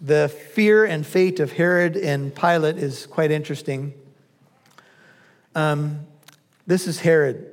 The 0.00 0.30
fear 0.30 0.86
and 0.86 1.06
fate 1.06 1.38
of 1.38 1.52
Herod 1.52 1.98
and 1.98 2.34
Pilate 2.34 2.78
is 2.78 3.04
quite 3.04 3.30
interesting. 3.30 3.92
Um, 5.58 6.06
this 6.68 6.86
is 6.86 7.00
Herod. 7.00 7.44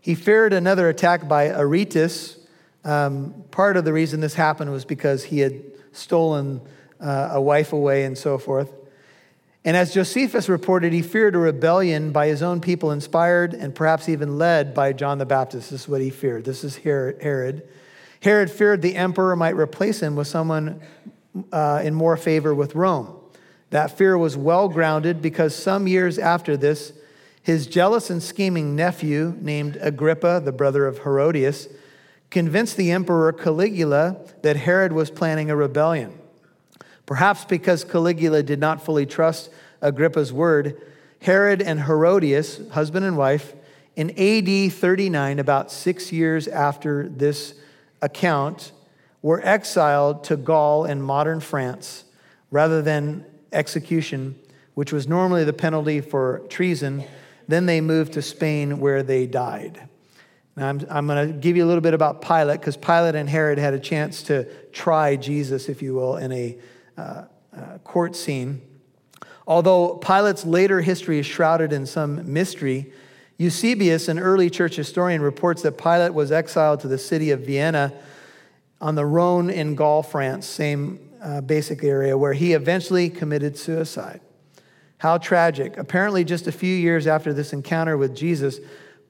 He 0.00 0.14
feared 0.14 0.54
another 0.54 0.88
attack 0.88 1.28
by 1.28 1.50
Aretas. 1.50 2.38
Um, 2.82 3.44
part 3.50 3.76
of 3.76 3.84
the 3.84 3.92
reason 3.92 4.20
this 4.20 4.32
happened 4.32 4.72
was 4.72 4.86
because 4.86 5.24
he 5.24 5.40
had 5.40 5.62
stolen 5.92 6.62
uh, 6.98 7.28
a 7.32 7.42
wife 7.42 7.74
away 7.74 8.04
and 8.04 8.16
so 8.16 8.38
forth. 8.38 8.72
And 9.66 9.76
as 9.76 9.92
Josephus 9.92 10.48
reported, 10.48 10.94
he 10.94 11.02
feared 11.02 11.34
a 11.34 11.38
rebellion 11.38 12.10
by 12.10 12.28
his 12.28 12.42
own 12.42 12.62
people, 12.62 12.90
inspired 12.90 13.52
and 13.52 13.74
perhaps 13.74 14.08
even 14.08 14.38
led 14.38 14.72
by 14.72 14.94
John 14.94 15.18
the 15.18 15.26
Baptist. 15.26 15.72
This 15.72 15.82
is 15.82 15.88
what 15.88 16.00
he 16.00 16.08
feared. 16.08 16.46
This 16.46 16.64
is 16.64 16.76
Herod. 16.78 17.68
Herod 18.22 18.50
feared 18.50 18.80
the 18.80 18.96
emperor 18.96 19.36
might 19.36 19.56
replace 19.56 20.00
him 20.00 20.16
with 20.16 20.26
someone 20.26 20.80
uh, 21.52 21.82
in 21.84 21.92
more 21.92 22.16
favor 22.16 22.54
with 22.54 22.74
Rome. 22.74 23.14
That 23.68 23.98
fear 23.98 24.16
was 24.16 24.38
well 24.38 24.70
grounded 24.70 25.20
because 25.20 25.54
some 25.54 25.86
years 25.86 26.18
after 26.18 26.56
this, 26.56 26.94
his 27.42 27.66
jealous 27.66 28.08
and 28.08 28.22
scheming 28.22 28.76
nephew, 28.76 29.36
named 29.40 29.76
Agrippa, 29.80 30.40
the 30.44 30.52
brother 30.52 30.86
of 30.86 30.98
Herodias, 30.98 31.68
convinced 32.30 32.76
the 32.76 32.92
emperor 32.92 33.32
Caligula 33.32 34.16
that 34.42 34.56
Herod 34.56 34.92
was 34.92 35.10
planning 35.10 35.50
a 35.50 35.56
rebellion. 35.56 36.18
Perhaps 37.04 37.44
because 37.44 37.84
Caligula 37.84 38.42
did 38.42 38.60
not 38.60 38.84
fully 38.84 39.06
trust 39.06 39.50
Agrippa's 39.80 40.32
word, 40.32 40.80
Herod 41.20 41.60
and 41.60 41.82
Herodias, 41.82 42.60
husband 42.70 43.04
and 43.04 43.16
wife, 43.16 43.54
in 43.96 44.10
AD 44.10 44.72
39, 44.72 45.38
about 45.38 45.70
six 45.70 46.12
years 46.12 46.48
after 46.48 47.08
this 47.08 47.54
account, 48.00 48.72
were 49.20 49.44
exiled 49.44 50.24
to 50.24 50.36
Gaul 50.36 50.84
in 50.84 51.02
modern 51.02 51.40
France 51.40 52.04
rather 52.50 52.80
than 52.82 53.24
execution, 53.52 54.38
which 54.74 54.92
was 54.92 55.06
normally 55.06 55.44
the 55.44 55.52
penalty 55.52 56.00
for 56.00 56.40
treason 56.48 57.04
then 57.52 57.66
they 57.66 57.80
moved 57.80 58.14
to 58.14 58.22
Spain 58.22 58.80
where 58.80 59.02
they 59.02 59.26
died. 59.26 59.88
Now, 60.56 60.68
I'm, 60.68 60.86
I'm 60.90 61.06
going 61.06 61.28
to 61.28 61.32
give 61.32 61.56
you 61.56 61.64
a 61.64 61.68
little 61.68 61.80
bit 61.80 61.94
about 61.94 62.20
Pilate 62.20 62.60
because 62.60 62.76
Pilate 62.76 63.14
and 63.14 63.28
Herod 63.28 63.58
had 63.58 63.74
a 63.74 63.78
chance 63.78 64.22
to 64.24 64.44
try 64.72 65.16
Jesus, 65.16 65.68
if 65.68 65.82
you 65.82 65.94
will, 65.94 66.16
in 66.16 66.32
a 66.32 66.58
uh, 66.96 67.24
uh, 67.56 67.78
court 67.84 68.14
scene. 68.14 68.60
Although 69.46 69.96
Pilate's 69.96 70.44
later 70.44 70.80
history 70.80 71.18
is 71.18 71.26
shrouded 71.26 71.72
in 71.72 71.86
some 71.86 72.32
mystery, 72.32 72.92
Eusebius, 73.38 74.08
an 74.08 74.18
early 74.18 74.50
church 74.50 74.76
historian, 74.76 75.20
reports 75.20 75.62
that 75.62 75.78
Pilate 75.78 76.14
was 76.14 76.30
exiled 76.30 76.80
to 76.80 76.88
the 76.88 76.98
city 76.98 77.30
of 77.30 77.40
Vienna 77.40 77.92
on 78.80 78.94
the 78.94 79.06
Rhone 79.06 79.50
in 79.50 79.74
Gaul, 79.74 80.02
France, 80.02 80.46
same 80.46 81.10
uh, 81.22 81.40
basic 81.40 81.82
area, 81.82 82.16
where 82.16 82.34
he 82.34 82.52
eventually 82.52 83.08
committed 83.08 83.56
suicide. 83.56 84.20
How 85.02 85.18
tragic. 85.18 85.78
Apparently, 85.78 86.22
just 86.22 86.46
a 86.46 86.52
few 86.52 86.72
years 86.72 87.08
after 87.08 87.32
this 87.32 87.52
encounter 87.52 87.96
with 87.96 88.14
Jesus, 88.14 88.60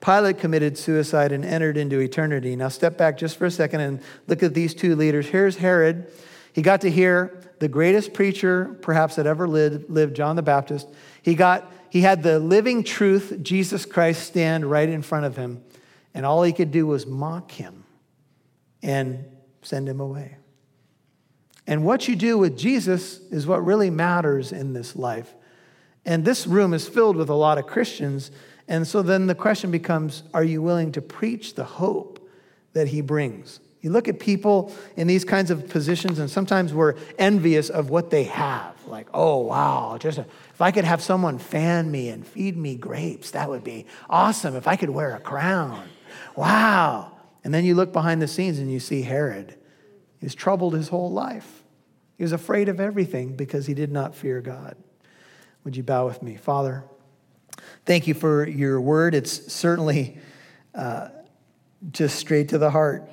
Pilate 0.01 0.39
committed 0.39 0.79
suicide 0.79 1.33
and 1.33 1.45
entered 1.45 1.77
into 1.77 2.01
eternity. 2.01 2.57
Now, 2.57 2.69
step 2.69 2.97
back 2.97 3.19
just 3.19 3.37
for 3.37 3.45
a 3.45 3.51
second 3.51 3.83
and 3.83 4.01
look 4.27 4.43
at 4.43 4.55
these 4.55 4.73
two 4.73 4.97
leaders. 4.97 5.27
Here's 5.27 5.59
Herod. 5.59 6.11
He 6.55 6.63
got 6.63 6.81
to 6.81 6.91
hear 6.91 7.43
the 7.59 7.69
greatest 7.69 8.15
preacher 8.15 8.75
perhaps 8.81 9.17
that 9.17 9.27
ever 9.27 9.47
lived, 9.47 9.91
lived 9.91 10.17
John 10.17 10.35
the 10.35 10.43
Baptist. 10.43 10.89
He, 11.21 11.35
got, 11.35 11.71
he 11.91 12.01
had 12.01 12.23
the 12.23 12.39
living 12.39 12.85
truth, 12.85 13.41
Jesus 13.43 13.85
Christ, 13.85 14.23
stand 14.23 14.65
right 14.65 14.89
in 14.89 15.03
front 15.03 15.27
of 15.27 15.37
him. 15.37 15.63
And 16.15 16.25
all 16.25 16.43
he 16.43 16.55
could 16.55 16.71
do 16.71 16.87
was 16.87 17.05
mock 17.05 17.51
him 17.51 17.85
and 18.83 19.27
send 19.61 19.91
him 19.91 20.01
away. 20.01 20.39
And 21.67 21.85
what 21.85 22.09
you 22.09 22.17
do 22.17 22.39
with 22.39 22.57
Jesus 22.57 23.19
is 23.31 23.47
what 23.47 23.63
really 23.63 23.91
matters 23.91 24.53
in 24.53 24.73
this 24.73 24.97
life. 24.97 25.35
And 26.05 26.25
this 26.25 26.47
room 26.47 26.75
is 26.75 26.89
filled 26.89 27.17
with 27.17 27.29
a 27.29 27.35
lot 27.35 27.59
of 27.59 27.67
Christians. 27.67 28.31
And 28.69 28.87
so 28.87 29.03
then 29.03 29.27
the 29.27 29.35
question 29.35 29.71
becomes 29.71 30.23
are 30.35 30.45
you 30.45 30.63
willing 30.63 30.93
to 30.93 31.03
preach 31.03 31.55
the 31.55 31.65
hope 31.65 32.29
that 32.73 32.89
he 32.89 33.01
brings? 33.01 33.61
You 33.83 33.91
look 33.91 34.07
at 34.07 34.21
people 34.21 34.73
in 34.97 35.09
these 35.09 35.25
kinds 35.25 35.51
of 35.51 35.69
positions, 35.69 36.21
and 36.21 36.31
sometimes 36.31 36.73
we're 36.73 36.95
envious 37.19 37.69
of 37.69 37.91
what 37.91 38.11
they 38.11 38.25
have. 38.25 38.77
Like, 38.87 39.09
oh, 39.13 39.39
wow, 39.39 39.99
just 39.99 40.19
a, 40.19 40.27
if 40.55 40.61
I 40.61 40.71
could 40.71 40.85
have 40.85 41.03
someone 41.03 41.39
fan 41.39 41.91
me 41.91 42.09
and 42.09 42.25
feed 42.25 42.57
me 42.57 42.77
grapes, 42.77 43.33
that 43.33 43.49
would 43.49 43.65
be 43.65 43.87
awesome. 44.09 44.55
If 44.55 44.69
I 44.69 44.77
could 44.77 44.91
wear 44.91 45.17
a 45.17 45.21
crown, 45.21 45.89
wow. 46.37 47.11
And 47.43 47.53
then 47.53 47.65
you 47.65 47.75
look 47.75 47.93
behind 47.93 48.23
the 48.23 48.29
scenes 48.29 48.61
and 48.61 48.71
you 48.71 48.79
see 48.79 49.03
Herod. 49.03 49.57
He's 50.21 50.35
troubled 50.35 50.75
his 50.75 50.89
whole 50.89 51.11
life. 51.11 51.65
He 52.17 52.23
was 52.23 52.33
afraid 52.33 52.69
of 52.69 52.79
everything 52.79 53.35
because 53.35 53.67
he 53.67 53.75
did 53.75 53.91
not 53.91 54.15
fear 54.15 54.41
God. 54.41 54.77
Would 55.65 55.77
you 55.77 55.83
bow 55.83 56.07
with 56.07 56.23
me? 56.23 56.37
Father, 56.37 56.85
thank 57.85 58.07
you 58.07 58.15
for 58.15 58.49
your 58.49 58.81
word. 58.81 59.15
It's 59.15 59.53
certainly 59.53 60.19
uh, 60.75 61.09
just 61.91 62.17
straight 62.17 62.49
to 62.49 62.59
the 62.59 62.71
heart 62.71 63.09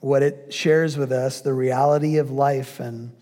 what 0.00 0.22
it 0.22 0.52
shares 0.52 0.96
with 0.96 1.12
us, 1.12 1.40
the 1.40 1.52
reality 1.52 2.18
of 2.18 2.30
life, 2.30 2.80
and 2.80 3.12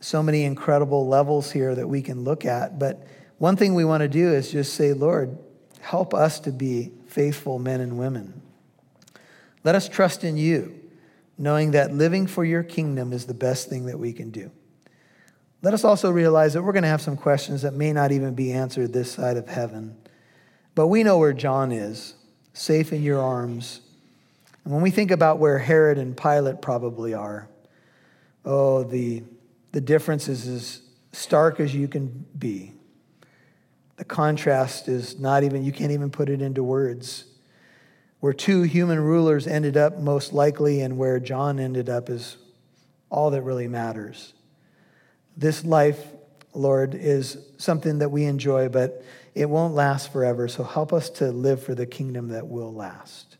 so 0.00 0.22
many 0.22 0.44
incredible 0.44 1.08
levels 1.08 1.50
here 1.50 1.74
that 1.74 1.88
we 1.88 2.02
can 2.02 2.22
look 2.22 2.44
at. 2.44 2.78
But 2.78 3.06
one 3.38 3.56
thing 3.56 3.74
we 3.74 3.84
want 3.84 4.02
to 4.02 4.08
do 4.08 4.32
is 4.32 4.52
just 4.52 4.74
say, 4.74 4.92
Lord, 4.92 5.36
help 5.80 6.14
us 6.14 6.40
to 6.40 6.52
be 6.52 6.92
faithful 7.06 7.58
men 7.58 7.80
and 7.80 7.98
women. 7.98 8.42
Let 9.64 9.74
us 9.74 9.88
trust 9.88 10.22
in 10.22 10.36
you, 10.36 10.80
knowing 11.36 11.72
that 11.72 11.92
living 11.92 12.26
for 12.26 12.44
your 12.44 12.62
kingdom 12.62 13.12
is 13.12 13.26
the 13.26 13.34
best 13.34 13.68
thing 13.68 13.86
that 13.86 13.98
we 13.98 14.12
can 14.12 14.30
do. 14.30 14.50
Let 15.60 15.74
us 15.74 15.84
also 15.84 16.10
realize 16.10 16.54
that 16.54 16.62
we're 16.62 16.72
going 16.72 16.84
to 16.84 16.88
have 16.88 17.00
some 17.00 17.16
questions 17.16 17.62
that 17.62 17.74
may 17.74 17.92
not 17.92 18.12
even 18.12 18.34
be 18.34 18.52
answered 18.52 18.92
this 18.92 19.10
side 19.10 19.36
of 19.36 19.48
heaven. 19.48 19.96
But 20.74 20.86
we 20.86 21.02
know 21.02 21.18
where 21.18 21.32
John 21.32 21.72
is, 21.72 22.14
safe 22.52 22.92
in 22.92 23.02
your 23.02 23.20
arms. 23.20 23.80
And 24.64 24.72
when 24.72 24.82
we 24.82 24.90
think 24.90 25.10
about 25.10 25.38
where 25.38 25.58
Herod 25.58 25.98
and 25.98 26.16
Pilate 26.16 26.62
probably 26.62 27.14
are, 27.14 27.48
Oh, 28.44 28.82
the, 28.82 29.22
the 29.72 29.80
difference 29.80 30.26
is 30.28 30.46
as 30.46 30.82
stark 31.12 31.60
as 31.60 31.74
you 31.74 31.86
can 31.86 32.24
be. 32.38 32.72
The 33.96 34.04
contrast 34.04 34.88
is 34.88 35.18
not 35.18 35.42
even, 35.42 35.64
you 35.64 35.72
can't 35.72 35.90
even 35.90 36.10
put 36.10 36.30
it 36.30 36.40
into 36.40 36.62
words. 36.62 37.24
Where 38.20 38.32
two 38.32 38.62
human 38.62 39.00
rulers 39.00 39.46
ended 39.46 39.76
up 39.76 39.98
most 39.98 40.32
likely 40.32 40.80
and 40.80 40.96
where 40.96 41.20
John 41.20 41.58
ended 41.60 41.88
up 41.88 42.08
is 42.08 42.36
all 43.10 43.30
that 43.32 43.42
really 43.42 43.68
matters. 43.68 44.32
This 45.38 45.64
life, 45.64 46.04
Lord, 46.52 46.96
is 46.96 47.38
something 47.58 48.00
that 48.00 48.10
we 48.10 48.24
enjoy, 48.24 48.68
but 48.68 49.04
it 49.36 49.48
won't 49.48 49.72
last 49.72 50.12
forever. 50.12 50.48
So 50.48 50.64
help 50.64 50.92
us 50.92 51.08
to 51.10 51.30
live 51.30 51.62
for 51.62 51.76
the 51.76 51.86
kingdom 51.86 52.28
that 52.28 52.48
will 52.48 52.74
last. 52.74 53.36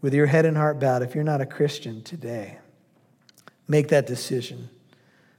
With 0.00 0.12
your 0.12 0.26
head 0.26 0.44
and 0.44 0.56
heart 0.56 0.80
bowed, 0.80 1.02
if 1.02 1.14
you're 1.14 1.22
not 1.22 1.40
a 1.40 1.46
Christian 1.46 2.02
today, 2.02 2.58
make 3.68 3.88
that 3.88 4.08
decision. 4.08 4.70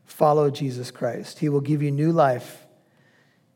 Follow 0.06 0.50
Jesus 0.50 0.92
Christ. 0.92 1.40
He 1.40 1.50
will 1.50 1.60
give 1.60 1.84
you 1.84 1.92
new 1.92 2.14
life. 2.14 2.66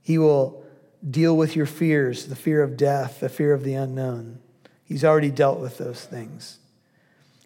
He 0.01 0.17
will 0.17 0.65
deal 1.09 1.37
with 1.37 1.55
your 1.55 1.65
fears 1.65 2.25
the 2.25 2.35
fear 2.35 2.61
of 2.61 2.75
death, 2.75 3.21
the 3.21 3.29
fear 3.29 3.53
of 3.53 3.63
the 3.63 3.75
unknown. 3.75 4.39
He's 4.83 5.05
already 5.05 5.31
dealt 5.31 5.61
with 5.61 5.77
those 5.77 6.03
things. 6.03 6.59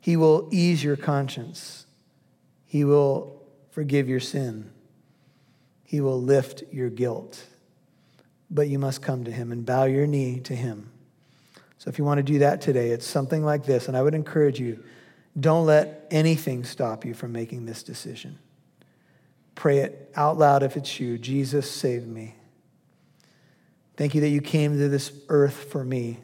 He 0.01 0.17
will 0.17 0.49
ease 0.51 0.83
your 0.83 0.95
conscience. 0.95 1.85
He 2.65 2.83
will 2.83 3.42
forgive 3.73 4.07
your 4.07 4.19
sin. 4.19 4.71
He 5.83 5.99
will 5.99 6.21
lift 6.21 6.63
your 6.71 6.89
guilt. 6.89 7.43
But 8.49 8.67
you 8.67 8.79
must 8.79 9.01
come 9.01 9.23
to 9.23 9.31
Him 9.31 9.51
and 9.51 9.65
bow 9.65 9.85
your 9.85 10.07
knee 10.07 10.39
to 10.41 10.55
Him. 10.55 10.91
So 11.79 11.89
if 11.89 11.97
you 11.97 12.05
want 12.05 12.19
to 12.19 12.23
do 12.23 12.39
that 12.39 12.61
today, 12.61 12.91
it's 12.91 13.05
something 13.05 13.43
like 13.43 13.65
this. 13.65 13.87
And 13.87 13.97
I 13.97 14.01
would 14.01 14.13
encourage 14.13 14.59
you 14.59 14.83
don't 15.39 15.65
let 15.65 16.07
anything 16.11 16.63
stop 16.63 17.03
you 17.03 17.15
from 17.15 17.31
making 17.31 17.65
this 17.65 17.81
decision. 17.81 18.37
Pray 19.55 19.79
it 19.79 20.11
out 20.15 20.37
loud 20.37 20.61
if 20.63 20.77
it's 20.77 20.99
you 20.99 21.17
Jesus, 21.17 21.69
save 21.69 22.05
me. 22.05 22.35
Thank 23.97 24.15
you 24.15 24.21
that 24.21 24.29
you 24.29 24.41
came 24.41 24.77
to 24.77 24.89
this 24.89 25.11
earth 25.29 25.71
for 25.71 25.83
me. 25.83 26.19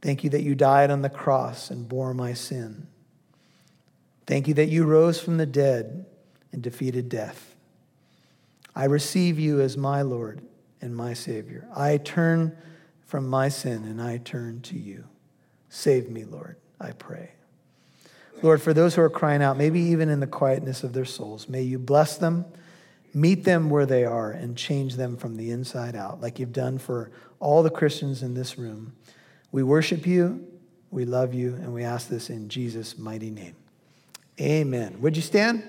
Thank 0.00 0.24
you 0.24 0.30
that 0.30 0.42
you 0.42 0.56
died 0.56 0.90
on 0.90 1.02
the 1.02 1.08
cross 1.08 1.70
and 1.70 1.88
bore 1.88 2.12
my 2.12 2.32
sin. 2.32 2.88
Thank 4.26 4.48
you 4.48 4.54
that 4.54 4.68
you 4.68 4.84
rose 4.84 5.20
from 5.20 5.36
the 5.36 5.46
dead 5.46 6.06
and 6.52 6.62
defeated 6.62 7.08
death. 7.08 7.54
I 8.74 8.84
receive 8.84 9.38
you 9.38 9.60
as 9.60 9.76
my 9.76 10.02
Lord 10.02 10.40
and 10.80 10.94
my 10.94 11.14
Savior. 11.14 11.68
I 11.74 11.98
turn 11.98 12.56
from 13.04 13.28
my 13.28 13.48
sin 13.48 13.84
and 13.84 14.00
I 14.00 14.18
turn 14.18 14.60
to 14.62 14.78
you. 14.78 15.04
Save 15.68 16.10
me, 16.10 16.24
Lord, 16.24 16.56
I 16.80 16.92
pray. 16.92 17.32
Lord, 18.42 18.60
for 18.60 18.74
those 18.74 18.94
who 18.94 19.02
are 19.02 19.10
crying 19.10 19.42
out, 19.42 19.56
maybe 19.56 19.80
even 19.80 20.08
in 20.08 20.20
the 20.20 20.26
quietness 20.26 20.82
of 20.82 20.92
their 20.92 21.04
souls, 21.04 21.48
may 21.48 21.62
you 21.62 21.78
bless 21.78 22.16
them, 22.16 22.44
meet 23.14 23.44
them 23.44 23.70
where 23.70 23.86
they 23.86 24.04
are, 24.04 24.32
and 24.32 24.56
change 24.56 24.96
them 24.96 25.16
from 25.16 25.36
the 25.36 25.50
inside 25.50 25.94
out, 25.94 26.20
like 26.20 26.38
you've 26.38 26.52
done 26.52 26.78
for 26.78 27.10
all 27.38 27.62
the 27.62 27.70
Christians 27.70 28.22
in 28.22 28.34
this 28.34 28.58
room. 28.58 28.94
We 29.52 29.62
worship 29.62 30.06
you, 30.06 30.46
we 30.90 31.04
love 31.04 31.34
you, 31.34 31.54
and 31.54 31.72
we 31.72 31.84
ask 31.84 32.08
this 32.08 32.30
in 32.30 32.48
Jesus' 32.48 32.98
mighty 32.98 33.30
name. 33.30 33.54
Amen. 34.40 35.00
Would 35.00 35.16
you 35.16 35.22
stand? 35.22 35.62